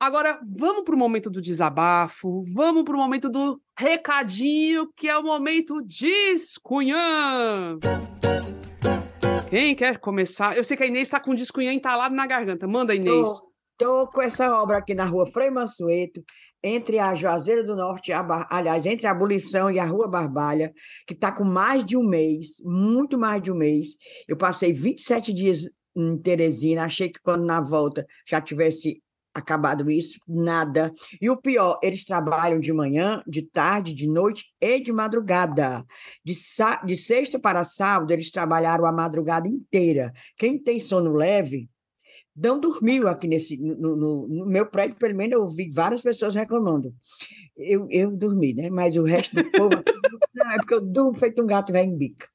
[0.00, 5.16] Agora, vamos para o momento do desabafo, vamos para o momento do recadinho, que é
[5.16, 7.78] o momento Discunhã.
[9.50, 10.56] Quem quer começar?
[10.56, 12.68] Eu sei que a Inês está com o Discunhã entalado na garganta.
[12.68, 13.28] Manda, Inês.
[13.72, 16.22] Estou com essa obra aqui na rua Frei Mansueto,
[16.62, 20.72] entre a Juazeiro do Norte, a aliás, entre a Abolição e a Rua Barbalha,
[21.04, 23.96] que está com mais de um mês, muito mais de um mês.
[24.28, 29.02] Eu passei 27 dias em Teresina, achei que quando na volta já tivesse
[29.40, 30.92] acabado isso, nada.
[31.20, 35.84] E o pior, eles trabalham de manhã, de tarde, de noite e de madrugada.
[36.24, 36.34] De,
[36.84, 40.12] de sexta para sábado, eles trabalharam a madrugada inteira.
[40.36, 41.68] Quem tem sono leve,
[42.36, 46.34] não dormiu aqui nesse no, no- no meu prédio, pelo menos eu vi várias pessoas
[46.34, 46.94] reclamando.
[47.56, 48.70] Eu, eu dormi, né?
[48.70, 49.82] Mas o resto do povo.
[50.34, 52.26] Não, é porque eu durmo feito um gato velho em bica.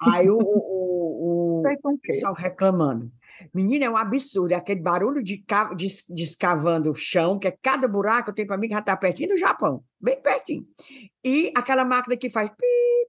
[0.00, 1.62] Aí o, o, o,
[1.94, 3.10] o pessoal reclamando.
[3.54, 5.44] Menina, é um absurdo, é aquele barulho de,
[5.76, 8.80] de, de escavando o chão, que é cada buraco, eu tenho para mim que já
[8.80, 10.66] está pertinho do Japão, bem pertinho.
[11.24, 12.56] E aquela máquina que faz pi,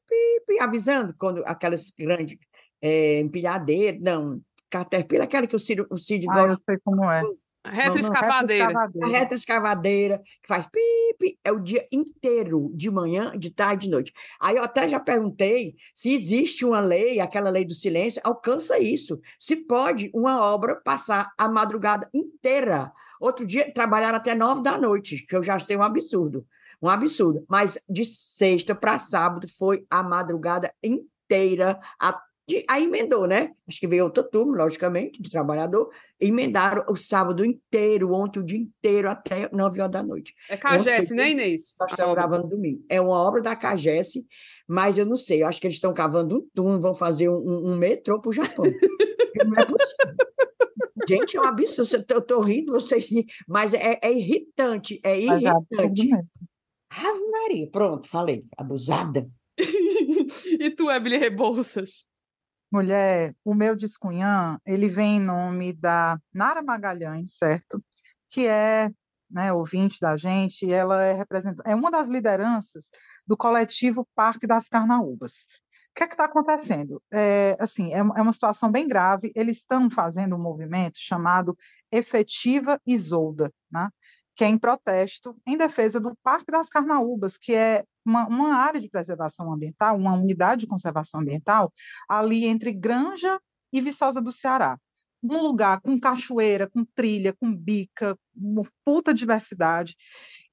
[0.07, 2.37] pi, pi, avisando quando aquelas grandes
[2.81, 7.09] é, empilhadeiras, não, Caterpillar, aquela que o Cid, o Cid Ah, eu gosta, sei como
[7.09, 7.23] é.
[7.69, 8.89] Retroescavadeira.
[9.03, 13.91] a retroescavadeira, que faz pi, pi, é o dia inteiro, de manhã, de tarde, de
[13.91, 14.13] noite.
[14.39, 19.19] Aí eu até já perguntei se existe uma lei, aquela lei do silêncio, alcança isso.
[19.39, 22.91] Se pode uma obra passar a madrugada inteira.
[23.19, 26.45] Outro dia, trabalharam até nove da noite, que eu já achei um absurdo.
[26.81, 27.43] Um absurdo.
[27.47, 31.79] Mas de sexta para sábado foi a madrugada inteira.
[31.99, 33.51] A, de- aí emendou, né?
[33.67, 35.89] Acho que veio outra turma, logicamente, de trabalhador.
[36.19, 40.33] Emendaram o sábado inteiro, ontem o dia inteiro, até nove horas da noite.
[40.49, 41.75] É Cagesse, né, Inês?
[41.79, 42.83] Nós estamos gravando domingo.
[42.89, 44.25] É uma obra da Cagesse,
[44.67, 45.43] mas eu não sei.
[45.43, 48.29] Eu acho que eles estão cavando um túnel, vão fazer um, um- um metrô para
[48.29, 48.65] o Japão.
[49.45, 50.15] não é possível.
[51.07, 52.05] Gente, é um absurdo.
[52.09, 54.99] Eu estou rindo, você ri, mas é, é irritante.
[55.03, 56.09] É é irritante.
[56.89, 58.45] Ave Maria, pronto, falei.
[58.57, 59.29] Abusada.
[59.57, 62.05] e tu, Emily Rebouças?
[62.71, 67.81] Mulher, o meu descunhã, ele vem em nome da Nara Magalhães, certo?
[68.29, 68.91] Que é,
[69.29, 71.23] né, ouvinte da gente, ela é
[71.65, 72.89] é uma das lideranças
[73.25, 75.45] do coletivo Parque das Carnaúbas.
[75.91, 77.01] O que é está acontecendo?
[77.11, 79.31] É, assim, é, uma- é uma situação bem grave.
[79.35, 81.57] Eles estão fazendo um movimento chamado
[81.91, 83.89] Efetiva Isolda, né?
[84.35, 88.79] que é em protesto em defesa do Parque das Carnaúbas, que é uma, uma área
[88.79, 91.71] de preservação ambiental, uma unidade de conservação ambiental,
[92.07, 93.39] ali entre Granja
[93.71, 94.79] e Viçosa do Ceará.
[95.21, 99.95] Um lugar com cachoeira, com trilha, com bica, uma puta diversidade,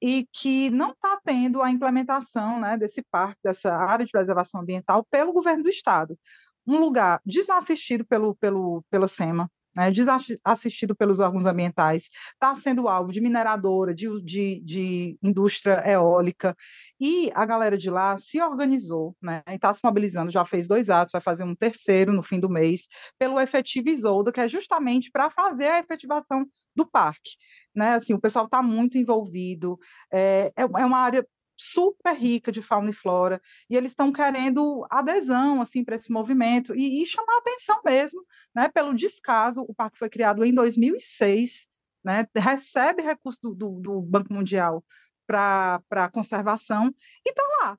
[0.02, 5.06] e que não está tendo a implementação né, desse parque, dessa área de preservação ambiental,
[5.10, 6.18] pelo governo do Estado.
[6.66, 13.13] Um lugar desassistido pelo, pelo, pela SEMA, né, desassistido pelos órgãos ambientais, está sendo alvo
[13.13, 16.55] de mineradora, de, de, de, indústria eólica,
[17.01, 20.91] e a galera de lá se organizou né, e está se mobilizando, já fez dois
[20.91, 22.87] atos, vai fazer um terceiro no fim do mês,
[23.19, 27.37] pelo efetivo Isolda, que é justamente para fazer a efetivação do parque.
[27.75, 27.95] Né?
[27.95, 29.79] Assim, o pessoal está muito envolvido,
[30.13, 34.86] é, é, é uma área super rica de fauna e flora, e eles estão querendo
[34.90, 38.24] adesão assim para esse movimento e, e, chamar atenção mesmo,
[38.55, 39.64] né, pelo descaso.
[39.68, 41.66] O parque foi criado em 2006,
[42.05, 44.85] né, recebe recursos do, do, do Banco Mundial
[45.26, 46.93] para conservação
[47.24, 47.78] e está lá,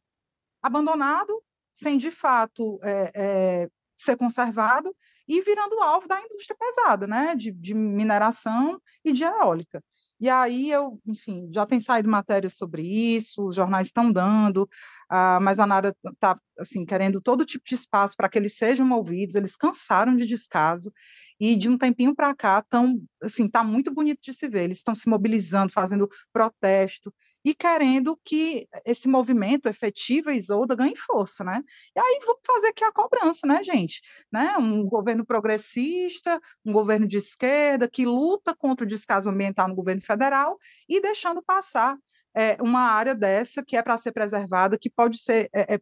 [0.61, 1.43] abandonado,
[1.73, 4.95] sem de fato é, é, ser conservado
[5.27, 9.83] e virando alvo da indústria pesada, né, de, de mineração e de eólica.
[10.19, 14.63] E aí eu, enfim, já tem saído matérias sobre isso, os jornais estão dando,
[15.11, 18.89] uh, mas a Nara está assim, querendo todo tipo de espaço para que eles sejam
[18.91, 20.91] ouvidos, eles cansaram de descaso,
[21.39, 24.77] e de um tempinho para cá estão, assim, está muito bonito de se ver, eles
[24.77, 27.13] estão se mobilizando, fazendo protesto,
[27.43, 31.61] e querendo que esse movimento efetivo e Isolda ganhe força, né?
[31.95, 34.01] E aí vamos fazer aqui a cobrança, né, gente?
[34.31, 34.57] Né?
[34.57, 40.01] Um governo progressista, um governo de esquerda que luta contra o descaso ambiental no governo
[40.01, 40.57] federal
[40.89, 41.95] e deixando passar
[42.35, 45.79] é, uma área dessa que é para ser preservada, que pode ser é, é,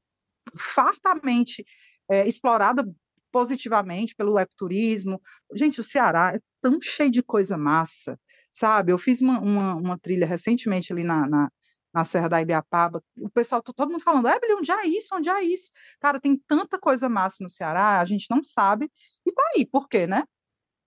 [0.58, 1.66] fartamente
[2.10, 2.86] é, explorada
[3.34, 5.20] positivamente pelo ecoturismo.
[5.56, 8.18] Gente, o Ceará é tão cheio de coisa massa,
[8.52, 8.92] sabe?
[8.92, 11.50] Eu fiz uma, uma, uma trilha recentemente ali na, na,
[11.92, 15.44] na, Serra da Ibiapaba, o pessoal, todo mundo falando, Evelyn, onde é isso, onde é
[15.44, 15.72] isso?
[16.00, 18.90] Cara, tem tanta coisa massa no Ceará, a gente não sabe,
[19.26, 20.24] e tá aí, por quê, né?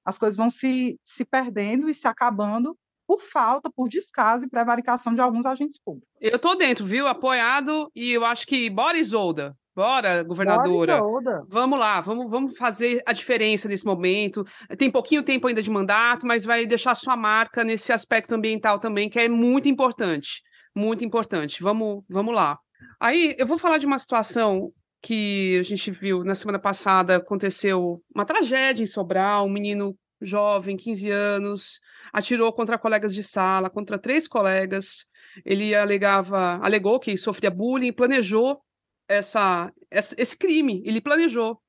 [0.05, 2.79] As coisas vão se, se perdendo e se acabando
[3.09, 6.09] por falta, por descaso e prevaricação de alguns agentes públicos.
[6.21, 7.09] Eu tô dentro, viu?
[7.09, 9.57] Apoiado, e eu acho que bora Isolda.
[9.77, 10.99] Bora, governadora.
[11.03, 14.43] Bora, vamos lá, vamos, vamos fazer a diferença nesse momento.
[14.79, 19.11] Tem pouquinho tempo ainda de mandato, mas vai deixar sua marca nesse aspecto ambiental também,
[19.11, 20.41] que é muito importante.
[20.75, 21.63] Muito importante.
[21.63, 22.59] Vamos, vamos lá.
[22.99, 24.73] Aí eu vou falar de uma situação
[25.03, 30.79] que a gente viu na semana passada, aconteceu uma tragédia em Sobral, um menino jovem,
[30.79, 31.81] 15 anos,
[32.15, 35.05] atirou contra colegas de sala, contra três colegas.
[35.45, 38.59] Ele alegava, alegou que sofria bullying, planejou
[39.09, 41.61] essa, essa, esse crime, ele planejou.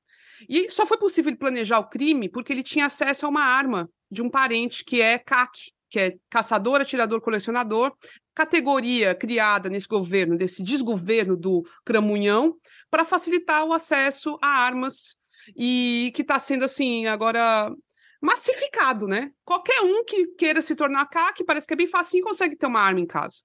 [0.48, 3.90] E só foi possível ele planejar o crime porque ele tinha acesso a uma arma
[4.10, 7.92] de um parente que é CAC, que é caçador, atirador, colecionador,
[8.34, 12.56] categoria criada nesse governo, desse desgoverno do Cramunhão,
[12.90, 15.16] para facilitar o acesso a armas
[15.56, 17.72] e que está sendo assim agora
[18.20, 19.30] massificado, né?
[19.44, 22.66] Qualquer um que queira se tornar CAC, parece que é bem fácil e consegue ter
[22.66, 23.38] uma arma em casa.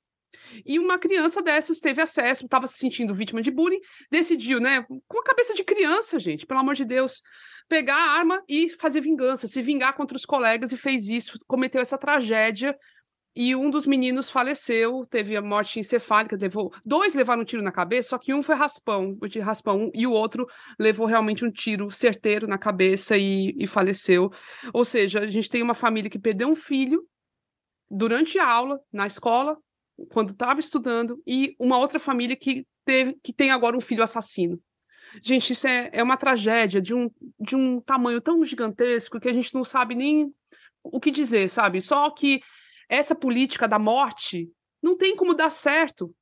[0.66, 3.80] E uma criança dessas teve acesso, estava se sentindo vítima de bullying,
[4.12, 7.22] decidiu, né, com a cabeça de criança, gente, pelo amor de Deus,
[7.68, 11.82] pegar a arma e fazer vingança, se vingar contra os colegas e fez isso, cometeu
[11.82, 12.78] essa tragédia.
[13.36, 17.72] E um dos meninos faleceu, teve a morte encefálica, levou dois levaram um tiro na
[17.72, 20.46] cabeça, só que um foi raspão, de raspão, e o outro
[20.78, 24.30] levou realmente um tiro certeiro na cabeça e, e faleceu.
[24.72, 27.04] Ou seja, a gente tem uma família que perdeu um filho
[27.90, 29.58] durante a aula na escola,
[30.10, 34.60] quando estava estudando, e uma outra família que, teve, que tem agora um filho assassino.
[35.22, 37.10] Gente, isso é, é uma tragédia de um,
[37.40, 40.34] de um tamanho tão gigantesco que a gente não sabe nem
[40.84, 41.82] o que dizer, sabe?
[41.82, 42.42] Só que
[42.90, 44.50] essa política da morte
[44.82, 46.14] não tem como dar certo.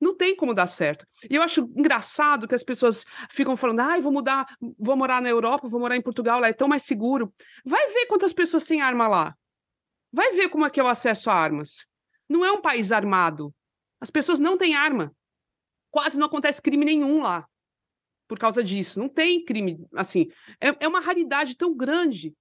[0.00, 1.04] Não tem como dar certo.
[1.28, 4.46] E eu acho engraçado que as pessoas ficam falando: ai, ah, vou mudar,
[4.78, 7.34] vou morar na Europa, vou morar em Portugal, lá é tão mais seguro.
[7.64, 9.34] Vai ver quantas pessoas têm arma lá.
[10.12, 11.84] Vai ver como é que é o acesso a armas.
[12.28, 13.54] Não é um país armado.
[14.00, 15.14] As pessoas não têm arma.
[15.90, 17.46] Quase não acontece crime nenhum lá
[18.28, 19.00] por causa disso.
[19.00, 20.28] Não tem crime, assim.
[20.60, 22.34] É, é uma raridade tão grande.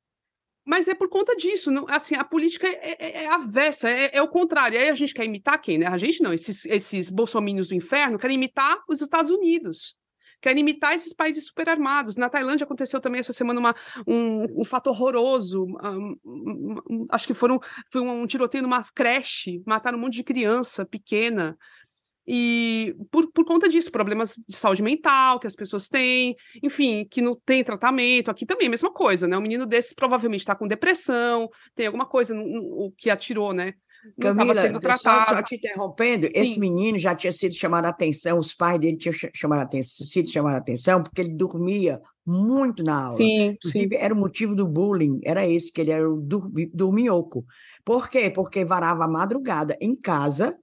[0.65, 1.71] Mas é por conta disso.
[1.71, 4.77] Não, assim, a política é, é, é avessa, é, é, o contrário.
[4.77, 5.87] Aí a gente quer imitar quem, né?
[5.87, 6.33] A gente não.
[6.33, 9.95] Esses, esses bolsominions do inferno querem imitar os Estados Unidos
[10.41, 12.15] querem imitar esses países superarmados.
[12.15, 15.65] Na Tailândia aconteceu também essa semana uma, um, um fato horroroso.
[15.65, 17.59] Um, um, acho que foram,
[17.91, 21.57] foi um, tiroteio numa creche, mataram um monte de criança pequena.
[22.29, 27.21] E por, por conta disso, problemas de saúde mental que as pessoas têm, enfim, que
[27.21, 28.29] não tem tratamento.
[28.29, 29.37] Aqui também é a mesma coisa, né?
[29.37, 33.73] Um menino desse provavelmente está com depressão, tem alguma coisa no, que atirou, né?
[34.19, 35.35] Camila, sendo só, tratado.
[35.35, 36.59] só te interrompendo, esse Sim.
[36.59, 40.05] menino já tinha sido chamado a atenção, os pais dele tinham ch- chamado a atenção,
[40.07, 43.17] sido chamado a atenção porque ele dormia muito na aula.
[43.17, 43.51] Sim, sim.
[43.55, 47.45] Inclusive, era o motivo do bullying, era esse, que ele era o dormi- dorminhoco.
[47.83, 48.29] Por quê?
[48.29, 50.57] Porque varava a madrugada em casa,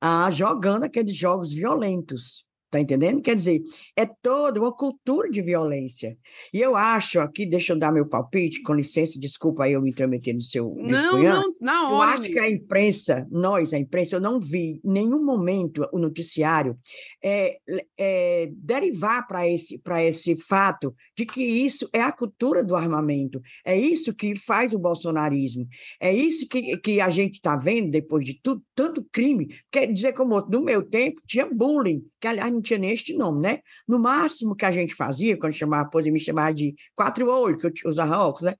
[0.00, 2.45] ah, jogando aqueles jogos violentos.
[2.76, 3.22] Tá entendendo?
[3.22, 3.62] Quer dizer,
[3.96, 6.14] é toda uma cultura de violência.
[6.52, 9.88] E eu acho, aqui, deixa eu dar meu palpite, com licença, desculpa aí eu me
[9.88, 12.10] intrometer no seu Não, não, na Eu hora.
[12.10, 16.76] acho que a imprensa, nós, a imprensa, eu não vi em nenhum momento o noticiário
[17.24, 17.56] é,
[17.98, 23.74] é, derivar para esse, esse fato de que isso é a cultura do armamento, é
[23.74, 25.66] isso que faz o bolsonarismo,
[25.98, 29.48] é isso que, que a gente está vendo depois de tudo, tanto crime.
[29.70, 33.40] Quer dizer, como no meu tempo tinha bullying, que aliás não tinha nem este nome,
[33.40, 33.60] né?
[33.86, 37.86] No máximo que a gente fazia, quando chamava, podia me chamar de quatro olhos, que
[37.86, 38.56] eu usava óculos, né?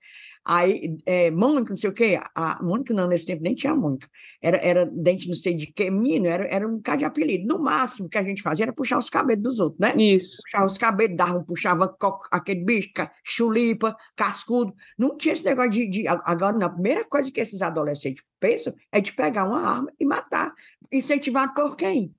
[0.49, 4.07] Aí, é, Mônica, não sei o quê, a Mônica não, nesse tempo nem tinha Mônica,
[4.41, 7.47] era, era dente não sei de quê, menino, era, era um bocado de apelido.
[7.49, 9.93] No máximo que a gente fazia era puxar os cabelos dos outros, né?
[9.97, 10.39] Isso.
[10.45, 11.97] Puxava os cabelos, dava, puxava
[12.31, 12.91] aquele bicho,
[13.25, 14.73] chulipa, cascudo.
[14.97, 19.01] Não tinha esse negócio de, de- Agora, a primeira coisa que esses adolescentes pensam é
[19.01, 20.53] de pegar uma arma e matar.
[20.93, 22.15] Incentivado por quem?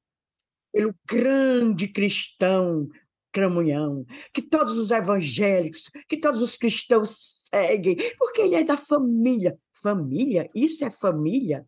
[0.71, 2.87] Pelo grande cristão
[3.31, 9.57] cramunhão, que todos os evangélicos, que todos os cristãos seguem, porque ele é da família.
[9.81, 10.49] Família?
[10.55, 11.65] Isso é família?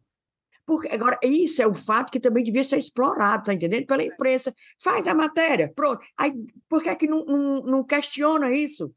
[0.65, 3.87] Porque agora, isso é um fato que também devia ser explorado, tá entendendo?
[3.87, 4.53] Pela imprensa.
[4.79, 6.05] Faz a matéria, pronto.
[6.17, 6.31] Aí,
[6.67, 8.93] por que, é que não, não, não questiona isso?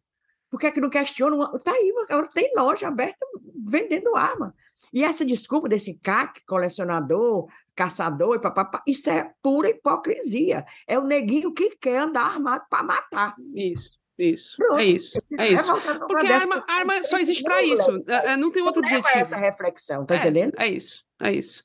[0.51, 1.35] Por que, é que não questiona?
[1.35, 1.59] Uma...
[1.61, 3.27] Tá aí, agora tem loja aberta
[3.65, 4.55] vendendo arma.
[4.93, 10.65] E essa desculpa desse CAC, colecionador, caçador e papapá, isso é pura hipocrisia.
[10.87, 13.35] É o neguinho que quer andar armado para matar.
[13.55, 14.57] Isso, isso.
[14.57, 14.79] Pronto.
[14.79, 15.19] É isso.
[15.19, 15.65] Eu fico É isso.
[15.65, 18.05] com uma Porque a arma, a arma só existe para isso.
[18.07, 19.09] É, é, não tem outro objetivo.
[19.19, 20.53] essa reflexão, tá É, entendendo?
[20.59, 21.63] É isso, é isso.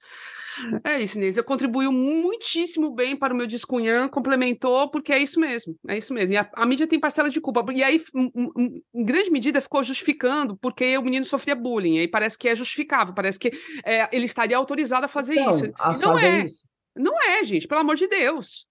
[0.83, 1.39] É isso, Inês.
[1.41, 6.33] Contribuiu muitíssimo bem para o meu descunhã, complementou, porque é isso mesmo, é isso mesmo.
[6.33, 7.65] E a, a mídia tem parcela de culpa.
[7.73, 11.99] E aí, em, grande medida, ficou justificando porque o menino sofria bullying.
[11.99, 13.51] Aí parece que é justificável, parece que
[13.85, 15.71] é, ele estaria autorizado a fazer Então, isso.
[15.77, 16.63] a não fazer é, isso.
[16.95, 18.65] não é, gente, pelo amor de Deus.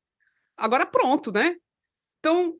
[0.56, 1.56] Agora pronto, né?
[2.18, 2.54] Então,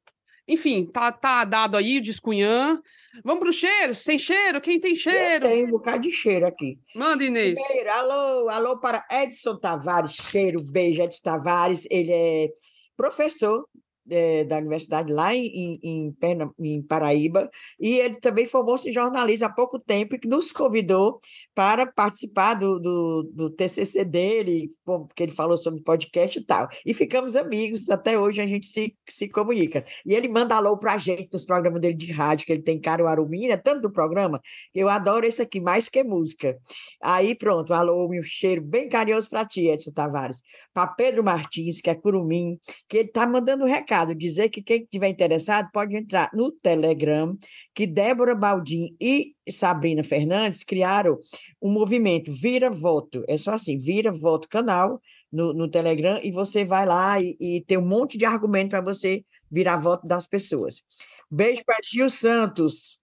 [0.48, 2.80] enfim, tá, tá dado aí o descunhã.
[3.24, 3.94] Vamos pro cheiro?
[3.94, 4.60] Sem cheiro?
[4.60, 5.46] Quem tem cheiro?
[5.46, 6.78] Tem um bocado de cheiro aqui.
[6.94, 7.54] Manda, Inês.
[7.60, 12.48] Primeiro, alô, alô para Edson Tavares, cheiro, beijo, Edson Tavares, ele é
[12.96, 13.66] professor
[14.10, 16.16] eh, da universidade lá em, em,
[16.58, 21.20] em Paraíba, e ele também formou-se em jornalismo há pouco tempo e nos convidou
[21.54, 26.92] para participar do, do, do TCC dele, porque ele falou sobre podcast e tal, e
[26.94, 30.98] ficamos amigos, até hoje a gente se, se comunica, e ele manda alô para a
[30.98, 34.40] gente nos programas dele de rádio, que ele tem Caruaru Minas, tanto do programa,
[34.74, 36.56] eu adoro esse aqui, mais que música,
[37.00, 40.42] Aí pronto, alô, um cheiro bem carinhoso para ti, Edson Tavares.
[40.72, 42.58] Para Pedro Martins, que é curumim,
[42.88, 47.36] que ele está mandando um recado, dizer que quem estiver interessado pode entrar no Telegram,
[47.74, 51.18] que Débora Baldim e Sabrina Fernandes criaram
[51.62, 53.24] um movimento Vira Voto.
[53.26, 55.00] É só assim, Vira Voto canal
[55.32, 58.80] no, no Telegram, e você vai lá e, e tem um monte de argumento para
[58.80, 60.82] você virar voto das pessoas.
[61.30, 62.98] Beijo para Gil Santos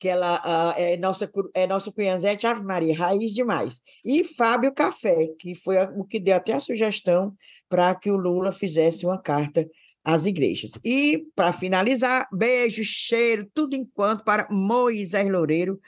[0.00, 3.80] que ela ah, é nossa é nossa cunhazete Ave Maria, raiz demais.
[4.02, 7.34] E Fábio Café, que foi o que deu até a sugestão
[7.68, 9.68] para que o Lula fizesse uma carta
[10.10, 10.72] às igrejas.
[10.84, 15.80] E, para finalizar, beijo, cheiro, tudo enquanto para Moisés Loureiro,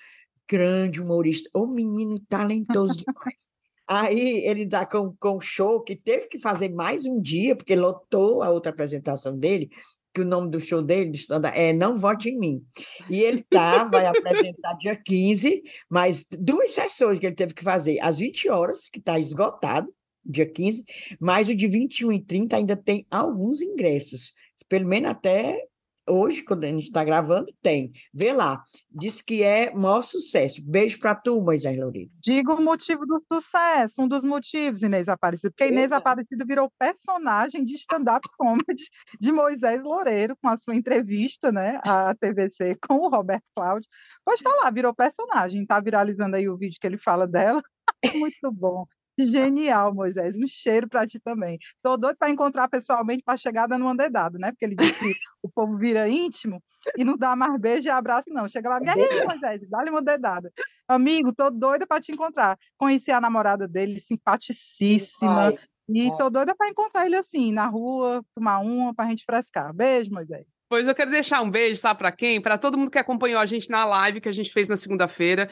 [0.48, 3.42] grande humorista, o menino talentoso demais.
[3.86, 8.42] Aí ele dá com, com show que teve que fazer mais um dia, porque lotou
[8.42, 9.70] a outra apresentação dele,
[10.14, 11.12] que o nome do show dele
[11.54, 12.64] é Não Vote em Mim.
[13.10, 17.98] E ele tá, vai apresentar dia 15, mas duas sessões que ele teve que fazer,
[18.00, 19.92] às 20 horas, que está esgotado,
[20.24, 20.84] dia 15,
[21.20, 24.32] mas o de 21 e 30 ainda tem alguns ingressos,
[24.68, 25.66] pelo menos até
[26.08, 27.92] hoje, quando a gente está gravando, tem.
[28.12, 28.62] Vê lá.
[28.90, 30.62] Diz que é maior sucesso.
[30.62, 32.10] Beijo para tu, Moisés Loureiro.
[32.20, 35.92] Diga o motivo do sucesso, um dos motivos, Inês Aparecida, porque Inês.
[35.92, 38.84] Aparecida virou personagem de stand-up comedy
[39.20, 43.88] de Moisés Loureiro, com a sua entrevista, né, à TVC com o Roberto Cláudio.
[44.24, 47.62] Pois está lá, virou personagem, está viralizando aí o vídeo que ele fala dela.
[48.14, 48.86] Muito bom.
[49.18, 50.36] Genial, Moisés.
[50.36, 51.58] Um cheiro para ti também.
[51.82, 54.50] Tô doido para encontrar pessoalmente para chegar dando uma dedada, né?
[54.52, 56.62] Porque ele disse que o povo vira íntimo
[56.96, 58.48] e não dá mais beijo e abraço, não.
[58.48, 60.50] Chega lá, e aí, Moisés, dá-lhe uma dedada.
[60.88, 62.58] Amigo, tô doida para te encontrar.
[62.76, 65.48] Conheci a namorada dele, simpaticíssima.
[65.48, 65.58] Ai,
[65.88, 66.16] E ai.
[66.16, 69.74] tô doida para encontrar ele assim, na rua, tomar uma pra gente frescar.
[69.74, 70.46] Beijo, Moisés.
[70.68, 72.40] Pois eu quero deixar um beijo, sabe para quem?
[72.40, 75.50] Para todo mundo que acompanhou a gente na live que a gente fez na segunda-feira.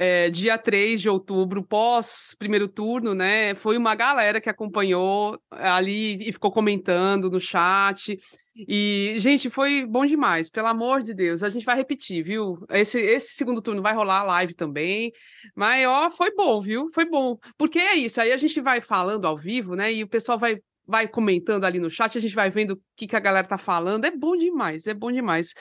[0.00, 3.56] É, dia 3 de outubro, pós primeiro turno, né?
[3.56, 8.16] Foi uma galera que acompanhou ali e ficou comentando no chat.
[8.54, 11.42] E, gente, foi bom demais, pelo amor de Deus.
[11.42, 12.64] A gente vai repetir, viu?
[12.70, 15.12] Esse, esse segundo turno vai rolar live também.
[15.56, 16.88] Mas, ó, foi bom, viu?
[16.94, 17.36] Foi bom.
[17.56, 19.92] Porque é isso, aí a gente vai falando ao vivo, né?
[19.92, 20.58] E o pessoal vai
[20.90, 23.58] vai comentando ali no chat, a gente vai vendo o que, que a galera tá
[23.58, 24.06] falando.
[24.06, 25.52] É bom demais, é bom demais.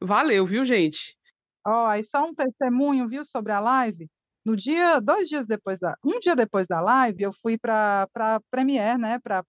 [0.00, 1.18] Valeu, viu, gente?
[1.66, 4.08] Ó, aí só um testemunho, viu, sobre a live.
[4.44, 8.40] No dia, dois dias depois da, um dia depois da live, eu fui para para
[8.50, 9.44] Premiere, né, para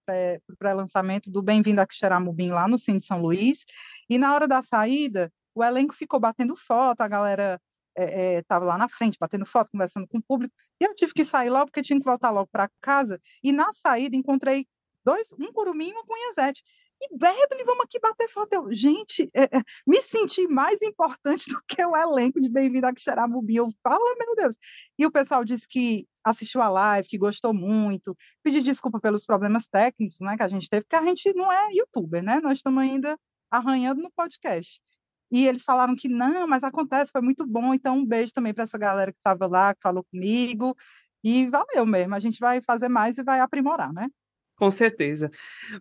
[0.58, 3.64] pré-lançamento do Bem-vindo a Quixeramobim lá no Cine São Luís.
[4.08, 7.60] E na hora da saída, o elenco ficou batendo foto, a galera
[7.96, 10.54] estava é, é, lá na frente, batendo foto, conversando com o público.
[10.80, 13.20] E eu tive que sair logo, porque tinha que voltar logo para casa.
[13.42, 14.66] E na saída encontrei
[15.04, 16.62] dois, um curumim e uma cunhazete
[17.02, 18.52] e Beverly, vamos aqui bater foto.
[18.52, 22.94] Eu, gente, é, é, me senti mais importante do que o elenco de Bem-vindo a
[22.94, 23.56] Quixarabubi.
[23.56, 24.56] Eu falo, meu Deus.
[24.98, 29.66] E o pessoal disse que assistiu a live, que gostou muito, pedi desculpa pelos problemas
[29.66, 32.40] técnicos né, que a gente teve, porque a gente não é youtuber, né?
[32.40, 33.18] Nós estamos ainda
[33.50, 34.80] arranhando no podcast.
[35.30, 37.74] E eles falaram que não, mas acontece, foi muito bom.
[37.74, 40.76] Então, um beijo também para essa galera que estava lá, que falou comigo.
[41.24, 42.14] E valeu mesmo.
[42.14, 44.08] A gente vai fazer mais e vai aprimorar, né?
[44.62, 45.28] Com certeza.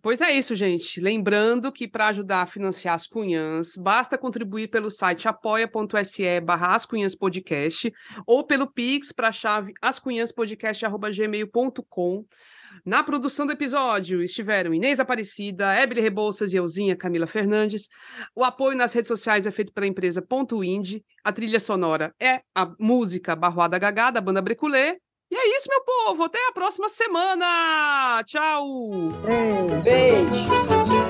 [0.01, 0.99] Pois é isso, gente.
[0.99, 6.75] Lembrando que para ajudar a financiar as cunhãs, basta contribuir pelo site apoia.se barra
[7.19, 7.93] podcast
[8.25, 12.25] ou pelo Pix para a chave ascunhãspodcast.gmail.com.
[12.83, 17.87] Na produção do episódio estiveram Inês Aparecida, Ebele Rebouças e Euzinha Camila Fernandes.
[18.33, 21.05] O apoio nas redes sociais é feito pela empresa Ponto Indie.
[21.23, 24.97] A trilha sonora é a música Barroada Gagá, da banda Breculê.
[25.31, 26.23] E é isso, meu povo.
[26.23, 28.21] Até a próxima semana.
[28.25, 28.67] Tchau.
[29.23, 29.81] Beijo.
[29.81, 31.01] Beijo.